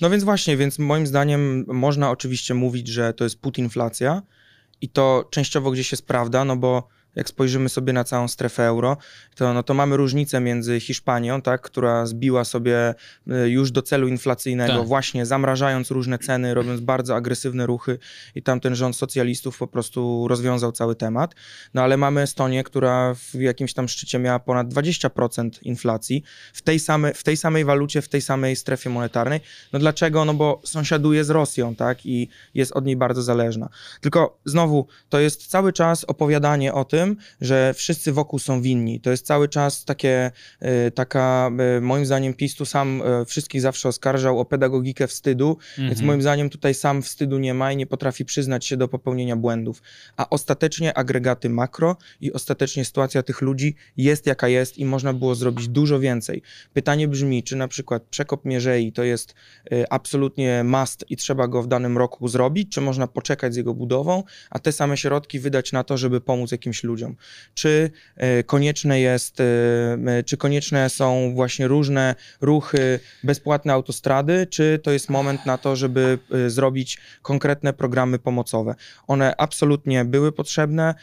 No 0.00 0.10
więc 0.10 0.24
właśnie, 0.24 0.56
więc 0.56 0.78
moim 0.78 1.06
zdaniem 1.06 1.64
można 1.68 2.10
oczywiście 2.10 2.54
mówić, 2.54 2.88
że 2.88 3.14
to 3.14 3.24
jest 3.24 3.40
putinflacja 3.40 4.22
i 4.80 4.88
to 4.88 5.28
częściowo 5.30 5.70
gdzieś 5.70 5.92
jest 5.92 6.06
prawda, 6.06 6.44
no 6.44 6.56
bo 6.56 6.88
jak 7.16 7.28
spojrzymy 7.28 7.68
sobie 7.68 7.92
na 7.92 8.04
całą 8.04 8.28
strefę 8.28 8.66
euro, 8.66 8.96
to, 9.34 9.54
no 9.54 9.62
to 9.62 9.74
mamy 9.74 9.96
różnicę 9.96 10.40
między 10.40 10.80
Hiszpanią, 10.80 11.42
tak, 11.42 11.60
która 11.60 12.06
zbiła 12.06 12.44
sobie 12.44 12.94
y, 13.44 13.50
już 13.50 13.70
do 13.70 13.82
celu 13.82 14.08
inflacyjnego, 14.08 14.78
Tak. 14.78 14.86
właśnie 14.86 15.26
zamrażając 15.26 15.90
różne 15.90 16.18
ceny, 16.18 16.54
robiąc 16.54 16.80
bardzo 16.80 17.16
agresywne 17.16 17.66
ruchy 17.66 17.98
i 18.34 18.42
tamten 18.42 18.74
rząd 18.74 18.96
socjalistów 18.96 19.58
po 19.58 19.66
prostu 19.66 20.28
rozwiązał 20.28 20.72
cały 20.72 20.94
temat. 20.94 21.34
No 21.74 21.82
ale 21.82 21.96
mamy 21.96 22.20
Estonię, 22.20 22.64
która 22.64 23.14
w 23.14 23.34
jakimś 23.34 23.74
tam 23.74 23.88
szczycie 23.88 24.18
miała 24.18 24.38
ponad 24.38 24.68
20% 24.68 25.50
inflacji 25.62 26.22
w 26.52 26.62
tej, 26.62 26.80
same, 26.80 27.14
w 27.14 27.22
tej 27.22 27.36
samej 27.36 27.64
walucie, 27.64 28.02
w 28.02 28.08
tej 28.08 28.20
samej 28.20 28.56
strefie 28.56 28.90
monetarnej. 28.90 29.40
No 29.72 29.78
dlaczego? 29.78 30.24
No 30.24 30.34
bo 30.34 30.60
sąsiaduje 30.64 31.24
z 31.24 31.30
Rosją, 31.30 31.74
tak, 31.74 32.06
i 32.06 32.28
jest 32.54 32.72
od 32.72 32.86
niej 32.86 32.96
bardzo 32.96 33.22
zależna. 33.22 33.68
Tylko 34.00 34.38
znowu, 34.44 34.86
to 35.08 35.20
jest 35.20 35.46
cały 35.46 35.72
czas 35.72 36.04
opowiadanie 36.04 36.72
o 36.72 36.84
tym, 36.84 37.03
że 37.40 37.74
wszyscy 37.74 38.12
wokół 38.12 38.38
są 38.38 38.62
winni. 38.62 39.00
To 39.00 39.10
jest 39.10 39.26
cały 39.26 39.48
czas 39.48 39.84
takie, 39.84 40.30
y, 40.86 40.90
taka, 40.90 41.50
y, 41.78 41.80
moim 41.80 42.06
zdaniem 42.06 42.34
PiS 42.34 42.54
tu 42.54 42.64
sam 42.66 43.02
y, 43.22 43.24
wszystkich 43.24 43.60
zawsze 43.60 43.88
oskarżał 43.88 44.40
o 44.40 44.44
pedagogikę 44.44 45.06
wstydu, 45.06 45.58
więc 45.78 45.90
Mhm. 45.90 46.06
moim 46.06 46.22
zdaniem 46.22 46.50
tutaj 46.50 46.74
sam 46.74 47.02
wstydu 47.02 47.38
nie 47.38 47.54
ma 47.54 47.72
i 47.72 47.76
nie 47.76 47.86
potrafi 47.86 48.24
przyznać 48.24 48.66
się 48.66 48.76
do 48.76 48.88
popełnienia 48.88 49.36
błędów. 49.36 49.82
A 50.16 50.30
ostatecznie 50.30 50.94
agregaty 50.98 51.50
makro 51.50 51.96
i 52.20 52.32
ostatecznie 52.32 52.84
sytuacja 52.84 53.22
tych 53.22 53.42
ludzi 53.42 53.74
jest 53.96 54.26
jaka 54.26 54.48
jest 54.48 54.78
i 54.78 54.84
można 54.84 55.12
było 55.12 55.34
zrobić 55.34 55.68
dużo 55.68 56.00
więcej. 56.00 56.42
Pytanie 56.72 57.08
brzmi, 57.08 57.42
czy 57.42 57.56
na 57.56 57.68
przykład 57.68 58.02
przekop 58.02 58.44
Mierzei 58.44 58.92
to 58.92 59.04
jest 59.04 59.34
absolutnie 59.90 60.64
must 60.64 61.04
i 61.10 61.16
trzeba 61.16 61.48
go 61.48 61.62
w 61.62 61.66
danym 61.66 61.98
roku 61.98 62.28
zrobić, 62.28 62.72
czy 62.72 62.80
można 62.80 63.06
poczekać 63.06 63.54
z 63.54 63.56
jego 63.56 63.74
budową, 63.74 64.22
a 64.50 64.58
te 64.58 64.72
same 64.72 64.96
środki 64.96 65.40
wydać 65.40 65.72
na 65.72 65.84
to, 65.84 65.96
żeby 65.96 66.20
pomóc 66.20 66.52
jakimś 66.52 66.84
ludziom. 66.84 66.93
Ludziom. 66.94 67.16
Czy 67.54 67.90
e, 68.16 68.42
konieczne 68.42 69.00
jest, 69.00 69.40
e, 69.40 70.22
czy 70.26 70.36
konieczne 70.36 70.90
są 70.90 71.34
właśnie 71.34 71.68
różne 71.68 72.14
ruchy, 72.40 73.00
bezpłatne 73.24 73.72
autostrady, 73.72 74.46
czy 74.50 74.80
to 74.82 74.90
jest 74.90 75.10
moment 75.10 75.46
na 75.46 75.58
to, 75.58 75.76
żeby 75.76 76.18
e, 76.30 76.50
zrobić 76.50 76.98
konkretne 77.22 77.72
programy 77.72 78.18
pomocowe. 78.18 78.74
One 79.06 79.36
absolutnie 79.36 80.04
były 80.04 80.32
potrzebne. 80.32 80.94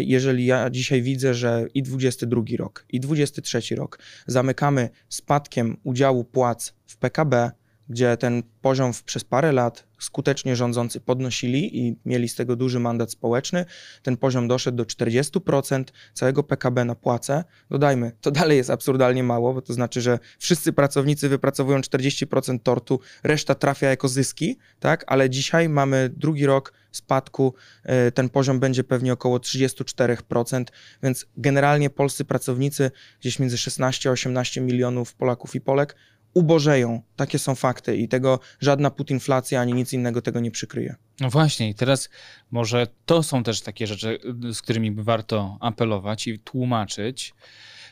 Jeżeli 0.00 0.46
ja 0.46 0.70
dzisiaj 0.70 1.02
widzę, 1.02 1.34
że 1.34 1.66
i 1.74 1.82
22 1.82 2.42
rok, 2.58 2.84
i 2.88 3.00
23 3.00 3.76
rok 3.76 3.98
zamykamy 4.26 4.90
spadkiem 5.08 5.76
udziału 5.84 6.24
płac 6.24 6.74
w 6.86 6.96
PKB, 6.96 7.50
gdzie 7.88 8.16
ten 8.16 8.42
poziom 8.60 8.92
przez 9.04 9.24
parę 9.24 9.52
lat 9.52 9.84
skutecznie 9.98 10.56
rządzący 10.56 11.00
podnosili 11.00 11.78
i 11.78 11.96
mieli 12.04 12.28
z 12.28 12.34
tego 12.34 12.56
duży 12.56 12.80
mandat 12.80 13.10
społeczny, 13.10 13.64
ten 14.02 14.16
poziom 14.16 14.48
doszedł 14.48 14.76
do 14.76 14.84
40% 14.84 15.84
całego 16.14 16.42
PKB 16.42 16.84
na 16.84 16.94
płace. 16.94 17.44
Dodajmy, 17.70 18.12
to 18.20 18.30
dalej 18.30 18.56
jest 18.56 18.70
absurdalnie 18.70 19.22
mało, 19.22 19.54
bo 19.54 19.62
to 19.62 19.72
znaczy, 19.72 20.00
że 20.00 20.18
wszyscy 20.38 20.72
pracownicy 20.72 21.28
wypracowują 21.28 21.80
40% 21.80 22.58
tortu, 22.62 23.00
reszta 23.22 23.54
trafia 23.54 23.88
jako 23.88 24.08
zyski, 24.08 24.58
tak? 24.80 25.04
Ale 25.06 25.30
dzisiaj 25.30 25.68
mamy 25.68 26.10
drugi 26.16 26.46
rok 26.46 26.72
spadku, 26.92 27.54
e, 27.82 28.12
ten 28.12 28.28
poziom 28.28 28.60
będzie 28.60 28.84
pewnie 28.84 29.12
około 29.12 29.38
34%, 29.38 30.72
więc 31.02 31.26
generalnie 31.36 31.90
polscy 31.90 32.24
pracownicy, 32.24 32.90
gdzieś 33.20 33.38
między 33.38 33.58
16 33.58 34.08
a 34.08 34.12
18 34.12 34.60
milionów 34.60 35.14
Polaków 35.14 35.54
i 35.54 35.60
Polek, 35.60 35.96
ubożeją. 36.34 37.02
Takie 37.16 37.38
są 37.38 37.54
fakty 37.54 37.96
i 37.96 38.08
tego 38.08 38.40
żadna 38.60 38.90
putinflacja 38.90 39.60
ani 39.60 39.72
nic 39.74 39.92
innego 39.92 40.22
tego 40.22 40.40
nie 40.40 40.50
przykryje. 40.50 40.94
No 41.20 41.30
właśnie, 41.30 41.68
i 41.70 41.74
teraz 41.74 42.08
może 42.50 42.86
to 43.06 43.22
są 43.22 43.42
też 43.42 43.60
takie 43.60 43.86
rzeczy, 43.86 44.18
z 44.52 44.62
którymi 44.62 44.90
by 44.90 45.04
warto 45.04 45.58
apelować 45.60 46.26
i 46.26 46.38
tłumaczyć, 46.38 47.34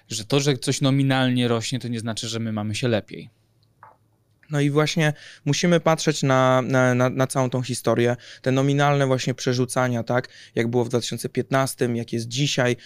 że 0.09 0.25
to, 0.25 0.41
że 0.41 0.57
coś 0.57 0.81
nominalnie 0.81 1.49
rośnie, 1.49 1.79
to 1.79 1.89
nie 1.89 2.01
znaczy, 2.01 2.29
że 2.29 2.41
my 2.41 2.53
mamy 2.53 2.75
się 2.75 2.89
lepiej. 2.89 3.31
No 4.51 4.61
i 4.61 4.71
właśnie 4.71 5.13
musimy 5.45 5.81
patrzeć 5.81 6.23
na, 6.23 6.63
na, 6.63 6.95
na, 6.95 7.11
na 7.11 7.27
całą 7.27 7.51
tą 7.51 7.63
historię, 7.63 8.17
te 8.43 8.53
nominalne 8.53 9.07
właśnie 9.07 9.35
przerzucania, 9.35 10.03
tak, 10.03 10.29
jak 10.55 10.69
było 10.69 10.85
w 10.85 10.89
2015, 10.89 11.89
jak 11.95 12.13
jest 12.13 12.29
dzisiaj, 12.29 12.77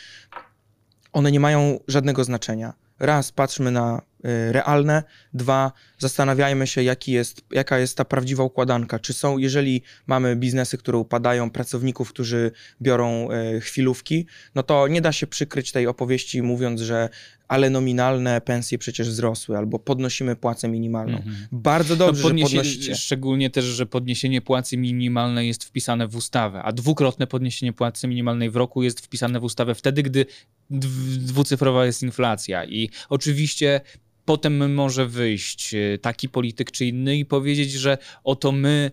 one 1.13 1.33
nie 1.33 1.41
mają 1.41 1.81
żadnego 1.89 2.25
znaczenia. 2.25 2.84
Raz, 2.99 3.33
patrzmy 3.33 3.71
na 3.71 4.03
y, 4.25 4.53
realne, 4.53 5.03
dwa, 5.35 5.73
zastanawiajmy 5.99 6.67
się, 6.67 6.83
jaki 6.83 7.13
jest, 7.13 7.43
jaka 7.51 7.79
jest 7.79 7.97
ta 7.97 8.05
prawdziwa 8.05 8.43
układanka. 8.43 8.99
Czy 8.99 9.13
są, 9.13 9.39
jeżeli 9.39 9.83
mamy 10.07 10.37
biznesy, 10.37 10.79
które 10.79 10.99
upadają, 10.99 11.51
pracowników, 11.51 12.09
którzy 12.09 12.51
biorą 12.83 13.29
y, 13.31 13.61
chwilówki, 13.61 14.27
no 14.55 14.63
to 14.63 14.89
nie 14.89 15.01
da 15.01 15.13
się 15.13 15.27
przykryć 15.27 15.73
tej 15.73 15.87
opowieści 15.87 16.43
mówiąc, 16.43 16.81
że 16.81 17.09
ale 17.49 17.71
nominalne 17.71 18.41
pensje 18.41 18.79
przecież 18.79 19.09
wzrosły, 19.09 19.57
albo 19.59 19.79
podnosimy 19.79 20.37
płacę 20.37 20.69
minimalną. 20.69 21.17
Mhm. 21.17 21.37
Bardzo 21.53 21.97
dobrze, 21.97 22.23
no 22.23 22.29
że 22.29 22.35
podniesie- 22.35 22.57
podnosicie. 22.57 22.95
Szczególnie 22.97 23.51
też, 23.51 23.65
że 23.65 23.87
podniesienie 23.87 24.41
płacy 24.41 24.77
minimalnej 24.77 25.49
jest 25.49 25.65
wpisane 25.65 26.09
w 26.09 26.17
ustawę, 26.17 26.63
a 26.63 26.73
dwukrotne 26.73 27.27
podniesienie 27.27 27.73
płacy 27.73 28.09
minimalnej 28.09 28.51
w 28.51 28.57
roku 28.57 28.83
jest 28.83 29.01
wpisane 29.01 29.41
w 29.41 29.45
ustawę 29.45 29.75
wtedy, 29.75 30.03
gdy 30.03 30.27
dw- 30.71 31.17
dwucyfrowa 31.19 31.87
jest 31.87 32.03
inflacja. 32.03 32.65
I 32.65 32.91
oczywiście 33.09 33.81
potem 34.25 34.75
może 34.75 35.07
wyjść 35.07 35.75
e, 35.75 35.99
taki 35.99 36.29
polityk 36.29 36.71
czy 36.71 36.87
inny 36.87 37.17
i 37.17 37.25
powiedzieć, 37.25 37.73
że 37.73 37.99
oto 38.25 38.53
my 38.53 38.91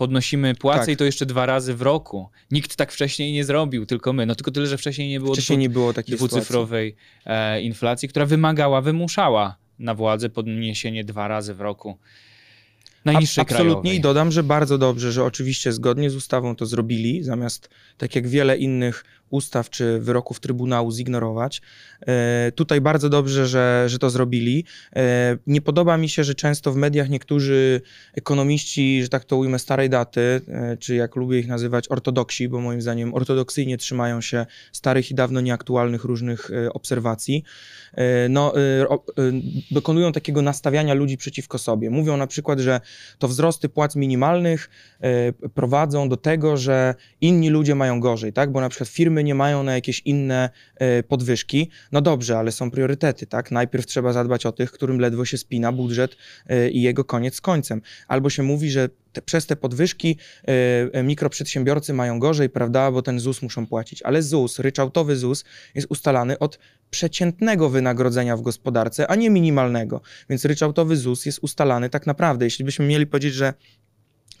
podnosimy 0.00 0.54
płacę 0.54 0.80
Tak. 0.80 0.88
i 0.88 0.96
to 0.96 1.04
jeszcze 1.04 1.26
dwa 1.26 1.46
razy 1.46 1.74
w 1.74 1.82
roku. 1.82 2.28
Nikt 2.50 2.76
tak 2.76 2.92
wcześniej 2.92 3.32
nie 3.32 3.44
zrobił, 3.44 3.86
tylko 3.86 4.12
my. 4.12 4.26
No 4.26 4.34
tylko 4.34 4.50
tyle, 4.50 4.66
że 4.66 4.78
wcześniej 4.78 5.08
nie 5.08 5.20
było 5.20 5.32
Wcześniej 5.34 5.56
dwu- 5.56 5.62
nie 5.62 5.70
było 5.70 5.92
takiej 5.92 6.16
dwucyfrowej 6.16 6.96
e, 7.26 7.60
inflacji, 7.62 8.08
która 8.08 8.26
wymagała, 8.26 8.80
wymuszała 8.80 9.56
na 9.78 9.94
władzę 9.94 10.28
podniesienie 10.30 11.04
dwa 11.04 11.28
razy 11.28 11.54
w 11.54 11.60
roku 11.60 11.98
najniższej 13.04 13.42
Ab- 13.42 13.50
Absolutnie 13.50 13.72
krajowej. 13.74 13.96
i 13.98 14.00
dodam, 14.00 14.32
że 14.32 14.42
bardzo 14.42 14.78
dobrze, 14.78 15.12
że 15.12 15.24
oczywiście 15.24 15.72
zgodnie 15.72 16.10
z 16.10 16.14
ustawą 16.16 16.56
to 16.56 16.66
zrobili, 16.66 17.22
zamiast 17.22 17.68
tak 17.98 18.16
jak 18.16 18.28
wiele 18.28 18.56
innych 18.58 19.04
ustaw 19.30 19.70
czy 19.70 20.00
wyroków 20.00 20.40
Trybunału 20.40 20.92
zignorować. 20.92 21.62
E, 22.06 22.52
tutaj 22.54 22.80
bardzo 22.80 23.08
dobrze, 23.08 23.46
że, 23.46 23.84
że 23.86 23.98
to 23.98 24.10
zrobili. 24.10 24.64
E, 24.96 25.36
nie 25.46 25.60
podoba 25.60 25.96
mi 25.96 26.08
się, 26.08 26.24
że 26.24 26.34
często 26.34 26.72
w 26.72 26.76
mediach 26.76 27.08
niektórzy 27.08 27.80
ekonomiści, 28.14 29.02
że 29.02 29.08
tak 29.08 29.24
to 29.24 29.36
ujmę, 29.36 29.58
starej 29.58 29.90
daty, 29.90 30.40
e, 30.48 30.76
czy 30.76 30.94
jak 30.94 31.16
lubię 31.16 31.38
ich 31.38 31.48
nazywać, 31.48 31.90
ortodoksi, 31.90 32.48
bo 32.48 32.60
moim 32.60 32.82
zdaniem 32.82 33.14
ortodoksyjnie 33.14 33.78
trzymają 33.78 34.20
się 34.20 34.46
starych 34.72 35.10
i 35.10 35.14
dawno 35.14 35.40
nieaktualnych 35.40 36.04
różnych 36.04 36.50
obserwacji, 36.74 37.44
no, 38.28 38.52
dokonują 39.70 40.12
takiego 40.12 40.42
nastawiania 40.42 40.94
ludzi 40.94 41.16
przeciwko 41.16 41.58
sobie. 41.58 41.90
Mówią 41.90 42.16
na 42.16 42.26
przykład, 42.26 42.58
że 42.58 42.80
to 43.18 43.28
wzrosty 43.28 43.68
płac 43.68 43.96
minimalnych 43.96 44.70
prowadzą 45.54 46.08
do 46.08 46.16
tego, 46.16 46.56
że 46.56 46.94
inni 47.20 47.50
ludzie 47.50 47.74
mają 47.74 48.00
gorzej, 48.00 48.32
tak? 48.32 48.52
Bo 48.52 48.60
na 48.60 48.68
przykład 48.68 48.88
firmy 48.88 49.19
nie 49.24 49.34
mają 49.34 49.62
na 49.62 49.74
jakieś 49.74 50.00
inne 50.00 50.50
e, 50.76 51.02
podwyżki. 51.02 51.70
No 51.92 52.00
dobrze, 52.00 52.38
ale 52.38 52.52
są 52.52 52.70
priorytety, 52.70 53.26
tak? 53.26 53.50
Najpierw 53.50 53.86
trzeba 53.86 54.12
zadbać 54.12 54.46
o 54.46 54.52
tych, 54.52 54.72
którym 54.72 55.00
ledwo 55.00 55.24
się 55.24 55.38
spina 55.38 55.72
budżet 55.72 56.16
e, 56.46 56.70
i 56.70 56.82
jego 56.82 57.04
koniec 57.04 57.34
z 57.34 57.40
końcem. 57.40 57.82
Albo 58.08 58.30
się 58.30 58.42
mówi, 58.42 58.70
że 58.70 58.88
te, 59.12 59.22
przez 59.22 59.46
te 59.46 59.56
podwyżki 59.56 60.16
e, 60.92 61.02
mikroprzedsiębiorcy 61.02 61.92
mają 61.92 62.18
gorzej, 62.18 62.48
prawda? 62.48 62.90
Bo 62.90 63.02
ten 63.02 63.20
ZUS 63.20 63.42
muszą 63.42 63.66
płacić. 63.66 64.02
Ale 64.02 64.22
ZUS, 64.22 64.58
ryczałtowy 64.58 65.16
ZUS 65.16 65.44
jest 65.74 65.86
ustalany 65.90 66.38
od 66.38 66.58
przeciętnego 66.90 67.68
wynagrodzenia 67.68 68.36
w 68.36 68.42
gospodarce, 68.42 69.08
a 69.08 69.14
nie 69.14 69.30
minimalnego. 69.30 70.00
Więc 70.30 70.44
ryczałtowy 70.44 70.96
ZUS 70.96 71.26
jest 71.26 71.38
ustalany 71.42 71.90
tak 71.90 72.06
naprawdę. 72.06 72.44
Jeśli 72.44 72.64
byśmy 72.64 72.86
mieli 72.86 73.06
powiedzieć, 73.06 73.34
że 73.34 73.54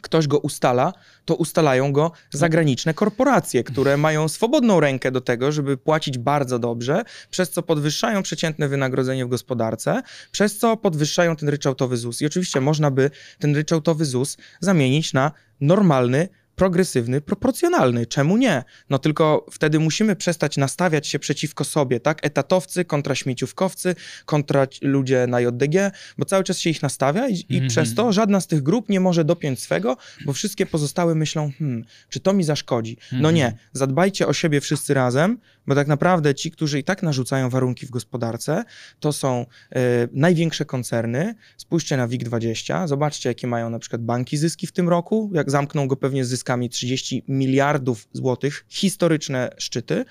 ktoś 0.00 0.26
go 0.26 0.38
ustala, 0.38 0.92
to 1.24 1.34
ustalają 1.34 1.92
go 1.92 2.12
zagraniczne 2.30 2.94
korporacje, 2.94 3.64
które 3.64 3.96
mają 3.96 4.28
swobodną 4.28 4.80
rękę 4.80 5.10
do 5.10 5.20
tego, 5.20 5.52
żeby 5.52 5.76
płacić 5.76 6.18
bardzo 6.18 6.58
dobrze, 6.58 7.04
przez 7.30 7.50
co 7.50 7.62
podwyższają 7.62 8.22
przeciętne 8.22 8.68
wynagrodzenie 8.68 9.26
w 9.26 9.28
gospodarce, 9.28 10.02
przez 10.32 10.58
co 10.58 10.76
podwyższają 10.76 11.36
ten 11.36 11.48
ryczałtowy 11.48 11.96
ZUS. 11.96 12.22
I 12.22 12.26
oczywiście 12.26 12.60
można 12.60 12.90
by 12.90 13.10
ten 13.38 13.56
ryczałtowy 13.56 14.04
ZUS 14.04 14.36
zamienić 14.60 15.12
na 15.12 15.32
normalny, 15.60 16.28
progresywny, 16.64 17.20
proporcjonalny. 17.20 18.06
Czemu 18.06 18.36
nie? 18.36 18.64
No 18.90 18.98
tylko 18.98 19.46
wtedy 19.50 19.78
musimy 19.78 20.16
przestać 20.16 20.56
nastawiać 20.56 21.06
się 21.06 21.18
przeciwko 21.18 21.64
sobie, 21.64 22.00
tak? 22.00 22.26
Etatowcy 22.26 22.84
kontra 22.84 23.14
śmieciówkowcy, 23.14 23.94
kontra 24.24 24.66
ludzie 24.82 25.26
na 25.26 25.40
JDG, 25.40 25.90
bo 26.18 26.24
cały 26.24 26.44
czas 26.44 26.58
się 26.58 26.70
ich 26.70 26.82
nastawia 26.82 27.28
i, 27.28 27.34
i 27.48 27.54
Mhm. 27.54 27.68
przez 27.68 27.94
to 27.94 28.12
żadna 28.12 28.40
z 28.40 28.46
tych 28.46 28.62
grup 28.62 28.88
nie 28.88 29.00
może 29.00 29.24
dopiąć 29.24 29.60
swego, 29.60 29.96
bo 30.26 30.32
wszystkie 30.32 30.66
pozostałe 30.66 31.14
myślą, 31.14 31.50
hmm, 31.58 31.84
czy 32.08 32.20
to 32.20 32.32
mi 32.32 32.44
zaszkodzi? 32.44 32.96
No 33.12 33.18
Mhm. 33.18 33.34
nie, 33.34 33.52
zadbajcie 33.72 34.26
o 34.26 34.32
siebie 34.32 34.60
wszyscy 34.60 34.94
razem, 34.94 35.38
bo 35.66 35.74
tak 35.74 35.86
naprawdę 35.88 36.34
ci, 36.34 36.50
którzy 36.50 36.78
i 36.78 36.84
tak 36.84 37.02
narzucają 37.02 37.50
warunki 37.50 37.86
w 37.86 37.90
gospodarce, 37.90 38.64
to 39.00 39.12
są 39.12 39.46
e, 39.72 40.08
największe 40.12 40.64
koncerny. 40.64 41.34
Spójrzcie 41.56 41.96
na 41.96 42.08
WIG20, 42.08 42.88
zobaczcie, 42.88 43.28
jakie 43.28 43.46
mają 43.46 43.70
na 43.70 43.78
przykład 43.78 44.02
banki 44.02 44.36
zyski 44.36 44.66
w 44.66 44.72
tym 44.72 44.88
roku, 44.88 45.30
jak 45.34 45.50
zamkną 45.50 45.88
go 45.88 45.96
pewnie 45.96 46.24
z 46.24 46.28
zyskami 46.28 46.49
30 46.58 47.24
miliardów 47.28 48.08
złotych, 48.12 48.64
historyczne 48.68 49.50
szczyty. 49.58 50.04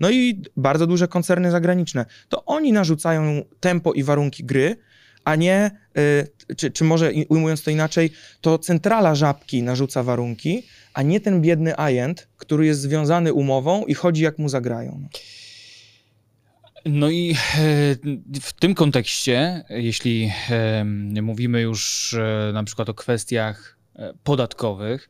No 0.00 0.10
i 0.10 0.42
bardzo 0.56 0.86
duże 0.86 1.08
koncerny 1.08 1.50
zagraniczne. 1.50 2.06
To 2.28 2.44
oni 2.44 2.72
narzucają 2.72 3.42
tempo 3.60 3.92
i 3.92 4.02
warunki 4.02 4.44
gry, 4.44 4.76
a 5.24 5.36
nie, 5.36 5.70
y, 6.50 6.54
czy, 6.56 6.70
czy 6.70 6.84
może 6.84 7.12
ujmując 7.28 7.62
to 7.62 7.70
inaczej, 7.70 8.10
to 8.40 8.58
centrala 8.58 9.14
żabki 9.14 9.62
narzuca 9.62 10.02
warunki, 10.02 10.62
a 10.94 11.02
nie 11.02 11.20
ten 11.20 11.40
biedny 11.40 11.76
agent, 11.76 12.28
który 12.36 12.66
jest 12.66 12.80
związany 12.80 13.32
umową 13.32 13.84
i 13.84 13.94
chodzi 13.94 14.22
jak 14.22 14.38
mu 14.38 14.48
zagrają. 14.48 15.08
No. 16.84 17.10
I 17.10 17.32
e, 17.32 17.36
w 18.40 18.52
tym 18.52 18.74
kontekście, 18.74 19.64
jeśli 19.70 20.32
e, 20.50 20.84
mówimy 21.22 21.60
już 21.60 22.14
e, 22.14 22.50
na 22.54 22.64
przykład 22.64 22.88
o 22.88 22.94
kwestiach 22.94 23.73
podatkowych, 24.24 25.08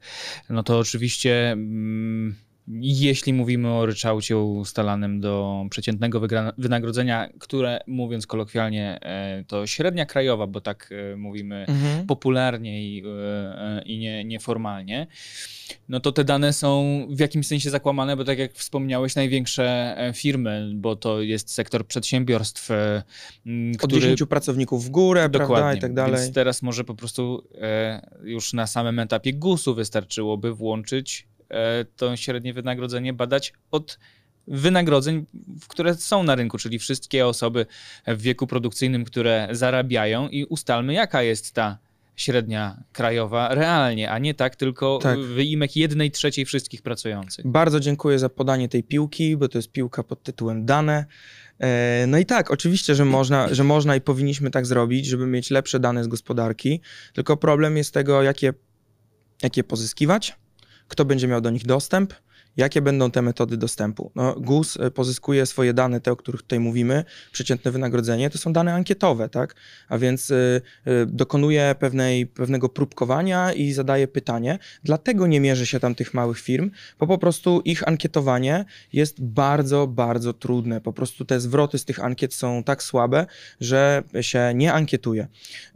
no 0.50 0.62
to 0.62 0.78
oczywiście 0.78 1.52
mm, 1.52 2.36
jeśli 2.68 3.32
mówimy 3.32 3.68
o 3.68 3.86
ryczałcie 3.86 4.38
ustalanym 4.38 5.20
do 5.20 5.64
przeciętnego 5.70 6.20
wynagrodzenia, 6.58 7.28
które 7.38 7.80
mówiąc 7.86 8.26
kolokwialnie 8.26 8.98
e, 9.02 9.44
to 9.46 9.66
średnia 9.66 10.06
krajowa, 10.06 10.46
bo 10.46 10.60
tak 10.60 10.90
e, 11.12 11.16
mówimy 11.16 11.64
Mhm. 11.68 12.06
popularnie 12.06 12.84
i, 12.84 13.02
e, 13.06 13.82
i 13.86 13.98
nie, 13.98 14.24
nieformalnie, 14.24 15.06
no 15.88 16.00
to 16.00 16.12
te 16.12 16.24
dane 16.24 16.52
są 16.52 17.00
w 17.10 17.18
jakimś 17.20 17.46
sensie 17.46 17.70
zakłamane, 17.70 18.16
bo 18.16 18.24
tak 18.24 18.38
jak 18.38 18.52
wspomniałeś, 18.52 19.14
największe 19.14 19.96
firmy, 20.14 20.72
bo 20.74 20.96
to 20.96 21.22
jest 21.22 21.50
sektor 21.50 21.86
przedsiębiorstw, 21.86 22.70
m, 22.70 23.72
Od 23.74 23.78
który... 23.78 24.00
10 24.00 24.22
pracowników 24.28 24.84
w 24.84 24.90
górę, 24.90 25.30
prawda, 25.30 25.74
i 25.74 25.80
tak 25.80 25.94
dalej. 25.94 26.20
Więc 26.20 26.34
teraz 26.34 26.62
może 26.62 26.84
po 26.84 26.94
prostu 26.94 27.48
już 28.22 28.52
na 28.52 28.66
samym 28.66 28.98
etapie 28.98 29.32
GUS-u 29.32 29.74
wystarczyłoby 29.74 30.54
włączyć 30.54 31.26
to 31.96 32.16
średnie 32.16 32.54
wynagrodzenie, 32.54 33.12
badać 33.12 33.52
od 33.70 33.98
wynagrodzeń, 34.46 35.26
które 35.68 35.94
są 35.94 36.22
na 36.22 36.34
rynku, 36.34 36.58
czyli 36.58 36.78
wszystkie 36.78 37.26
osoby 37.26 37.66
w 38.06 38.22
wieku 38.22 38.46
produkcyjnym, 38.46 39.04
które 39.04 39.48
zarabiają 39.50 40.28
i 40.28 40.44
ustalmy, 40.44 40.92
jaka 40.94 41.22
jest 41.22 41.52
ta 41.52 41.78
średnia 42.16 42.82
krajowa 42.92 43.54
realnie, 43.54 44.10
a 44.10 44.18
nie 44.18 44.34
tak 44.34 44.56
tylko 44.56 44.98
Tak. 45.02 45.18
wyimek 45.20 45.76
jednej 45.76 46.10
trzeciej 46.10 46.44
wszystkich 46.44 46.82
pracujących. 46.82 47.46
Bardzo 47.46 47.80
dziękuję 47.80 48.18
za 48.18 48.28
podanie 48.28 48.68
tej 48.68 48.82
piłki, 48.82 49.36
bo 49.36 49.48
to 49.48 49.58
jest 49.58 49.72
piłka 49.72 50.02
pod 50.02 50.22
tytułem 50.22 50.64
dane. 50.66 51.04
E, 51.58 52.04
No 52.08 52.18
i 52.18 52.26
tak, 52.26 52.50
oczywiście, 52.50 52.94
że 52.94 53.04
można, 53.04 53.54
że 53.54 53.64
można 53.64 53.96
i 53.96 54.00
powinniśmy 54.00 54.50
tak 54.50 54.66
zrobić, 54.66 55.06
żeby 55.06 55.26
mieć 55.26 55.50
lepsze 55.50 55.80
dane 55.80 56.04
z 56.04 56.08
gospodarki, 56.08 56.80
tylko 57.12 57.36
problem 57.36 57.76
jest 57.76 57.94
tego, 57.94 58.22
jakie, 58.22 58.52
jakie 59.42 59.64
pozyskiwać, 59.64 60.36
kto 60.88 61.04
będzie 61.04 61.28
miał 61.28 61.40
do 61.40 61.50
nich 61.50 61.66
dostęp, 61.66 62.14
jakie 62.56 62.82
będą 62.82 63.10
te 63.10 63.22
metody 63.22 63.56
dostępu. 63.56 64.10
No, 64.14 64.34
GUS 64.40 64.76
e, 64.80 64.90
pozyskuje 64.90 65.46
swoje 65.46 65.74
dane, 65.74 66.00
te, 66.00 66.12
o 66.12 66.16
których 66.16 66.42
tutaj 66.42 66.60
mówimy, 66.60 67.04
przeciętne 67.32 67.70
wynagrodzenie, 67.70 68.30
to 68.30 68.38
są 68.38 68.52
dane 68.52 68.74
ankietowe, 68.74 69.28
tak? 69.28 69.54
A 69.88 69.98
więc 69.98 70.30
y, 70.30 70.60
y, 70.86 71.06
dokonuje 71.06 71.74
pewnej, 71.78 72.26
pewnego 72.26 72.68
próbkowania 72.68 73.52
i 73.52 73.72
zadaje 73.72 74.08
pytanie. 74.08 74.58
Dlatego 74.84 75.26
nie 75.26 75.40
mierzy 75.40 75.66
się 75.66 75.80
tam 75.80 75.94
tych 75.94 76.14
małych 76.14 76.40
firm, 76.40 76.70
bo 76.98 77.06
po 77.06 77.18
prostu 77.18 77.60
ich 77.64 77.88
ankietowanie 77.88 78.64
jest 78.92 79.24
bardzo, 79.24 79.86
bardzo 79.86 80.32
trudne. 80.32 80.80
Po 80.80 80.92
prostu 80.92 81.24
te 81.24 81.40
zwroty 81.40 81.78
z 81.78 81.84
tych 81.84 82.04
ankiet 82.04 82.34
są 82.34 82.62
tak 82.62 82.82
słabe, 82.82 83.26
że 83.60 84.02
się 84.20 84.52
nie 84.54 84.72
ankietuje. 84.72 85.26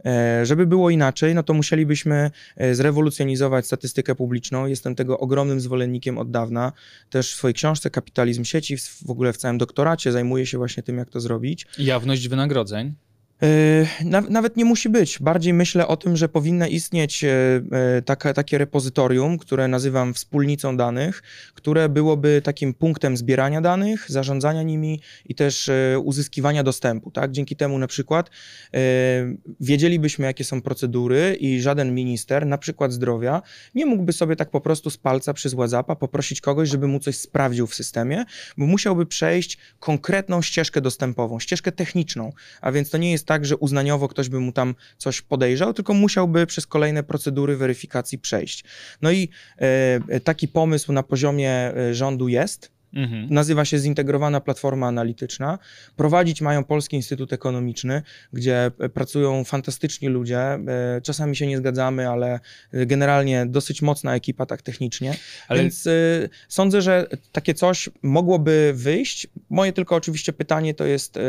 E, 0.05 0.45
żeby 0.45 0.67
było 0.67 0.89
inaczej, 0.89 1.35
no 1.35 1.43
to 1.43 1.53
musielibyśmy 1.53 2.31
zrewolucjonizować 2.71 3.65
statystykę 3.65 4.15
publiczną. 4.15 4.65
Jestem 4.65 4.95
tego 4.95 5.19
ogromnym 5.19 5.61
zwolennikiem 5.61 6.17
od 6.17 6.31
dawna. 6.31 6.68
Też 7.09 7.33
w 7.33 7.35
swojej 7.35 7.53
książce 7.53 7.89
Kapitalizm 7.89 8.43
sieci, 8.43 8.77
w 8.77 9.09
ogóle 9.09 9.33
w 9.33 9.37
całym 9.37 9.57
doktoracie 9.57 10.11
zajmuję 10.11 10.45
się 10.45 10.57
właśnie 10.57 10.83
tym, 10.83 10.97
jak 10.97 11.09
to 11.09 11.19
zrobić. 11.19 11.67
Jawność 11.77 12.27
wynagrodzeń. 12.27 12.95
Yy, 13.41 13.87
na, 14.05 14.21
nawet 14.21 14.57
nie 14.57 14.65
musi 14.65 14.89
być. 14.89 15.19
Bardziej 15.19 15.53
myślę 15.53 15.87
o 15.87 15.97
tym, 15.97 16.17
że 16.17 16.29
powinno 16.29 16.67
istnieć 16.67 17.23
e, 17.23 17.29
e, 17.71 18.01
taka, 18.01 18.33
takie 18.33 18.57
repozytorium, 18.57 19.37
które 19.37 19.67
nazywam 19.67 20.13
wspólnicą 20.13 20.77
danych, 20.77 21.23
które 21.53 21.89
byłoby 21.89 22.41
takim 22.43 22.73
punktem 22.73 23.17
zbierania 23.17 23.61
danych, 23.61 24.05
zarządzania 24.11 24.63
nimi 24.63 25.01
i 25.25 25.35
też 25.35 25.69
e, 25.69 25.99
uzyskiwania 25.99 26.63
dostępu. 26.63 27.11
Tak? 27.11 27.31
Dzięki 27.31 27.55
temu 27.55 27.77
na 27.77 27.87
przykład 27.87 28.29
wiedzielibyśmy, 29.59 30.25
jakie 30.25 30.43
są 30.43 30.61
procedury 30.61 31.37
i 31.39 31.61
żaden 31.61 31.95
minister, 31.95 32.45
na 32.45 32.57
przykład 32.57 32.91
zdrowia, 32.91 33.41
nie 33.75 33.85
mógłby 33.85 34.13
sobie 34.13 34.35
tak 34.35 34.49
po 34.49 34.61
prostu 34.61 34.89
z 34.89 34.97
palca 34.97 35.33
przez 35.33 35.53
WhatsAppa 35.53 35.95
poprosić 35.95 36.41
kogoś, 36.41 36.69
żeby 36.69 36.87
mu 36.87 36.99
coś 36.99 37.17
sprawdził 37.17 37.67
w 37.67 37.75
systemie, 37.75 38.25
bo 38.57 38.65
musiałby 38.65 39.05
przejść 39.05 39.57
konkretną 39.79 40.41
ścieżkę 40.41 40.81
dostępową, 40.81 41.39
ścieżkę 41.39 41.71
techniczną, 41.71 42.31
a 42.61 42.71
więc 42.71 42.89
to 42.89 42.97
nie 42.97 43.11
jest 43.11 43.28
tak, 43.29 43.45
że 43.45 43.57
uznaniowo 43.57 44.07
ktoś 44.07 44.29
by 44.29 44.39
mu 44.39 44.51
tam 44.51 44.75
coś 44.97 45.21
podejrzał, 45.21 45.73
tylko 45.73 45.93
musiałby 45.93 46.45
przez 46.45 46.67
kolejne 46.67 47.03
procedury 47.03 47.57
weryfikacji 47.57 48.19
przejść. 48.19 48.63
No 49.01 49.11
i 49.11 49.29
e, 49.57 50.19
taki 50.19 50.47
pomysł 50.47 50.93
na 50.93 51.03
poziomie 51.03 51.51
e, 51.51 51.93
rządu 51.93 52.27
jest. 52.27 52.71
Mhm. 52.93 53.27
Nazywa 53.29 53.65
się 53.65 53.79
Zintegrowana 53.79 54.41
Platforma 54.41 54.87
Analityczna. 54.87 55.59
Prowadzić 55.95 56.41
mają 56.41 56.63
Polski 56.63 56.95
Instytut 56.95 57.33
Ekonomiczny, 57.33 58.01
gdzie 58.33 58.71
e, 58.79 58.89
pracują 58.89 59.43
fantastyczni 59.43 60.07
ludzie. 60.07 60.39
E, 60.39 60.59
Czasami 61.03 61.35
się 61.35 61.47
nie 61.47 61.57
zgadzamy, 61.57 62.09
ale 62.09 62.39
e, 62.73 62.85
generalnie 62.85 63.45
dosyć 63.45 63.81
mocna 63.81 64.15
ekipa 64.15 64.45
tak 64.45 64.61
technicznie. 64.61 65.15
Ale 65.47 65.61
Więc 65.61 65.87
y, 65.87 66.29
sądzę, 66.47 66.81
że 66.81 67.07
takie 67.31 67.53
coś 67.53 67.89
mogłoby 68.01 68.71
wyjść. 68.75 69.27
Moje 69.49 69.73
tylko 69.73 69.95
oczywiście 69.95 70.33
pytanie 70.33 70.73
to 70.73 70.85
jest, 70.85 71.17
y, 71.17 71.21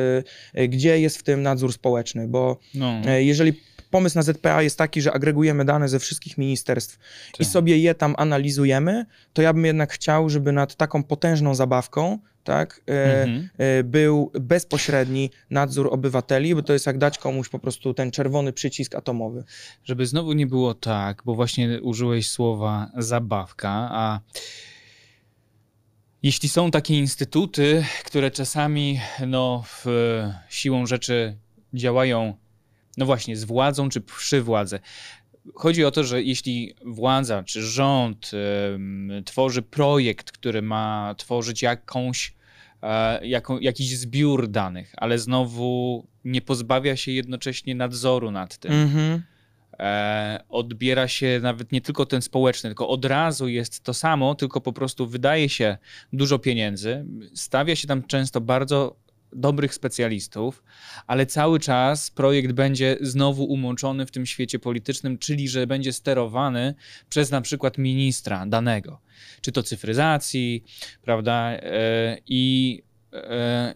y, 0.59 0.69
gdzie 0.69 1.01
jest 1.01 1.19
w 1.19 1.23
tym 1.23 1.43
nadzór 1.43 1.73
społeczny, 1.73 2.29
bo 2.29 2.59
no, 2.75 3.01
y, 3.19 3.25
jeżeli 3.25 3.53
pomysł 3.91 4.17
na 4.19 4.23
ZPA 4.23 4.63
jest 4.63 4.79
taki, 4.79 5.03
że 5.03 5.13
agregujemy 5.13 5.65
dane 5.65 5.89
ze 5.89 5.99
wszystkich 5.99 6.39
ministerstw 6.39 6.99
i 7.35 7.39
tak. 7.39 7.47
sobie 7.47 7.79
je 7.79 7.95
tam 7.95 8.15
analizujemy, 8.19 9.07
to 9.33 9.43
ja 9.43 9.53
bym 9.53 9.65
jednak 9.65 9.93
chciał, 9.93 10.31
żeby 10.31 10.53
nad 10.53 10.77
taką 10.77 11.03
potężną 11.03 11.55
zabawką 11.55 12.19
tak, 12.45 12.81
y, 12.91 12.93
Mhm. 12.93 13.49
y, 13.81 13.85
był 13.85 14.33
bezpośredni 14.41 15.31
nadzór 15.51 15.89
obywateli, 15.93 16.55
bo 16.55 16.63
to 16.63 16.73
jest 16.73 16.87
jak 16.87 16.99
dać 16.99 17.19
komuś 17.19 17.49
po 17.49 17.59
prostu 17.59 17.95
ten 17.95 18.11
czerwony 18.11 18.53
przycisk 18.53 18.95
atomowy. 18.95 19.45
Żeby 19.85 20.07
znowu 20.07 20.33
nie 20.33 20.47
było 20.47 20.75
tak, 20.75 21.23
bo 21.25 21.35
właśnie 21.35 21.83
użyłeś 21.83 22.29
słowa 22.29 22.91
zabawka, 22.97 23.89
a 23.93 24.21
jeśli 26.23 26.49
są 26.49 26.71
takie 26.71 26.99
instytuty, 26.99 27.85
które 28.05 28.31
czasami 28.31 29.01
no, 29.27 29.65
w, 29.67 29.87
siłą 30.49 30.87
rzeczy 30.87 31.37
działają, 31.75 32.35
no 33.01 33.07
właśnie, 33.07 33.37
z 33.37 33.45
władzą 33.45 33.89
czy 33.89 34.01
przy 34.01 34.43
władzy. 34.43 34.81
Chodzi 35.55 35.85
o 35.85 35.91
to, 35.91 36.05
że 36.05 36.23
jeśli 36.23 36.75
władza 36.85 37.43
czy 37.43 37.63
rząd 37.63 38.31
em, 38.75 39.11
tworzy 39.25 39.63
projekt, 39.63 40.33
który 40.33 40.63
ma 40.63 41.15
tworzyć 41.19 41.63
jakąś, 41.63 42.35
jaką, 43.23 43.59
jakiś 43.59 43.99
zbiór 43.99 44.49
danych, 44.49 44.93
ale 44.97 45.19
znowu 45.19 46.07
nie 46.25 46.41
pozbawia 46.43 46.97
się 46.97 47.13
jednocześnie 47.13 47.75
nadzoru 47.75 48.31
nad 48.31 48.59
tym, 48.59 48.73
Mhm. 48.73 49.23
e, 49.79 50.45
odbiera 50.49 51.09
się 51.09 51.41
nawet 51.43 51.73
nie 51.73 51.81
tylko 51.81 52.07
ten 52.07 52.23
społeczny, 52.23 52.71
tylko 52.71 52.89
od 52.89 53.05
razu 53.05 53.49
jest 53.49 53.83
to 53.83 53.95
samo, 53.95 54.35
tylko 54.35 54.61
po 54.61 54.73
prostu 54.73 55.07
wydaje 55.07 55.49
się 55.49 55.79
dużo 56.13 56.39
pieniędzy, 56.39 57.05
stawia 57.35 57.77
się 57.77 57.89
tam 57.89 58.03
często 58.03 58.41
bardzo 58.41 58.97
dobrych 59.33 59.75
specjalistów, 59.75 60.63
ale 61.07 61.27
cały 61.27 61.61
czas 61.61 62.11
projekt 62.11 62.53
będzie 62.53 62.97
znowu 63.01 63.45
umoczony 63.45 64.07
w 64.07 64.11
tym 64.11 64.27
świecie 64.27 64.59
politycznym, 64.59 65.19
czyli 65.19 65.49
że 65.49 65.67
będzie 65.67 65.93
sterowany 65.93 66.75
przez 67.09 67.31
na 67.31 67.41
przykład 67.41 67.79
ministra 67.79 68.47
danego, 68.47 69.01
czy 69.41 69.53
to 69.53 69.63
cyfryzacji, 69.63 70.65
prawda, 71.03 71.51
e, 71.53 72.19
i, 72.27 72.83
e, 73.13 73.75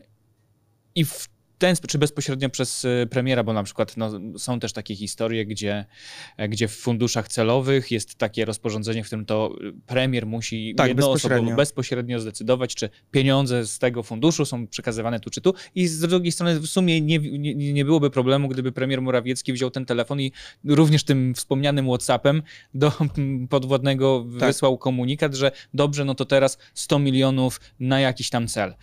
i 0.95 1.05
w 1.05 1.34
ten, 1.65 1.77
czy 1.89 1.99
bezpośrednio 1.99 2.51
przez 2.51 2.85
e, 2.85 3.07
premiera, 3.07 3.43
bo 3.45 3.53
na 3.53 3.63
przykład 3.63 3.97
no, 3.97 4.11
są 4.39 4.61
też 4.61 4.73
takie 4.73 4.97
historie, 4.97 5.47
gdzie, 5.47 5.85
e, 6.37 6.49
gdzie 6.49 6.69
w 6.69 6.77
funduszach 6.77 7.29
celowych 7.29 7.91
jest 7.91 8.15
takie 8.15 8.45
rozporządzenie, 8.45 9.05
w 9.05 9.07
którym 9.07 9.27
to 9.27 9.55
e, 9.69 9.73
premier 9.87 10.27
musi 10.27 10.75
Tak, 10.77 10.95
bezpośrednio. 10.95 11.57
bezpośrednio 11.57 12.21
zdecydować, 12.21 12.75
czy 12.75 12.89
pieniądze 13.11 13.67
z 13.67 13.79
tego 13.79 14.03
funduszu 14.03 14.45
są 14.45 14.67
przekazywane 14.67 15.21
tu 15.21 15.31
czy 15.31 15.41
tu. 15.41 15.55
I 15.75 15.87
z 15.87 16.01
drugiej 16.01 16.33
strony 16.33 16.61
w 16.61 16.67
sumie 16.67 17.01
nie, 17.01 17.19
nie, 17.19 17.73
nie 17.73 17.85
byłoby 17.85 18.11
problemu, 18.11 18.49
gdyby 18.49 18.73
premier 18.73 19.03
Morawiecki 19.03 19.53
wziął 19.53 19.71
ten 19.71 19.87
telefon 19.87 20.21
i 20.21 20.33
również 20.65 21.05
tym 21.05 21.35
wspomnianym 21.35 21.87
WhatsAppem 21.87 22.43
do 22.75 22.93
podwładnego 23.51 24.27
Tak. 24.39 24.49
wysłał 24.49 24.79
komunikat, 24.79 25.35
że 25.35 25.51
dobrze, 25.75 26.05
no 26.05 26.15
to 26.15 26.25
teraz 26.25 26.59
100 26.75 26.99
milionów 26.99 27.61
na 27.81 28.01
jakiś 28.01 28.31
tam 28.31 28.49
cel. 28.49 28.75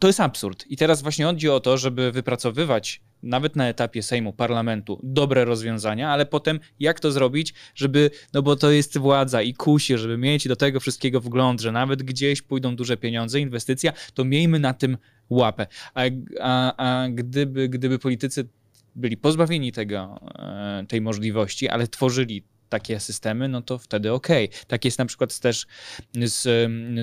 To 0.00 0.06
jest 0.06 0.20
absurd. 0.20 0.64
I 0.68 0.76
teraz 0.76 1.02
właśnie 1.02 1.24
chodzi 1.24 1.48
o 1.48 1.60
to, 1.60 1.78
żeby 1.78 2.12
wypracowywać 2.12 3.00
nawet 3.22 3.56
na 3.56 3.68
etapie 3.68 4.02
Sejmu, 4.02 4.32
parlamentu 4.32 5.00
dobre 5.02 5.44
rozwiązania, 5.44 6.10
ale 6.10 6.26
potem 6.26 6.60
jak 6.80 7.00
to 7.00 7.12
zrobić, 7.12 7.54
żeby, 7.74 8.10
no 8.34 8.42
bo 8.42 8.56
to 8.56 8.70
jest 8.70 8.98
władza 8.98 9.42
i 9.42 9.54
kusi, 9.54 9.98
żeby 9.98 10.18
mieć 10.18 10.48
do 10.48 10.56
tego 10.56 10.80
wszystkiego 10.80 11.20
wgląd, 11.20 11.60
że 11.60 11.72
nawet 11.72 12.02
gdzieś 12.02 12.42
pójdą 12.42 12.76
duże 12.76 12.96
pieniądze, 12.96 13.40
inwestycja, 13.40 13.92
to 14.14 14.24
miejmy 14.24 14.58
na 14.58 14.74
tym 14.74 14.96
łapę. 15.30 15.66
A, 15.94 16.02
a, 16.40 16.76
a 16.76 17.08
gdyby, 17.08 17.68
gdyby 17.68 17.98
politycy 17.98 18.48
byli 18.96 19.16
pozbawieni 19.16 19.72
tego, 19.72 20.20
e, 20.38 20.84
tej 20.88 21.00
możliwości, 21.00 21.68
ale 21.68 21.88
tworzyli 21.88 22.44
takie 22.70 23.00
systemy, 23.00 23.48
no 23.48 23.62
to 23.62 23.78
wtedy 23.78 24.12
okej. 24.12 24.48
Tak 24.66 24.84
jest 24.84 24.98
na 24.98 25.06
przykład 25.06 25.38
też 25.38 25.66
z, 26.24 26.42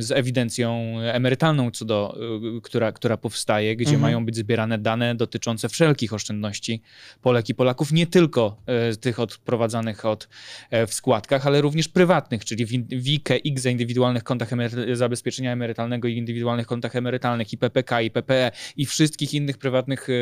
z 0.06 0.12
ewidencją 0.12 0.96
emerytalną, 1.00 1.72
co 1.72 1.86
do, 1.86 2.18
y, 2.58 2.62
która, 2.62 2.92
która 2.92 3.18
powstaje, 3.18 3.76
gdzie 3.76 3.90
Mhm. 3.94 4.02
mają 4.02 4.26
być 4.26 4.36
zbierane 4.36 4.78
dane 4.78 5.16
dotyczące 5.16 5.70
wszelkich 5.70 6.14
oszczędności 6.14 6.82
Polek 7.22 7.50
i 7.50 7.56
Polaków, 7.56 7.92
nie 7.92 8.08
tylko 8.08 8.62
e, 8.66 8.96
tych 8.96 9.20
odprowadzanych 9.20 10.06
od, 10.06 10.30
e, 10.70 10.88
w 10.88 10.94
składkach, 10.94 11.48
ale 11.48 11.62
również 11.62 11.88
prywatnych, 11.88 12.46
czyli 12.46 12.66
w 12.92 13.08
IKE, 13.08 13.38
IGZE, 13.44 13.66
indywidualnych 13.72 14.24
kontach 14.24 14.50
emery- 14.52 14.96
zabezpieczenia 14.96 15.52
emerytalnego 15.52 16.08
i 16.08 16.18
indywidualnych 16.18 16.68
kontach 16.68 16.96
emerytalnych, 16.96 17.54
i 17.54 17.58
PPK, 17.58 18.02
i 18.02 18.12
PPE, 18.12 18.52
i 18.78 18.86
wszystkich 18.86 19.34
innych 19.34 19.58
prywatnych 19.58 20.10
e, 20.10 20.14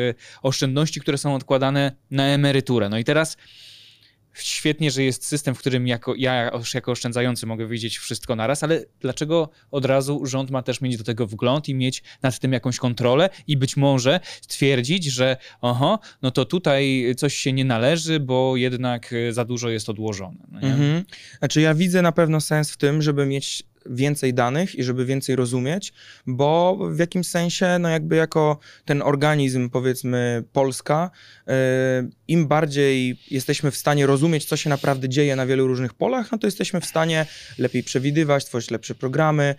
oszczędności, 0.42 1.00
które 1.00 1.18
są 1.18 1.34
odkładane 1.34 1.92
na 2.10 2.24
emeryturę. 2.26 2.88
No 2.88 2.98
i 2.98 3.04
teraz 3.04 3.36
świetnie, 4.38 4.90
że 4.90 5.02
jest 5.02 5.26
system, 5.26 5.54
w 5.54 5.58
którym 5.58 5.86
jako, 5.86 6.14
ja 6.14 6.50
jako 6.74 6.92
oszczędzający 6.92 7.46
mogę 7.46 7.66
wiedzieć 7.66 7.98
wszystko 7.98 8.36
naraz, 8.36 8.62
ale 8.62 8.84
dlaczego 9.00 9.50
od 9.70 9.84
razu 9.84 10.26
rząd 10.26 10.50
ma 10.50 10.62
też 10.62 10.80
mieć 10.80 10.96
do 10.96 11.04
tego 11.04 11.26
wgląd 11.26 11.68
i 11.68 11.74
mieć 11.74 12.02
nad 12.22 12.38
tym 12.38 12.52
jakąś 12.52 12.78
kontrolę 12.78 13.30
i 13.46 13.56
być 13.56 13.76
może 13.76 14.20
stwierdzić, 14.40 15.04
że 15.04 15.36
oho, 15.60 15.98
no 16.22 16.30
to 16.30 16.44
tutaj 16.44 17.14
coś 17.16 17.34
się 17.34 17.52
nie 17.52 17.64
należy, 17.64 18.20
bo 18.20 18.56
jednak 18.56 19.12
e, 19.12 19.32
za 19.32 19.44
dużo 19.44 19.68
jest 19.70 19.88
odłożone. 19.88 20.46
No? 20.48 20.60
Mhm. 20.60 21.04
Znaczy 21.38 21.60
ja 21.60 21.74
widzę 21.74 22.02
na 22.02 22.12
pewno 22.12 22.40
sens 22.40 22.70
w 22.70 22.76
tym, 22.76 23.02
żeby 23.02 23.26
mieć 23.26 23.62
więcej 23.90 24.34
danych 24.34 24.74
i 24.74 24.82
żeby 24.82 25.04
więcej 25.04 25.36
rozumieć, 25.36 25.92
bo 26.26 26.78
w 26.90 26.98
jakimś 26.98 27.28
sensie, 27.28 27.78
no 27.80 27.88
jakby 27.88 28.16
jako 28.16 28.58
ten 28.84 29.02
organizm, 29.02 29.70
powiedzmy, 29.70 30.44
Polska, 30.52 31.10
y, 31.48 31.52
im 32.28 32.48
bardziej 32.48 33.18
jesteśmy 33.30 33.70
w 33.70 33.76
stanie 33.76 34.06
rozumieć, 34.06 34.44
co 34.44 34.56
się 34.56 34.70
naprawdę 34.70 35.08
dzieje 35.08 35.36
na 35.36 35.46
wielu 35.46 35.66
różnych 35.66 35.94
polach, 35.94 36.32
no 36.32 36.38
to 36.38 36.46
jesteśmy 36.46 36.80
w 36.80 36.86
stanie 36.86 37.26
lepiej 37.58 37.82
przewidywać, 37.82 38.44
tworzyć 38.44 38.70
lepsze 38.70 38.94
programy, 38.94 39.54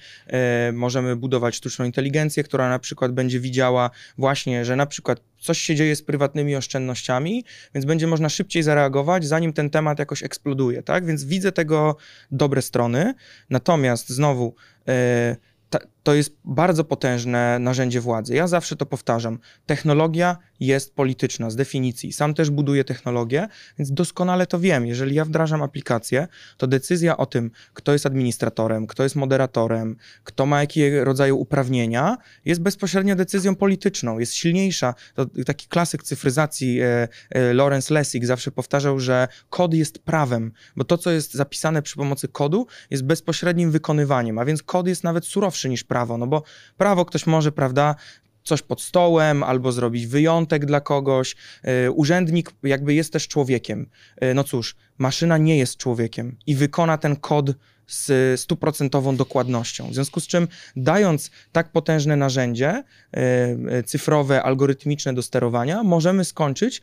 y, 0.70 0.74
możemy 0.74 1.16
budować 1.16 1.56
sztuczną 1.56 1.86
inteligencję, 1.86 2.44
która 2.44 2.70
na 2.70 2.80
przykład 2.80 3.12
będzie 3.12 3.40
widziała 3.40 3.90
właśnie, 4.18 4.66
że 4.66 4.76
na 4.76 4.86
przykład 4.86 5.22
coś 5.40 5.58
się 5.58 5.76
dzieje 5.76 5.96
z 5.96 6.02
prywatnymi 6.02 6.56
oszczędnościami, 6.56 7.44
więc 7.76 7.86
będzie 7.86 8.08
można 8.08 8.30
szybciej 8.30 8.64
zareagować, 8.64 9.26
zanim 9.26 9.54
ten 9.54 9.70
temat 9.70 10.00
jakoś 10.00 10.24
eksploduje, 10.24 10.84
tak? 10.84 11.06
Więc 11.06 11.24
widzę 11.24 11.52
tego 11.52 11.96
dobre 12.32 12.62
strony. 12.62 13.14
Natomiast 13.50 14.10
znowu, 14.10 14.56
e, 14.88 15.36
ta, 15.70 15.80
to 16.08 16.14
jest 16.14 16.38
bardzo 16.45 16.84
potężne 16.84 17.60
narzędzie 17.60 18.01
władzy. 18.01 18.36
Ja 18.36 18.47
zawsze 18.47 18.76
to 18.76 18.86
powtarzam. 18.86 19.39
Technologia 19.66 20.38
jest 20.60 20.95
polityczna 20.95 21.49
z 21.49 21.55
definicji. 21.55 22.14
Sam 22.14 22.34
też 22.34 22.49
buduję 22.49 22.84
technologię, 22.84 23.47
więc 23.80 23.91
doskonale 23.91 24.47
to 24.47 24.60
wiem. 24.60 24.86
Jeżeli 24.86 25.16
ja 25.16 25.26
wdrażam 25.26 25.64
aplikację, 25.64 26.28
to 26.58 26.68
decyzja 26.68 27.18
o 27.18 27.26
tym, 27.26 27.51
kto 27.74 27.93
jest 27.93 28.05
administratorem, 28.05 28.88
kto 28.88 29.03
jest 29.03 29.16
moderatorem, 29.16 29.95
kto 30.24 30.45
ma 30.45 30.62
jakie 30.62 31.03
rodzaju 31.03 31.38
uprawnienia, 31.38 32.18
jest 32.45 32.62
bezpośrednio 32.62 33.16
decyzją 33.16 33.55
polityczną, 33.55 34.20
jest 34.20 34.34
silniejsza. 34.34 34.93
To 35.14 35.26
taki 35.45 35.68
klasyk 35.68 36.03
cyfryzacji 36.03 36.82
e, 36.82 37.08
e, 37.30 37.53
Lawrence 37.53 37.93
Lessig 37.93 38.26
zawsze 38.26 38.51
powtarzał, 38.51 38.99
że 38.99 39.28
kod 39.49 39.74
jest 39.74 39.99
prawem, 39.99 40.51
bo 40.76 40.84
to, 40.84 40.97
co 40.97 41.12
jest 41.12 41.34
zapisane 41.34 41.82
przy 41.82 41.95
pomocy 41.95 42.28
kodu, 42.28 42.68
jest 42.89 43.03
bezpośrednim 43.03 43.72
wykonywaniem, 43.72 44.39
a 44.39 44.45
więc 44.45 44.64
kod 44.64 44.88
jest 44.88 45.03
nawet 45.03 45.26
surowszy 45.26 45.70
niż 45.70 45.84
prawo, 45.84 45.97
no 46.06 46.28
bo 46.28 46.43
prawo 46.78 47.06
ktoś 47.06 47.28
może, 47.28 47.52
prawda, 47.52 47.95
coś 48.43 48.62
pod 48.62 48.82
stołem 48.82 49.43
albo 49.43 49.72
zrobić 49.72 50.08
wyjątek 50.08 50.66
dla 50.66 50.82
kogoś. 50.82 51.36
Yy, 51.64 51.91
urzędnik 51.91 52.52
jakby 52.64 52.93
jest 52.93 53.14
też 53.14 53.28
człowiekiem. 53.28 53.89
Yy, 54.22 54.34
no 54.34 54.43
cóż, 54.43 54.76
maszyna 54.98 55.38
nie 55.38 55.58
jest 55.58 55.78
człowiekiem 55.78 56.38
i 56.48 56.56
wykona 56.56 56.98
ten 56.98 57.16
kod 57.16 57.52
z 57.88 58.39
stuprocentową 58.39 59.16
dokładnością. 59.16 59.89
W 59.89 59.93
związku 59.93 60.20
z 60.20 60.28
czym, 60.28 60.48
dając 60.76 61.32
tak 61.52 61.72
potężne 61.72 62.16
narzędzie 62.16 62.84
yy, 63.14 63.84
cyfrowe, 63.84 64.43
algorytmiczne 64.43 65.14
do 65.14 65.22
sterowania, 65.22 65.84
możemy 65.84 66.26
skończyć 66.26 66.82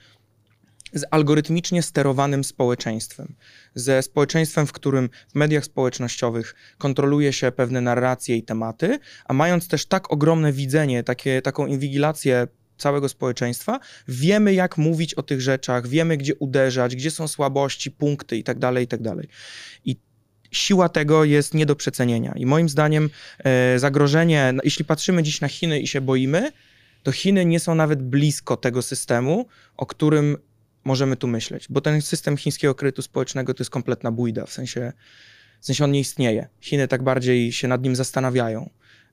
z 0.95 1.05
algorytmicznie 1.11 1.83
sterowanym 1.83 2.45
społeczeństwem. 2.45 3.35
Ze 3.75 4.03
społeczeństwem, 4.03 4.67
w 4.67 4.73
którym 4.73 5.11
w 5.29 5.35
mediach 5.35 5.65
społecznościowych 5.65 6.55
kontroluje 6.79 7.33
się 7.33 7.53
pewne 7.53 7.81
narracje 7.81 8.37
i 8.37 8.43
tematy, 8.43 8.99
a 9.25 9.33
mając 9.33 9.69
też 9.69 9.87
tak 9.87 10.13
ogromne 10.13 10.53
widzenie, 10.53 11.03
takie, 11.03 11.43
taką 11.43 11.67
inwigilację 11.67 12.47
całego 12.79 13.09
społeczeństwa, 13.09 13.81
wiemy 14.09 14.55
jak 14.55 14.79
mówić 14.79 15.15
o 15.15 15.23
tych 15.23 15.41
rzeczach, 15.41 15.89
wiemy 15.89 16.17
gdzie 16.17 16.35
uderzać, 16.35 16.97
gdzie 16.97 17.11
są 17.11 17.29
słabości, 17.29 17.91
punkty 17.91 18.37
itd., 18.37 18.61
tak 18.61 18.81
itd. 18.81 19.17
Tak 19.17 19.27
I 19.85 19.97
siła 20.51 20.89
tego 20.89 21.25
jest 21.25 21.55
nie 21.55 21.67
do 21.67 21.77
przecenienia. 21.77 22.33
I 22.37 22.47
moim 22.47 22.69
zdaniem 22.69 23.11
e, 23.39 23.79
zagrożenie, 23.79 24.55
jeśli 24.65 24.85
patrzymy 24.85 25.23
dziś 25.23 25.41
na 25.41 25.49
Chiny 25.49 25.81
i 25.81 25.87
się 25.87 26.01
boimy, 26.01 26.53
to 27.03 27.13
Chiny 27.13 27.45
nie 27.45 27.61
są 27.61 27.75
nawet 27.75 28.03
blisko 28.03 28.57
tego 28.57 28.83
systemu, 28.83 29.47
o 29.77 29.87
którym 29.87 30.37
możemy 30.85 31.17
tu 31.17 31.27
myśleć, 31.27 31.67
bo 31.71 31.81
ten 31.81 32.03
system 32.03 32.37
chińskiego 32.37 32.75
kredytu 32.75 33.03
społecznego 33.03 33.55
to 33.55 33.63
jest 33.63 33.71
kompletna 33.71 34.13
bójda, 34.13 34.47
w 34.47 34.53
sensie, 34.53 34.93
w 35.61 35.67
sensie 35.67 35.85
on 35.85 35.93
nie 35.93 36.01
istnieje. 36.01 36.49
Chiny 36.61 36.89
tak 36.89 37.03
bardziej 37.03 37.53
się 37.53 37.69
nad 37.69 37.83
nim 37.83 37.97
zastanawiają. 37.97 38.71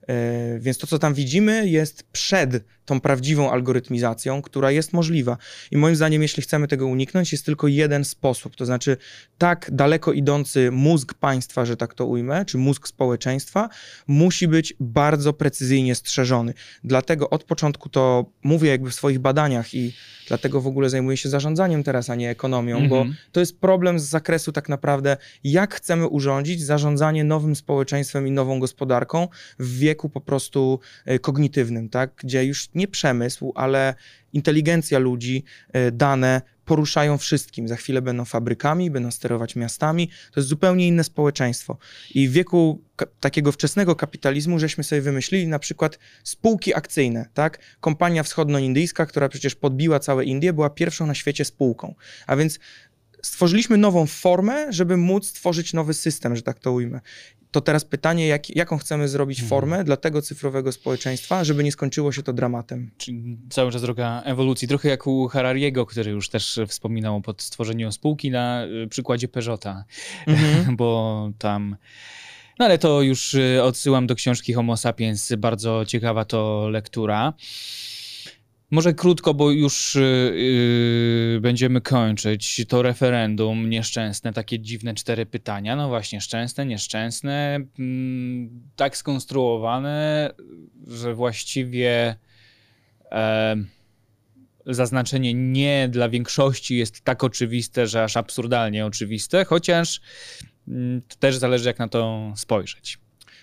Yy, 0.08 0.60
więc 0.60 0.78
to, 0.78 0.86
co 0.86 0.98
tam 0.98 1.14
widzimy, 1.14 1.68
jest 1.68 2.02
przed 2.02 2.64
tą 2.84 3.00
prawdziwą 3.00 3.50
algorytmizacją, 3.50 4.42
która 4.42 4.70
jest 4.70 4.92
możliwa. 4.92 5.36
I 5.70 5.76
moim 5.76 5.96
zdaniem, 5.96 6.22
jeśli 6.22 6.42
chcemy 6.42 6.68
tego 6.68 6.86
uniknąć, 6.86 7.32
jest 7.32 7.46
tylko 7.46 7.68
jeden 7.68 8.04
sposób. 8.04 8.56
To 8.56 8.66
znaczy, 8.66 8.96
tak 9.38 9.70
daleko 9.72 10.12
idący 10.12 10.70
mózg 10.70 11.14
państwa, 11.14 11.64
że 11.64 11.76
tak 11.76 11.94
to 11.94 12.06
ujmę, 12.06 12.44
czy 12.44 12.58
mózg 12.58 12.88
społeczeństwa, 12.88 13.68
musi 14.06 14.48
być 14.48 14.74
bardzo 14.80 15.32
precyzyjnie 15.32 15.94
strzeżony. 15.94 16.54
Dlatego 16.84 17.30
od 17.30 17.44
początku 17.44 17.88
to 17.88 18.26
mówię 18.42 18.70
jakby 18.70 18.90
w 18.90 18.94
swoich 18.94 19.18
badaniach 19.18 19.74
i 19.74 19.92
dlatego 20.28 20.60
w 20.60 20.66
ogóle 20.66 20.90
zajmuję 20.90 21.16
się 21.16 21.28
zarządzaniem 21.28 21.82
teraz, 21.82 22.10
a 22.10 22.14
nie 22.14 22.30
ekonomią, 22.30 22.80
-hmm. 22.80 22.88
bo 22.88 22.96
mhm. 22.96 23.16
to 23.32 23.40
jest 23.40 23.60
problem 23.60 23.98
z 23.98 24.04
zakresu 24.04 24.52
tak 24.52 24.68
naprawdę, 24.68 25.16
jak 25.44 25.74
chcemy 25.74 26.08
urządzić 26.08 26.62
zarządzanie 26.62 27.24
nowym 27.24 27.56
społeczeństwem 27.56 28.26
i 28.26 28.30
nową 28.30 28.60
gospodarką 28.60 29.28
w 29.58 29.78
wieku 29.78 29.91
po 29.94 30.20
prostu 30.20 30.80
e, 31.04 31.18
kognitywnym, 31.18 31.88
tak? 31.88 32.14
gdzie 32.16 32.44
już 32.44 32.68
nie 32.74 32.88
przemysł, 32.88 33.52
ale 33.54 33.94
inteligencja 34.32 34.98
ludzi, 34.98 35.44
e, 35.72 35.92
dane 35.92 36.42
poruszają 36.64 37.18
wszystkim. 37.18 37.68
Za 37.68 37.76
chwilę 37.76 38.02
będą 38.02 38.24
fabrykami, 38.24 38.90
będą 38.90 39.10
sterować 39.10 39.56
miastami. 39.56 40.08
To 40.08 40.40
jest 40.40 40.48
zupełnie 40.48 40.88
inne 40.88 41.04
społeczeństwo. 41.04 41.78
I 42.14 42.28
w 42.28 42.32
wieku 42.32 42.82
takiego 43.20 43.52
wczesnego 43.52 43.96
kapitalizmu 43.96 44.58
żeśmy 44.58 44.84
sobie 44.84 45.00
wymyślili 45.00 45.46
na 45.46 45.58
przykład 45.58 45.98
spółki 46.24 46.74
akcyjne, 46.74 47.26
tak? 47.34 47.58
Kompania 47.80 48.22
wschodnioindyjska, 48.22 49.06
która 49.06 49.28
przecież 49.28 49.54
podbiła 49.54 49.98
całe 49.98 50.24
Indie, 50.24 50.52
była 50.52 50.70
pierwszą 50.70 51.06
na 51.06 51.14
świecie 51.14 51.44
spółką. 51.44 51.94
A 52.26 52.36
więc 52.36 52.58
stworzyliśmy 53.22 53.76
nową 53.76 54.06
formę, 54.06 54.72
żeby 54.72 54.96
móc 54.96 55.26
stworzyć 55.26 55.72
nowy 55.72 55.94
system, 55.94 56.36
że 56.36 56.42
tak 56.42 56.58
to 56.58 56.72
ujmę 56.72 57.00
to 57.52 57.60
teraz 57.60 57.84
pytanie, 57.84 58.26
jak, 58.26 58.56
jaką 58.56 58.78
chcemy 58.78 59.08
zrobić 59.08 59.38
mhm. 59.38 59.48
formę 59.48 59.84
dla 59.84 59.96
tego 59.96 60.22
cyfrowego 60.22 60.72
społeczeństwa, 60.72 61.44
żeby 61.44 61.64
nie 61.64 61.72
skończyło 61.72 62.12
się 62.12 62.22
to 62.22 62.32
dramatem. 62.32 62.90
Czyli 62.96 63.38
cały 63.50 63.72
czas 63.72 63.82
droga 63.82 64.22
ewolucji, 64.24 64.68
trochę 64.68 64.88
jak 64.88 65.06
u 65.06 65.28
Harariego, 65.28 65.86
który 65.86 66.10
już 66.10 66.28
też 66.28 66.60
wspominał 66.68 67.20
pod 67.20 67.42
stworzeniem 67.42 67.92
spółki 67.92 68.30
na 68.30 68.64
y, 68.84 68.88
przykładzie 68.88 69.28
Peugeota, 69.28 69.84
mhm. 70.26 70.76
bo 70.80 71.30
tam... 71.38 71.76
No 72.58 72.64
ale 72.64 72.78
to 72.78 73.02
już 73.02 73.34
y, 73.34 73.62
odsyłam 73.62 74.06
do 74.06 74.14
książki 74.14 74.52
Homo 74.52 74.76
sapiens, 74.76 75.32
bardzo 75.38 75.84
ciekawa 75.86 76.24
to 76.24 76.68
lektura. 76.70 77.32
Może 78.72 78.94
krótko, 78.94 79.34
bo 79.34 79.50
już 79.50 79.94
yy, 79.94 81.40
będziemy 81.40 81.80
kończyć. 81.80 82.64
To 82.68 82.82
referendum 82.82 83.70
nieszczęsne, 83.70 84.32
takie 84.32 84.60
dziwne 84.60 84.94
cztery 84.94 85.26
pytania. 85.26 85.76
No 85.76 85.88
właśnie, 85.88 86.20
szczęsne, 86.20 86.66
nieszczęsne, 86.66 87.58
yy, 87.78 87.86
tak 88.76 88.96
skonstruowane, 88.96 90.30
że 90.86 91.14
właściwie 91.14 92.16
yy, 94.66 94.74
zaznaczenie 94.74 95.34
nie 95.34 95.88
dla 95.88 96.08
większości 96.08 96.76
jest 96.76 97.00
tak 97.00 97.24
oczywiste, 97.24 97.86
że 97.86 98.04
aż 98.04 98.16
absurdalnie 98.16 98.86
oczywiste, 98.86 99.44
chociaż 99.44 100.00
mm, 100.68 101.02
też 101.18 101.36
zależy, 101.36 101.68
jak 101.68 101.78
na 101.78 101.88
to 101.88 102.32
spojrzeć. 102.36 103.01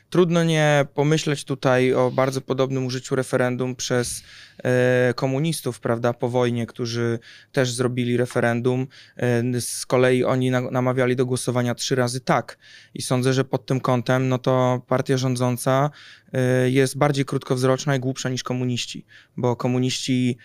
Trudno 0.10 0.43
nie 0.43 0.86
pomyśleć 0.93 1.43
tutaj 1.43 1.93
o 1.93 2.12
bardzo 2.12 2.41
podobnym 2.41 2.86
użyciu 2.86 3.16
referendum 3.16 3.76
przez 3.76 4.24
e, 4.64 5.14
komunistów, 5.16 5.80
prawda, 5.80 6.14
po 6.14 6.30
wojnie, 6.30 6.66
którzy 6.66 7.20
też 7.51 7.72
zrobili 7.72 8.18
referendum. 8.18 8.88
E, 9.18 9.62
z 9.62 9.86
kolei 9.86 10.24
oni 10.24 10.51
na, 10.51 10.62
namawiali 10.62 11.16
do 11.16 11.26
głosowania 11.26 11.76
trzy 11.76 11.95
razy 11.95 12.20
tak. 12.22 12.57
I 12.93 13.01
sądzę, 13.01 13.34
że 13.34 13.45
pod 13.45 13.66
tym 13.66 13.80
kątem, 13.80 14.30
no 14.30 14.38
to 14.38 14.82
partia 14.88 15.18
rządząca 15.18 15.89
e, 16.34 16.70
jest 16.70 16.97
bardziej 16.97 17.26
krótkowzroczna 17.26 17.95
i 17.95 17.99
głupsza 17.99 18.30
niż 18.30 18.43
komuniści, 18.43 19.05
bo 19.38 19.55
komuniści 19.55 20.38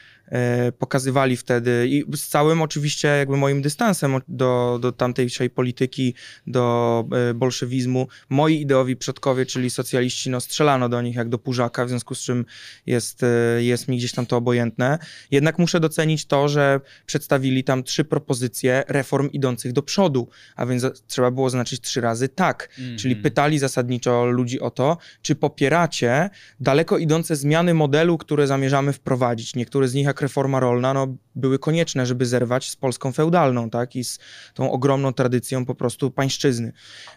pokazywali 0.79 1.37
wtedy 1.37 1.87
i 1.89 2.17
z 2.17 2.29
całym 2.29 2.63
oczywiście 2.63 3.09
jakby 3.09 3.37
moim 3.37 3.63
dystansem 3.63 4.15
do, 4.29 4.79
do 4.83 4.93
tamtejszej 4.93 5.51
polityki, 5.51 6.15
do 6.47 7.05
e, 7.31 7.35
bolszewizmu. 7.35 8.09
Moi 8.29 8.61
ideowi 8.61 8.97
przodkowie, 8.97 9.47
czyli 9.47 9.71
socjaliści, 9.71 10.31
no 10.31 10.41
strzelano 10.41 10.89
do 10.89 11.03
nich 11.03 11.17
jak 11.17 11.29
do 11.29 11.39
pużaka, 11.39 11.85
w 11.85 11.89
związku 11.89 12.15
z 12.15 12.21
czym 12.21 12.45
jest, 12.87 13.23
e, 13.23 13.63
jest 13.63 13.89
mi 13.89 13.97
gdzieś 13.97 14.13
tam 14.13 14.27
to 14.27 14.37
obojętne. 14.37 14.99
Jednak 15.31 15.59
muszę 15.59 15.81
docenić 15.81 16.27
to, 16.27 16.49
że 16.49 16.81
przedstawili 17.07 17.65
tam 17.65 17.83
trzy 17.83 18.05
propozycje 18.05 18.85
reform 18.89 19.29
idących 19.31 19.73
do 19.73 19.83
przodu, 19.83 20.29
a 20.57 20.67
więc 20.67 20.87
trzeba 21.07 21.31
było 21.31 21.51
znaczyć 21.51 21.81
trzy 21.81 22.01
razy 22.01 22.29
tak. 22.29 22.69
Mm 22.79 22.91
-hmm. 22.91 22.99
Czyli 22.99 23.17
pytali 23.17 23.59
zasadniczo 23.59 24.27
ludzi 24.27 24.61
o 24.61 24.71
to, 24.71 24.99
czy 25.23 25.35
popieracie 25.35 26.31
daleko 26.61 26.99
idące 26.99 27.37
zmiany 27.37 27.75
modelu, 27.75 28.19
które 28.19 28.47
zamierzamy 28.47 28.93
wprowadzić. 28.93 29.55
Niektóre 29.55 29.89
z 29.89 29.95
nich 29.95 30.09
jak 30.15 30.21
reforma 30.21 30.61
rolna 30.61 30.95
no, 30.95 31.17
były 31.35 31.59
konieczne, 31.59 32.07
żeby 32.07 32.27
zerwać 32.27 32.71
z 32.71 32.77
Polską 32.77 33.13
feudalną, 33.13 33.71
tak, 33.71 33.97
i 33.97 34.05
z 34.05 34.19
tą 34.55 34.71
ogromną 34.71 35.13
tradycją 35.13 35.67
po 35.67 35.75
prostu 35.75 36.11
pańszczyzny. 36.11 36.73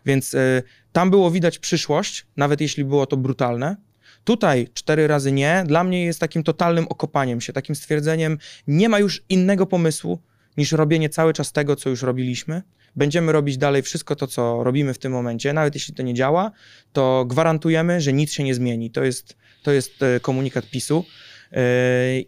Więc 0.05 0.33
y, 0.33 0.63
tam 0.91 1.09
było 1.09 1.31
widać 1.31 1.59
przyszłość, 1.59 2.25
nawet 2.37 2.61
jeśli 2.61 2.85
było 2.85 3.05
to 3.05 3.17
brutalne. 3.17 3.75
Tutaj 4.23 4.67
cztery 4.73 5.07
razy 5.07 5.31
nie, 5.31 5.63
dla 5.67 5.83
mnie 5.83 6.05
jest 6.05 6.19
takim 6.19 6.43
totalnym 6.43 6.87
okopaniem 6.87 7.41
się, 7.41 7.53
takim 7.53 7.75
stwierdzeniem, 7.75 8.37
nie 8.67 8.89
ma 8.89 8.99
już 8.99 9.23
innego 9.29 9.65
pomysłu 9.65 10.19
niż 10.57 10.71
robienie 10.71 11.09
cały 11.09 11.33
czas 11.33 11.51
tego, 11.51 11.75
co 11.75 11.89
już 11.89 12.01
robiliśmy 12.01 12.61
będziemy 12.95 13.31
robić 13.31 13.57
dalej 13.57 13.81
wszystko 13.81 14.15
to, 14.15 14.27
co 14.27 14.63
robimy 14.63 14.93
w 14.93 14.97
tym 14.97 15.11
momencie, 15.11 15.53
nawet 15.53 15.73
jeśli 15.73 15.93
to 15.93 16.03
nie 16.03 16.13
działa, 16.13 16.51
to 16.93 17.25
gwarantujemy, 17.25 18.01
że 18.01 18.13
nic 18.13 18.33
się 18.33 18.43
nie 18.43 18.55
zmieni. 18.55 18.91
To 18.91 19.03
jest, 19.03 19.37
to 19.63 19.71
jest 19.71 20.03
e, 20.03 20.19
komunikat 20.19 20.69
PiSu 20.69 21.05
e, 21.51 21.63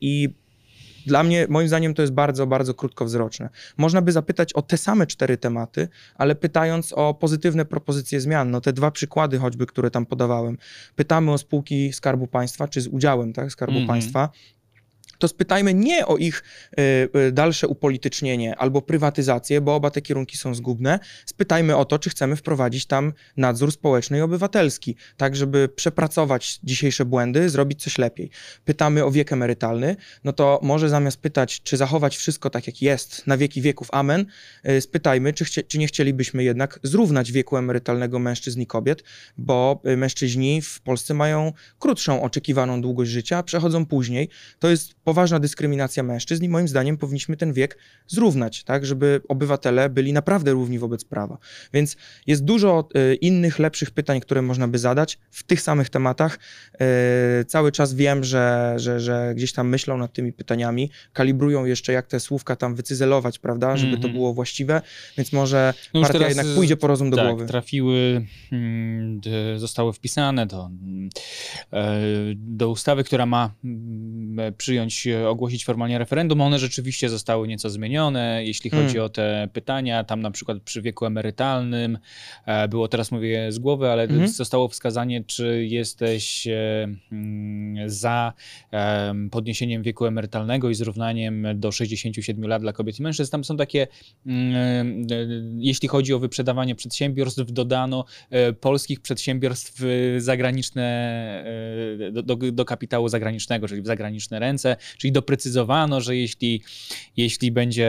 i 0.02 0.30
dla 1.06 1.24
mnie, 1.24 1.46
moim 1.50 1.68
zdaniem, 1.68 1.94
to 1.94 2.02
jest 2.02 2.14
bardzo, 2.14 2.48
bardzo 2.48 2.74
krótkowzroczne. 2.74 3.50
Można 3.78 4.02
by 4.02 4.12
zapytać 4.12 4.54
o 4.54 4.62
te 4.62 4.78
same 4.78 5.08
cztery 5.08 5.38
tematy, 5.38 5.88
ale 6.16 6.36
pytając 6.36 6.94
o 6.94 7.14
pozytywne 7.14 7.66
propozycje 7.66 8.22
zmian, 8.22 8.52
no 8.52 8.62
te 8.62 8.74
dwa 8.74 8.92
przykłady 8.92 9.38
choćby, 9.38 9.66
które 9.66 9.92
tam 9.92 10.06
podawałem. 10.06 10.58
Pytamy 10.96 11.32
o 11.32 11.38
spółki 11.38 11.94
Skarbu 11.94 12.28
Państwa, 12.28 12.68
czy 12.68 12.82
z 12.82 12.88
udziałem 12.88 13.34
tak, 13.34 13.52
Skarbu 13.52 13.80
Mhm. 13.80 13.88
Państwa, 13.88 14.30
to 15.20 15.28
spytajmy 15.28 15.74
nie 15.74 16.08
o 16.08 16.18
ich 16.18 16.44
y, 16.80 17.20
y, 17.20 17.32
dalsze 17.32 17.68
upolitycznienie 17.68 18.56
albo 18.56 18.82
prywatyzację, 18.82 19.62
bo 19.62 19.76
oba 19.76 19.92
te 19.92 20.02
kierunki 20.02 20.38
są 20.38 20.56
zgubne. 20.56 21.00
Spytajmy 21.26 21.76
o 21.76 21.86
to, 21.86 22.00
czy 22.00 22.10
chcemy 22.10 22.36
wprowadzić 22.36 22.86
tam 22.86 23.14
nadzór 23.38 23.72
społeczny 23.72 24.18
i 24.18 24.22
obywatelski, 24.22 24.96
tak 25.18 25.36
żeby 25.36 25.70
przepracować 25.76 26.60
dzisiejsze 26.64 27.06
błędy, 27.06 27.50
zrobić 27.50 27.84
coś 27.84 27.98
lepiej. 27.98 28.30
Pytamy 28.66 29.06
o 29.06 29.12
wiek 29.12 29.34
emerytalny, 29.34 29.96
no 30.24 30.34
to 30.34 30.60
może 30.64 30.90
zamiast 30.90 31.18
pytać, 31.18 31.62
czy 31.62 31.78
zachować 31.78 32.18
wszystko 32.18 32.50
tak, 32.50 32.68
jak 32.68 32.82
jest, 32.82 33.28
na 33.28 33.38
wieki 33.38 33.62
wieków, 33.62 33.88
amen, 33.92 34.26
y, 34.70 34.82
spytajmy, 34.82 35.34
czy, 35.34 35.46
chcie, 35.46 35.64
czy 35.64 35.78
nie 35.78 35.88
chcielibyśmy 35.88 36.44
jednak 36.44 36.80
zrównać 36.84 37.32
wieku 37.32 37.58
emerytalnego 37.58 38.20
mężczyzn 38.20 38.62
i 38.62 38.68
kobiet, 38.68 39.04
bo 39.38 39.82
mężczyźni 39.98 40.62
w 40.62 40.82
Polsce 40.82 41.14
mają 41.14 41.54
krótszą 41.80 42.22
oczekiwaną 42.22 42.82
długość 42.82 43.12
życia, 43.12 43.44
przechodzą 43.44 43.86
później. 43.86 44.30
To 44.60 44.70
jest 44.70 44.94
poważna 45.10 45.40
dyskryminacja 45.40 46.04
mężczyzn 46.04 46.44
i 46.44 46.50
moim 46.50 46.68
zdaniem 46.68 46.98
powinniśmy 46.98 47.38
ten 47.38 47.54
wiek 47.54 47.78
zrównać, 48.08 48.64
tak, 48.64 48.86
żeby 48.86 49.22
obywatele 49.30 49.90
byli 49.90 50.14
naprawdę 50.14 50.52
równi 50.52 50.80
wobec 50.80 51.06
prawa. 51.06 51.38
Więc 51.74 51.98
jest 52.28 52.44
dużo 52.44 52.90
y, 53.12 53.16
innych, 53.16 53.60
lepszych 53.60 53.92
pytań, 53.92 54.20
które 54.20 54.42
można 54.42 54.68
by 54.68 54.80
zadać 54.80 55.18
w 55.32 55.44
tych 55.44 55.62
samych 55.62 55.90
tematach. 55.90 56.40
Y, 57.42 57.46
cały 57.46 57.72
czas 57.72 57.94
wiem, 57.94 58.24
że, 58.24 58.74
że, 58.78 59.00
że 59.00 59.34
gdzieś 59.36 59.54
tam 59.54 59.70
myślą 59.70 59.98
nad 59.98 60.14
tymi 60.14 60.34
pytaniami, 60.34 60.90
kalibrują 61.14 61.66
jeszcze, 61.66 61.94
jak 61.94 62.08
te 62.08 62.20
słówka 62.20 62.56
tam 62.56 62.76
wycyzelować, 62.76 63.40
prawda, 63.40 63.78
żeby 63.78 63.92
to 63.92 63.98
Mhm. 63.98 64.14
było 64.14 64.34
właściwe, 64.34 64.82
więc 65.18 65.34
może 65.34 65.74
No 65.94 66.02
partia 66.02 66.20
teraz, 66.20 66.36
jednak 66.38 66.56
pójdzie 66.56 66.78
po 66.78 66.88
rozum 66.88 67.10
do 67.10 67.18
tak, 67.18 67.28
głowy. 67.28 67.46
trafiły, 67.46 68.26
mm, 68.52 69.22
zostały 69.58 69.94
wpisane 69.94 70.46
do, 70.46 70.66
mm, 70.66 71.10
e, 71.74 72.00
do 72.36 72.70
ustawy, 72.70 73.04
która 73.04 73.26
ma 73.26 73.52
mm, 73.64 74.54
przyjąć, 74.58 74.99
e, 75.08 75.30
ogłosić 75.30 75.66
formalnie 75.66 75.98
referendum. 75.98 76.42
One 76.42 76.60
rzeczywiście 76.60 77.10
zostały 77.10 77.48
nieco 77.48 77.70
zmienione, 77.70 78.42
jeśli 78.46 78.70
chodzi 78.70 78.96
Mm. 78.96 79.06
o 79.06 79.10
te 79.10 79.50
pytania. 79.54 80.04
Tam 80.04 80.22
na 80.22 80.32
przykład 80.32 80.62
przy 80.62 80.82
wieku 80.82 81.06
emerytalnym 81.06 81.98
e, 82.46 82.68
było, 82.68 82.88
teraz 82.88 83.12
mówię 83.12 83.52
z 83.52 83.60
głowy, 83.60 83.90
ale 83.90 84.04
Mhm. 84.04 84.28
zostało 84.28 84.68
wskazanie, 84.68 85.24
czy 85.24 85.66
jesteś 85.66 86.48
e, 86.48 86.88
mm, 87.12 87.90
za 87.90 88.34
em, 88.72 89.30
podniesieniem 89.30 89.84
wieku 89.84 90.06
emerytalnego 90.06 90.70
i 90.70 90.76
zrównaniem 90.76 91.48
do 91.56 91.72
67 91.72 92.48
lat 92.48 92.62
dla 92.62 92.74
kobiet 92.74 93.00
i 93.00 93.04
mężczyzn. 93.04 93.32
Tam 93.32 93.44
są 93.44 93.58
takie, 93.58 93.88
mm, 94.26 95.08
jeśli 95.60 95.88
chodzi 95.88 96.14
o 96.14 96.20
wyprzedawanie 96.20 96.76
przedsiębiorstw, 96.76 97.52
dodano 97.52 98.06
polskich 98.62 99.00
przedsiębiorstw 99.02 99.82
zagraniczne 100.18 100.90
do, 102.12 102.24
do, 102.24 102.36
do 102.52 102.66
kapitału 102.66 103.10
zagranicznego, 103.10 103.68
czyli 103.68 103.82
w 103.82 103.86
zagraniczne 103.86 104.40
ręce, 104.40 104.76
czyli 104.98 105.12
doprecyzowano, 105.12 106.02
że 106.02 106.16
jeśli, 106.16 106.64
jeśli 107.18 107.52
będzie 107.52 107.88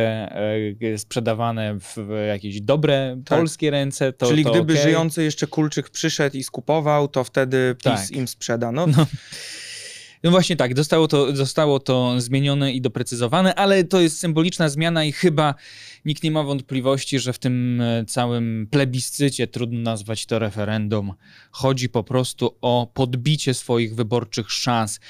e, 0.82 0.98
sprzedawane 0.98 1.78
w 1.78 1.96
jakieś 2.28 2.61
dobre 2.61 3.16
Tak. 3.24 3.38
polskie 3.38 3.70
ręce, 3.70 4.12
to 4.12 4.26
Czyli 4.26 4.44
to 4.44 4.51
gdyby 4.51 4.72
okej. 4.72 4.84
żyjący 4.84 5.22
jeszcze 5.22 5.46
Kulczyk 5.46 5.90
przyszedł 5.90 6.36
i 6.36 6.42
skupował, 6.42 7.09
to 7.09 7.24
wtedy 7.24 7.76
PiS 7.84 7.92
Tak. 8.09 8.11
im 8.11 8.28
sprzeda. 8.28 8.72
No, 8.72 8.86
No. 8.86 9.07
No 10.22 10.30
właśnie 10.30 10.57
tak, 10.57 10.76
zostało 10.76 11.09
to, 11.09 11.36
zostało 11.36 11.80
to 11.80 12.20
zmienione 12.20 12.72
i 12.72 12.80
doprecyzowane, 12.80 13.55
ale 13.55 13.84
to 13.84 14.01
jest 14.01 14.18
symboliczna 14.18 14.68
zmiana 14.68 15.05
i 15.05 15.12
chyba 15.12 15.55
nikt 16.05 16.22
nie 16.22 16.30
ma 16.30 16.42
wątpliwości, 16.42 17.18
że 17.18 17.32
w 17.32 17.38
tym 17.38 17.80
e, 17.80 18.05
całym 18.05 18.68
plebiscycie, 18.70 19.46
trudno 19.46 19.80
nazwać 19.80 20.26
to 20.26 20.38
referendum, 20.38 21.12
chodzi 21.51 21.88
po 21.88 22.05
prostu 22.05 22.57
o 22.61 22.90
podbicie 22.94 23.55
swoich 23.55 23.94
wyborczych 23.94 24.51
szans. 24.53 25.01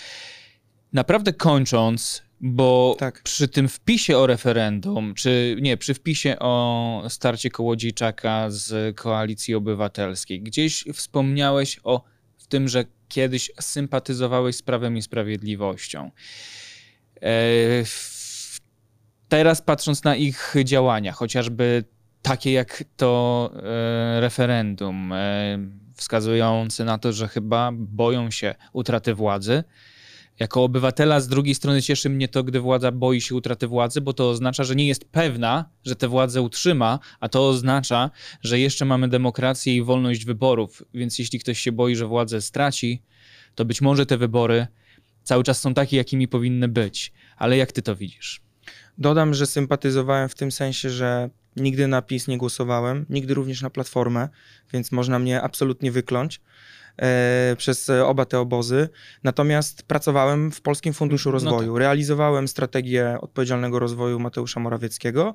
Naprawdę 0.93 1.33
kończąc, 1.33 2.23
bo 2.41 2.97
Tak. 2.99 3.23
przy 3.23 3.49
tym 3.49 3.69
wpisie 3.69 4.19
o 4.19 4.27
referendum, 4.27 5.15
czy 5.15 5.57
nie, 5.61 5.77
przy 5.77 5.95
wpisie 5.95 6.39
o 6.39 7.03
starcie 7.09 7.51
Kołodziejczaka 7.51 8.51
z 8.51 8.97
Koalicji 8.97 9.55
Obywatelskiej, 9.55 10.43
gdzieś 10.43 10.85
wspomniałeś 10.95 11.81
o 11.85 12.05
w 12.39 12.47
tym, 12.47 12.69
że 12.69 12.85
kiedyś 13.09 13.51
sympatyzowałeś 13.61 14.57
z 14.57 14.63
Prawem 14.63 14.97
i 14.97 15.03
Sprawiedliwością. 15.03 16.11
E, 17.23 17.31
Teraz 19.29 19.63
patrząc 19.63 20.05
na 20.05 20.17
ich 20.17 20.55
działania, 20.65 21.13
chociażby 21.13 21.85
takie 22.23 22.53
jak 22.53 22.85
to 22.97 23.51
e, 23.55 24.21
referendum, 24.21 25.13
e, 25.13 25.59
wskazujące 25.95 26.85
na 26.85 26.99
to, 26.99 27.13
że 27.13 27.29
chyba 27.29 27.71
boją 27.73 28.31
się 28.31 28.55
utraty 28.73 29.15
władzy, 29.15 29.65
jako 30.41 30.65
obywatela 30.65 31.21
z 31.21 31.29
drugiej 31.29 31.55
strony 31.55 31.83
cieszy 31.83 32.11
mnie 32.11 32.29
to, 32.29 32.45
gdy 32.45 32.61
władza 32.61 32.93
boi 32.93 33.21
się 33.21 33.35
utraty 33.35 33.67
władzy, 33.67 34.01
bo 34.01 34.13
to 34.13 34.31
oznacza, 34.31 34.65
że 34.65 34.77
nie 34.77 34.87
jest 34.87 35.05
pewna, 35.05 35.71
że 35.85 35.97
tę 35.97 36.09
władzę 36.09 36.43
utrzyma, 36.43 36.99
a 37.21 37.29
to 37.29 37.49
oznacza, 37.49 38.11
że 38.43 38.59
jeszcze 38.59 38.85
mamy 38.85 39.09
demokrację 39.09 39.77
i 39.77 39.83
wolność 39.83 40.25
wyborów. 40.25 40.83
Więc 40.95 41.19
jeśli 41.19 41.39
ktoś 41.41 41.59
się 41.59 41.73
boi, 41.73 41.97
że 41.97 42.07
władzę 42.07 42.43
straci, 42.43 43.03
to 43.55 43.65
być 43.65 43.81
może 43.81 44.07
te 44.07 44.19
wybory 44.19 44.67
cały 45.23 45.45
czas 45.45 45.61
są 45.61 45.75
takie, 45.75 45.97
jakimi 45.97 46.29
powinny 46.29 46.69
być. 46.69 47.13
Ale 47.37 47.57
jak 47.57 47.73
ty 47.73 47.83
to 47.83 47.97
widzisz? 47.97 48.41
Dodam, 48.99 49.35
że 49.35 49.47
sympatyzowałem 49.47 50.29
w 50.29 50.35
tym 50.35 50.53
sensie, 50.53 50.91
że 50.91 51.31
nigdy 51.57 51.89
na 51.89 52.03
PiS 52.03 52.29
nie 52.29 52.39
głosowałem, 52.39 53.07
nigdy 53.11 53.35
również 53.35 53.63
na 53.63 53.71
Platformę, 53.71 54.29
więc 54.73 54.93
można 54.93 55.19
mnie 55.19 55.43
absolutnie 55.43 55.93
wykląć 55.93 56.41
przez 57.57 57.89
e, 57.89 58.07
oba 58.07 58.25
te 58.25 58.41
obozy. 58.41 58.89
Natomiast 59.25 59.83
pracowałem 59.83 60.53
w 60.53 60.61
Polskim 60.61 60.93
Funduszu 60.93 61.29
No 61.29 61.33
Rozwoju, 61.33 61.79
realizowałem 61.79 62.49
strategię 62.49 63.17
odpowiedzialnego 63.21 63.79
rozwoju 63.79 64.19
Mateusza 64.19 64.61
Morawieckiego. 64.61 65.35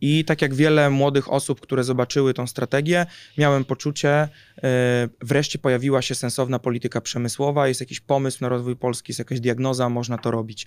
I 0.00 0.24
tak 0.24 0.42
jak 0.42 0.54
wiele 0.54 0.90
młodych 0.90 1.32
osób, 1.32 1.60
które 1.60 1.84
zobaczyły 1.84 2.34
tą 2.34 2.46
strategię, 2.46 3.06
miałem 3.38 3.64
poczucie, 3.64 4.10
e, 4.10 4.28
wreszcie 5.22 5.58
pojawiła 5.58 6.02
się 6.02 6.14
sensowna 6.14 6.58
polityka 6.58 7.00
przemysłowa, 7.00 7.68
jest 7.68 7.80
jakiś 7.80 8.00
pomysł 8.00 8.38
na 8.40 8.48
rozwój 8.48 8.76
Polski, 8.76 9.10
jest 9.10 9.18
jakaś 9.18 9.40
diagnoza, 9.40 9.88
można 9.88 10.18
to 10.18 10.30
robić. 10.30 10.66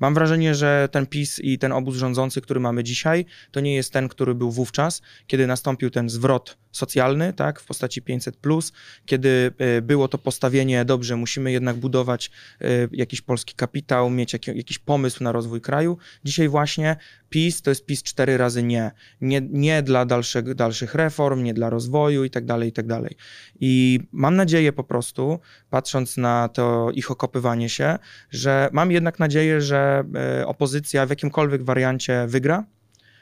Mam 0.00 0.14
wrażenie, 0.14 0.54
że 0.54 0.88
ten 0.92 1.06
PiS 1.06 1.38
i 1.38 1.58
ten 1.58 1.72
obóz 1.72 1.96
rządzący, 1.96 2.40
który 2.40 2.60
mamy 2.60 2.84
dzisiaj, 2.84 3.24
to 3.50 3.60
nie 3.60 3.74
jest 3.74 3.92
ten, 3.92 4.08
który 4.08 4.34
był 4.34 4.50
wówczas, 4.50 5.02
kiedy 5.26 5.46
nastąpił 5.46 5.90
ten 5.90 6.08
zwrot 6.08 6.56
socjalny, 6.72 7.32
tak, 7.32 7.60
w 7.60 7.66
postaci 7.66 8.02
500+, 8.02 8.72
kiedy 9.06 9.52
e, 9.58 9.82
było 9.82 10.08
to 10.08 10.18
postawienie, 10.18 10.84
dobrze, 10.84 11.16
musimy 11.16 11.52
jednak 11.52 11.76
budować 11.76 12.30
e, 12.60 12.66
jakiś 12.92 13.20
polski 13.20 13.54
kapitał, 13.54 14.10
mieć 14.10 14.32
jaki, 14.32 14.56
jakiś 14.56 14.78
pomysł 14.78 15.24
na 15.24 15.32
rozwój 15.32 15.60
kraju. 15.60 15.98
Dzisiaj 16.24 16.48
właśnie 16.48 16.96
PiS 17.28 17.62
to 17.62 17.70
jest 17.70 17.86
PiS 17.86 18.02
cztery 18.02 18.36
razy 18.36 18.62
nie. 18.62 18.90
Nie, 19.20 19.40
nie 19.50 19.82
dla 19.82 20.04
dalszych, 20.04 20.54
dalszych 20.54 20.94
reform, 20.94 21.42
nie 21.42 21.54
dla 21.54 21.70
rozwoju 21.70 22.24
i 22.24 22.30
tak 22.30 22.44
dalej, 22.44 22.68
i 22.68 22.72
tak 22.72 22.86
dalej. 22.86 23.16
I 23.60 24.00
mam 24.12 24.36
nadzieję 24.36 24.72
po 24.72 24.84
prostu, 24.84 25.40
patrząc 25.70 26.16
na 26.16 26.48
to 26.48 26.90
ich 26.94 27.10
okopywanie 27.10 27.68
się, 27.68 27.98
że 28.30 28.68
mam 28.72 28.92
jednak 28.92 29.18
nadzieję, 29.18 29.60
że 29.60 29.87
e, 29.88 30.46
opozycja 30.46 31.06
w 31.06 31.10
jakimkolwiek 31.10 31.62
wariancie 31.64 32.26
wygra, 32.26 32.64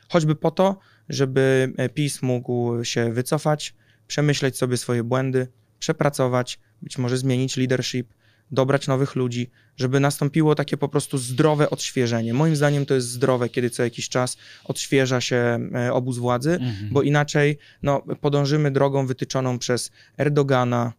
choćby 0.09 0.35
po 0.35 0.51
to, 0.51 0.79
żeby 1.09 1.73
e, 1.77 1.89
PiS 1.89 2.23
mógł 2.23 2.85
się 2.85 3.13
wycofać, 3.13 3.75
przemyśleć 4.07 4.59
sobie 4.59 4.77
swoje 4.77 5.03
błędy, 5.05 5.49
przepracować, 5.79 6.59
być 6.83 6.99
może 6.99 7.19
zmienić 7.19 7.57
leadership, 7.57 8.15
dobrać 8.51 8.89
nowych 8.89 9.17
ludzi, 9.17 9.51
żeby 9.77 10.01
nastąpiło 10.01 10.55
takie 10.55 10.77
po 10.77 10.89
prostu 10.89 11.19
zdrowe 11.19 11.71
odświeżenie. 11.71 12.35
Moim 12.35 12.57
zdaniem 12.57 12.87
to 12.87 12.95
jest 12.95 13.09
zdrowe, 13.09 13.49
kiedy 13.49 13.71
co 13.71 13.83
jakiś 13.83 14.09
czas 14.09 14.37
odświeża 14.65 15.21
się 15.21 15.59
e, 15.75 15.93
obóz 15.93 16.19
władzy, 16.19 16.53
Mhm. 16.53 16.89
bo 16.91 17.03
inaczej 17.03 17.59
no, 17.83 18.03
podążymy 18.21 18.71
drogą 18.71 19.07
wytyczoną 19.07 19.59
przez 19.59 19.91
Erdogana, 20.19 20.93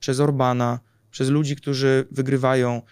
przez 0.00 0.20
Orbana, 0.20 0.80
przez 1.10 1.28
ludzi, 1.28 1.56
którzy 1.56 2.06
wygrywają 2.10 2.82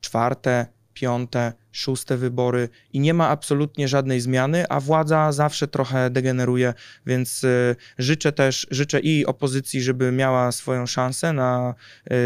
czwarte, 0.00 0.66
piąte, 0.94 1.52
szóste 1.72 2.16
wybory 2.16 2.68
i 2.92 3.00
nie 3.00 3.14
ma 3.14 3.28
absolutnie 3.28 3.88
żadnej 3.88 4.20
zmiany, 4.20 4.68
a 4.68 4.80
władza 4.80 5.32
zawsze 5.32 5.68
trochę 5.68 6.10
degeneruje, 6.10 6.74
więc 7.06 7.44
y, 7.44 7.76
życzę 7.98 8.32
też, 8.32 8.66
życzę 8.70 9.00
i 9.00 9.26
opozycji, 9.26 9.82
żeby 9.82 10.12
miała 10.12 10.52
swoją 10.52 10.86
szansę 10.86 11.32
na 11.32 11.74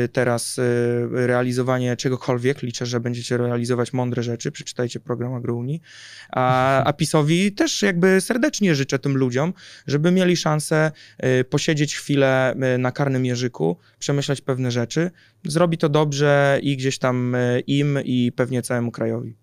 y, 0.04 0.08
teraz 0.08 0.58
y, 0.58 0.62
realizowanie 1.12 1.96
czegokolwiek. 1.96 2.62
Liczę, 2.62 2.86
że 2.86 3.00
będziecie 3.00 3.36
realizować 3.36 3.92
mądre 3.92 4.22
rzeczy, 4.22 4.52
przeczytajcie 4.52 5.00
program 5.00 5.34
Agrounii, 5.34 5.80
a, 6.30 6.84
a 6.84 6.92
PiSowi 6.92 7.52
też 7.52 7.82
jakby 7.82 8.20
serdecznie 8.20 8.74
życzę 8.74 8.98
tym 8.98 9.16
ludziom, 9.16 9.52
żeby 9.86 10.10
mieli 10.10 10.36
szansę 10.36 10.92
posiedzieć 11.50 11.96
chwilę 11.96 12.54
na 12.78 12.92
karnym 12.92 13.24
jeżyku, 13.26 13.76
przemyśleć 13.98 14.40
pewne 14.40 14.70
rzeczy. 14.70 15.10
Zrobi 15.46 15.78
to 15.78 15.88
dobrze 15.88 16.60
i 16.62 16.76
gdzieś 16.76 16.98
tam 16.98 17.34
y, 17.34 17.62
im 17.66 17.98
i 18.04 18.32
pewnie 18.36 18.62
całemu 18.62 18.90
krajowi. 18.90 19.36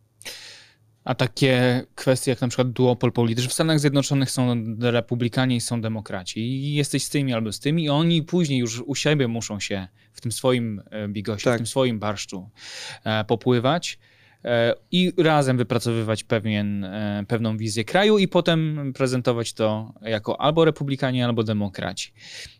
A 1.03 1.15
takie 1.15 1.85
kwestie 1.95 2.31
jak 2.31 2.41
na 2.41 2.47
przykład 2.47 2.71
duopol 2.71 3.11
polityczny. 3.11 3.49
W 3.49 3.53
Stanach 3.53 3.79
Zjednoczonych 3.79 4.31
są 4.31 4.55
republikanie 4.79 5.55
i 5.55 5.61
są 5.61 5.81
demokraci. 5.81 6.39
I 6.39 6.73
jesteś 6.73 7.03
z 7.03 7.09
tymi 7.09 7.33
albo 7.33 7.51
z 7.51 7.59
tymi 7.59 7.83
i 7.83 7.89
oni 7.89 8.23
później 8.23 8.59
już 8.59 8.81
u 8.85 8.95
siebie 8.95 9.27
muszą 9.27 9.59
się 9.59 9.87
w 10.13 10.21
tym 10.21 10.31
swoim 10.31 10.81
e, 10.91 11.07
bigosie, 11.07 11.43
Tak. 11.43 11.53
w 11.55 11.57
tym 11.57 11.67
swoim 11.67 11.99
barszczu 11.99 12.49
e, 13.03 13.23
popływać 13.23 13.99
e, 14.45 14.73
i 14.91 15.13
razem 15.17 15.57
wypracowywać 15.57 16.23
pewien, 16.23 16.83
e, 16.83 17.25
pewną 17.27 17.57
wizję 17.57 17.83
kraju 17.83 18.17
i 18.17 18.27
potem 18.27 18.91
prezentować 18.95 19.53
to 19.53 19.93
jako 20.01 20.41
albo 20.41 20.65
republikanie, 20.65 21.25
albo 21.25 21.43
demokraci. 21.43 22.13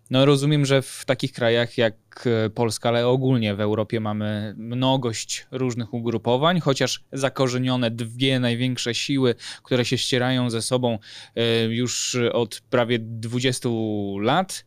No 0.10 0.26
rozumiem, 0.26 0.66
że 0.66 0.82
w 0.82 1.04
takich 1.06 1.32
krajach 1.34 1.78
jak 1.78 1.96
e, 2.26 2.50
Polska, 2.50 2.90
ale 2.90 3.08
ogólnie 3.08 3.56
w 3.56 3.62
Europie 3.62 4.00
mamy 4.00 4.54
mnogość 4.58 5.48
różnych 5.52 5.94
ugrupowań, 5.94 6.60
chociaż 6.60 7.04
zakorzenione 7.14 7.92
dwie 7.92 8.40
największe 8.40 8.96
siły, 8.96 9.36
które 9.64 9.86
się 9.86 9.98
ścierają 9.98 10.50
ze 10.50 10.62
sobą 10.62 11.00
e, 11.36 11.64
już 11.66 12.18
od 12.34 12.62
prawie 12.70 13.00
20 13.00 13.70
lat. 14.20 14.66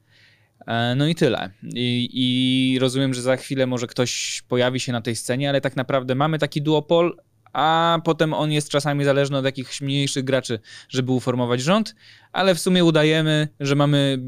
E, 0.66 0.94
No 0.94 1.06
i 1.06 1.14
tyle. 1.14 1.50
I, 1.74 2.08
I 2.12 2.78
rozumiem, 2.78 3.14
że 3.14 3.22
za 3.22 3.36
chwilę 3.36 3.66
może 3.66 3.86
ktoś 3.86 4.42
pojawi 4.48 4.80
się 4.80 4.92
na 4.92 5.00
tej 5.00 5.16
scenie, 5.16 5.48
ale 5.48 5.60
tak 5.60 5.76
naprawdę 5.76 6.14
mamy 6.14 6.38
taki 6.38 6.62
duopol, 6.62 7.16
a 7.56 7.98
potem 8.04 8.34
on 8.34 8.52
jest 8.52 8.68
czasami 8.68 9.04
zależny 9.04 9.38
od 9.38 9.44
jakichś 9.44 9.80
mniejszych 9.80 10.24
graczy, 10.24 10.58
żeby 10.88 11.12
uformować 11.12 11.60
rząd, 11.60 11.94
ale 12.32 12.54
w 12.54 12.60
sumie 12.60 12.84
udajemy, 12.84 13.48
że 13.60 13.74
mamy 13.74 14.18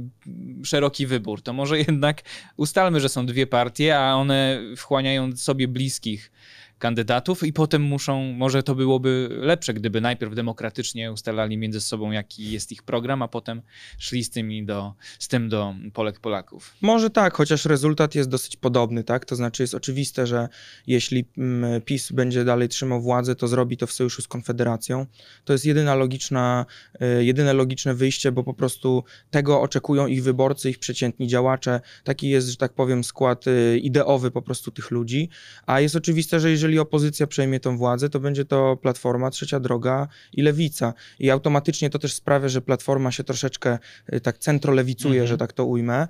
szeroki 0.64 1.06
wybór. 1.06 1.42
To 1.42 1.52
może 1.52 1.78
jednak 1.88 2.22
ustalmy, 2.56 3.00
że 3.00 3.08
są 3.08 3.26
dwie 3.26 3.46
partie, 3.46 3.98
a 3.98 4.14
one 4.14 4.60
wchłaniają 4.76 5.36
sobie 5.36 5.68
bliskich 5.68 6.32
kandydatów 6.78 7.42
i 7.42 7.52
potem 7.52 7.82
muszą, 7.82 8.22
może 8.22 8.62
to 8.62 8.74
byłoby 8.74 9.28
lepsze, 9.30 9.74
gdyby 9.74 10.00
najpierw 10.00 10.34
demokratycznie 10.34 11.12
ustalali 11.12 11.58
między 11.58 11.80
sobą, 11.80 12.10
jaki 12.10 12.50
jest 12.50 12.72
ich 12.72 12.82
program, 12.82 13.22
a 13.22 13.28
potem 13.28 13.62
szli 13.98 14.24
z, 14.24 14.30
tymi 14.30 14.66
do, 14.66 14.94
z 15.18 15.28
tym 15.28 15.48
do 15.48 15.74
Polek 15.92 16.20
Polaków. 16.20 16.74
Może 16.80 17.10
tak, 17.10 17.34
chociaż 17.34 17.64
rezultat 17.64 18.14
jest 18.14 18.28
dosyć 18.28 18.56
podobny, 18.56 19.04
tak? 19.04 19.24
To 19.24 19.36
znaczy 19.36 19.62
jest 19.62 19.74
oczywiste, 19.74 20.26
że 20.26 20.48
jeśli 20.86 21.24
mm, 21.38 21.82
PiS 21.82 22.12
będzie 22.12 22.44
dalej 22.44 22.68
trzymał 22.68 23.00
władzę, 23.00 23.34
to 23.34 23.48
zrobi 23.48 23.76
to 23.76 23.86
w 23.86 23.92
sojuszu 23.92 24.22
z 24.22 24.28
Konfederacją. 24.28 25.06
To 25.44 25.52
jest 25.52 25.64
jedyna 25.64 25.94
logiczna, 25.94 26.66
y, 27.02 27.24
jedyne 27.24 27.52
logiczne 27.52 27.94
wyjście, 27.94 28.32
bo 28.32 28.44
po 28.44 28.54
prostu 28.54 29.04
tego 29.30 29.60
oczekują 29.60 30.06
ich 30.06 30.22
wyborcy, 30.22 30.70
ich 30.70 30.78
przeciętni 30.78 31.28
działacze. 31.28 31.80
Taki 32.04 32.28
jest, 32.28 32.48
że 32.48 32.56
tak 32.56 32.72
powiem, 32.72 33.04
skład 33.04 33.46
y, 33.46 33.78
ideowy 33.78 34.30
po 34.30 34.42
prostu 34.42 34.70
tych 34.70 34.90
ludzi. 34.90 35.28
A 35.66 35.80
jest 35.80 35.96
oczywiste, 35.96 36.40
że 36.40 36.50
jeżeli 36.50 36.67
opozycja 36.78 37.26
przejmie 37.26 37.60
tą 37.60 37.76
władzę, 37.76 38.10
to 38.10 38.20
będzie 38.20 38.44
to 38.44 38.76
Platforma, 38.76 39.30
Trzecia 39.30 39.60
Droga 39.60 40.08
i 40.32 40.42
Lewica. 40.42 40.94
I 41.18 41.30
automatycznie 41.30 41.90
to 41.90 41.98
też 41.98 42.12
sprawia, 42.14 42.48
że 42.48 42.60
Platforma 42.62 43.12
się 43.12 43.24
troszeczkę 43.24 43.78
y, 44.12 44.20
tak 44.20 44.38
centrolewicuje, 44.38 45.14
Mhm. 45.14 45.28
że 45.28 45.38
tak 45.38 45.52
to 45.52 45.64
ujmę, 45.64 46.08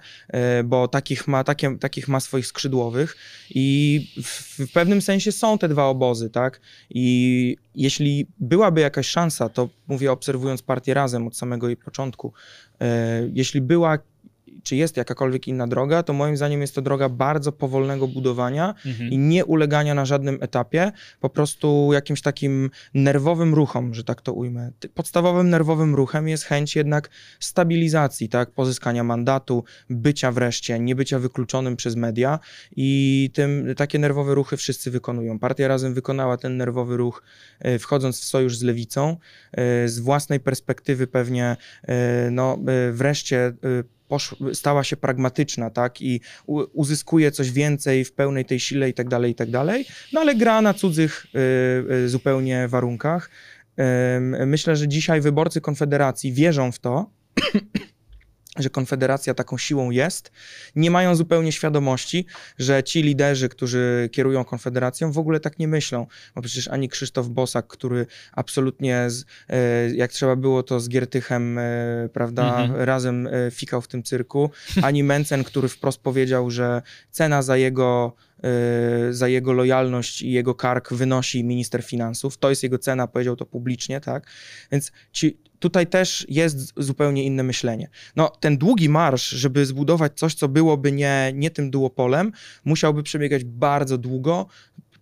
y, 0.61 0.65
bo 0.65 0.89
takich 0.89 1.29
ma, 1.29 1.45
takie, 1.45 1.79
takich 1.79 2.09
ma 2.09 2.21
swoich 2.21 2.47
skrzydłowych 2.47 3.17
i 3.51 4.01
w, 4.23 4.59
w 4.67 4.73
pewnym 4.73 5.03
sensie 5.03 5.33
są 5.33 5.59
te 5.59 5.69
dwa 5.69 5.85
obozy, 5.87 6.31
tak? 6.31 6.61
I 6.91 7.57
jeśli 7.75 8.27
byłaby 8.41 8.81
jakaś 8.81 9.07
szansa, 9.09 9.49
to 9.49 9.69
mówię 9.89 10.13
obserwując 10.13 10.63
partię 10.63 10.95
razem 10.95 11.27
od 11.27 11.37
samego 11.37 11.67
jej 11.69 11.77
początku, 11.77 12.33
y, 12.75 12.85
jeśli 13.35 13.61
była 13.61 13.99
czy 14.63 14.77
jest 14.77 14.97
jakakolwiek 14.97 15.49
inna 15.49 15.67
droga, 15.67 16.03
to 16.03 16.13
moim 16.13 16.37
zdaniem 16.37 16.61
jest 16.61 16.75
to 16.75 16.83
droga 16.83 17.09
bardzo 17.09 17.53
powolnego 17.53 18.09
budowania 18.09 18.75
Mhm. 18.87 19.11
i 19.11 19.19
nie 19.19 19.45
ulegania 19.45 19.95
na 19.95 20.05
żadnym 20.05 20.39
etapie, 20.41 20.93
po 21.21 21.31
prostu 21.31 21.91
jakimś 21.93 22.23
takim 22.23 22.71
nerwowym 22.95 23.55
ruchom, 23.55 23.95
że 23.95 24.05
tak 24.05 24.23
to 24.23 24.33
ujmę. 24.33 24.71
Podstawowym 24.95 25.51
nerwowym 25.51 25.95
ruchem 25.95 26.29
jest 26.29 26.45
chęć 26.45 26.77
jednak 26.77 27.11
stabilizacji, 27.41 28.29
tak, 28.29 28.51
pozyskania 28.51 29.05
mandatu, 29.05 29.65
bycia 29.91 30.33
wreszcie, 30.33 30.79
nie 30.79 30.95
bycia 30.95 31.19
wykluczonym 31.19 31.77
przez 31.77 31.97
media 31.97 32.39
i 32.77 33.31
tym 33.35 33.75
takie 33.77 33.99
nerwowe 33.99 34.35
ruchy 34.35 34.57
wszyscy 34.57 34.91
wykonują. 34.91 35.39
Partia 35.39 35.69
Razem 35.69 35.95
wykonała 35.95 36.37
ten 36.37 36.57
nerwowy 36.57 36.97
ruch 36.97 37.23
e, 37.59 37.79
wchodząc 37.79 38.21
w 38.21 38.25
sojusz 38.25 38.57
z 38.57 38.63
Lewicą, 38.63 39.17
e, 39.53 39.89
z 39.89 39.99
własnej 39.99 40.41
perspektywy 40.41 41.07
pewnie 41.07 41.57
e, 41.83 42.31
no 42.31 42.59
wreszcie 42.93 43.53
e, 44.09 44.09
posz, 44.09 44.35
stała 44.53 44.85
się 44.85 44.97
pragmatyczna, 44.97 45.71
tak, 45.71 46.03
i 46.03 46.21
uzyskuje 46.73 47.31
coś 47.31 47.51
więcej 47.51 48.05
w 48.05 48.13
pełnej 48.13 48.45
tej 48.45 48.61
sile 48.61 48.89
i 48.89 48.95
tak 48.95 49.09
dalej, 49.09 49.33
i 49.33 49.35
tak 49.35 49.51
dalej, 49.51 49.85
no 50.13 50.21
ale 50.21 50.35
gra 50.35 50.63
na 50.63 50.75
cudzych 50.75 51.27
y, 51.35 51.95
y, 51.95 52.09
zupełnie 52.09 52.69
warunkach. 52.69 53.31
Myślę, 54.47 54.77
że 54.77 54.89
dzisiaj 54.89 55.21
wyborcy 55.21 55.61
Konfederacji 55.61 56.33
wierzą 56.33 56.73
w 56.73 56.79
to, 56.79 57.11
że 58.59 58.71
Konfederacja 58.71 59.35
taką 59.35 59.59
siłą 59.59 59.91
jest, 59.91 60.33
nie 60.77 60.91
mają 60.91 61.15
zupełnie 61.15 61.53
świadomości, 61.53 62.27
że 62.59 62.83
ci 62.83 63.03
liderzy, 63.03 63.49
którzy 63.49 64.09
kierują 64.13 64.45
Konfederacją, 64.45 65.13
w 65.13 65.19
ogóle 65.19 65.41
tak 65.41 65.59
nie 65.59 65.69
myślą. 65.69 66.07
Bo 66.35 66.43
przecież 66.43 66.69
ani 66.69 66.89
Krzysztof 66.89 67.29
Bosak, 67.29 67.67
który 67.67 68.07
absolutnie, 68.33 69.11
z, 69.11 69.25
e, 69.49 69.91
jak 69.95 70.13
trzeba 70.13 70.37
było, 70.37 70.63
to 70.63 70.81
z 70.81 70.89
Giertychem, 70.89 71.59
e, 71.59 71.63
prawda, 72.13 72.63
Mhm. 72.63 72.81
razem 72.81 73.27
e, 73.27 73.51
fikał 73.51 73.81
w 73.81 73.89
tym 73.89 74.03
cyrku, 74.03 74.51
ani 74.83 75.05
Mencen, 75.05 75.45
który 75.45 75.69
wprost 75.69 76.01
powiedział, 76.01 76.51
że 76.51 76.83
cena 77.11 77.43
za 77.43 77.57
jego 77.57 78.13
za 79.11 79.29
jego 79.29 79.53
lojalność 79.53 80.23
i 80.23 80.31
jego 80.33 80.55
kark 80.55 80.93
wynosi 80.93 81.45
minister 81.45 81.83
finansów. 81.85 82.39
To 82.39 82.51
jest 82.51 82.63
jego 82.63 82.79
cena, 82.79 83.07
powiedział 83.07 83.37
to 83.37 83.47
publicznie, 83.47 84.01
tak? 84.01 84.27
Więc 84.73 84.93
ci, 85.13 85.39
tutaj 85.59 85.87
też 85.87 86.27
jest 86.29 86.73
zupełnie 86.77 87.25
inne 87.25 87.43
myślenie. 87.43 87.89
No, 88.17 88.29
ten 88.41 88.59
długi 88.59 88.89
marsz, 88.89 89.29
żeby 89.29 89.67
zbudować 89.67 90.13
coś, 90.19 90.35
co 90.35 90.49
byłoby 90.49 90.93
nie, 90.93 91.31
nie 91.35 91.51
tym 91.51 91.71
duopolem, 91.71 92.33
musiałby 92.65 93.03
przebiegać 93.03 93.45
bardzo 93.45 93.99
długo, 93.99 94.47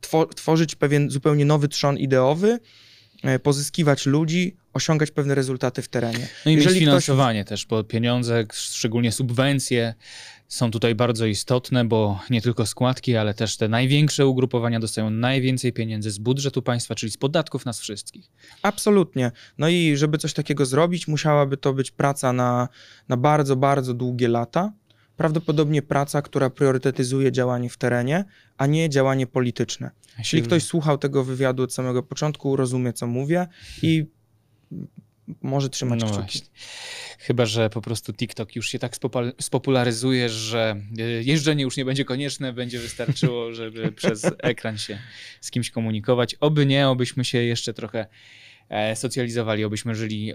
two, 0.01 0.27
tworzyć 0.27 0.75
pewien 0.75 1.11
zupełnie 1.11 1.45
nowy 1.45 1.69
trzon 1.69 1.99
ideowy, 1.99 2.59
e, 3.23 3.39
pozyskiwać 3.39 4.07
ludzi, 4.07 4.57
osiągać 4.73 5.11
pewne 5.11 5.35
rezultaty 5.35 5.83
w 5.83 5.89
terenie. 5.89 6.29
No 6.47 6.51
i 6.53 6.57
mieć 6.57 6.65
Jeżeli 6.65 6.81
ktoś- 6.81 6.89
finansowanie 6.89 7.45
też, 7.45 7.67
bo 7.67 7.85
pieniądze, 7.85 8.45
szczególnie 8.53 9.13
subwencje, 9.13 9.95
są 10.49 10.71
tutaj 10.71 10.95
bardzo 10.95 11.27
istotne, 11.27 11.85
bo 11.85 12.21
nie 12.31 12.43
tylko 12.43 12.67
składki, 12.67 13.17
ale 13.17 13.35
też 13.35 13.57
te 13.57 13.69
największe 13.69 14.27
ugrupowania 14.27 14.81
dostają 14.81 15.11
najwięcej 15.11 15.73
pieniędzy 15.73 16.11
z 16.11 16.19
budżetu 16.19 16.63
państwa, 16.63 16.95
czyli 16.95 17.13
z 17.13 17.17
podatków 17.17 17.67
nas 17.67 17.81
wszystkich. 17.81 18.31
Absolutnie. 18.63 19.33
No 19.59 19.69
i 19.69 19.97
żeby 19.97 20.19
coś 20.19 20.33
takiego 20.33 20.67
zrobić, 20.67 21.09
musiałaby 21.09 21.57
to 21.57 21.75
być 21.75 21.91
praca 21.91 22.33
na, 22.33 22.69
na 23.09 23.17
bardzo, 23.17 23.57
bardzo 23.57 23.95
długie 23.95 24.29
lata. 24.29 24.73
Prawdopodobnie 25.17 25.83
praca, 25.83 26.23
która 26.23 26.51
priorytetyzuje 26.51 27.33
działanie 27.33 27.71
w 27.71 27.77
terenie, 27.77 28.25
a 28.59 28.67
nie 28.67 28.91
działanie 28.91 29.27
polityczne. 29.27 29.91
Jeśli 30.19 30.43
ktoś 30.43 30.63
słuchał 30.63 30.99
tego 30.99 31.25
wywiadu 31.25 31.63
od 31.63 31.75
samego 31.75 32.03
początku, 32.03 32.57
rozumie, 32.57 32.93
co 32.93 33.07
mówię 33.07 33.47
i 33.83 34.07
może 35.43 35.69
trzymać 35.69 36.01
no 36.01 36.07
kciuki. 36.07 36.23
właśnie. 36.23 36.47
Chyba, 37.19 37.47
że 37.47 37.71
po 37.71 37.81
prostu 37.81 38.13
TikTok 38.13 38.57
już 38.57 38.69
się 38.69 38.79
tak 38.79 38.97
spopularyzuje, 39.41 40.29
że 40.29 40.77
e, 40.99 41.03
jeżdżenie 41.03 41.63
już 41.63 41.77
nie 41.77 41.85
będzie 41.85 42.05
konieczne, 42.05 42.53
będzie 42.53 42.79
wystarczyło, 42.79 43.53
żeby 43.55 43.93
przez 43.93 44.27
ekran 44.39 44.79
się 44.79 44.99
z 45.41 45.51
kimś 45.51 45.71
komunikować. 45.71 46.35
Oby 46.41 46.67
nie, 46.67 46.89
obyśmy 46.89 47.25
się 47.25 47.39
jeszcze 47.39 47.75
trochę 47.75 48.07
socjalizowali, 48.95 49.65
obyśmy 49.65 49.95
żyli 49.95 50.33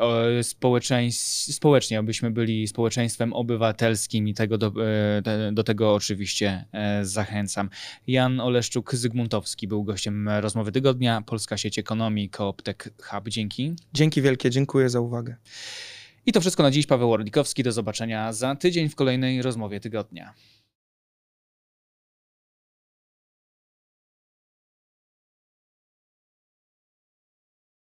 społecznie, 1.51 1.99
obyśmy 1.99 2.31
byli 2.31 2.67
społeczeństwem 2.67 3.33
obywatelskim 3.33 4.27
i 4.27 4.33
tego 4.33 4.57
do, 4.57 4.67
e, 4.67 5.51
do 5.51 5.63
tego 5.63 5.93
oczywiście 5.93 6.65
e, 6.71 7.05
zachęcam. 7.05 7.69
Jan 8.07 8.37
Oleszczuk-Zygmuntowski 8.37 9.67
był 9.67 9.83
gościem 9.83 10.29
rozmowy 10.29 10.71
tygodnia, 10.71 11.21
Polska 11.21 11.57
Sieć 11.57 11.79
Ekonomii, 11.79 12.29
Cooptech 12.29 12.89
Hub. 13.03 13.29
Dzięki. 13.29 13.73
Dzięki 13.93 14.21
wielkie, 14.21 14.49
dziękuję 14.49 14.89
za 14.89 14.99
uwagę. 14.99 15.35
I 16.25 16.31
to 16.31 16.41
wszystko 16.41 16.63
na 16.63 16.71
dziś. 16.71 16.85
Paweł 16.85 17.11
Orlikowski. 17.11 17.63
Do 17.63 17.71
zobaczenia 17.71 18.33
za 18.33 18.55
tydzień 18.55 18.89
w 18.89 18.95
kolejnej 18.95 19.41
rozmowie 19.41 19.79
tygodnia. 19.79 20.33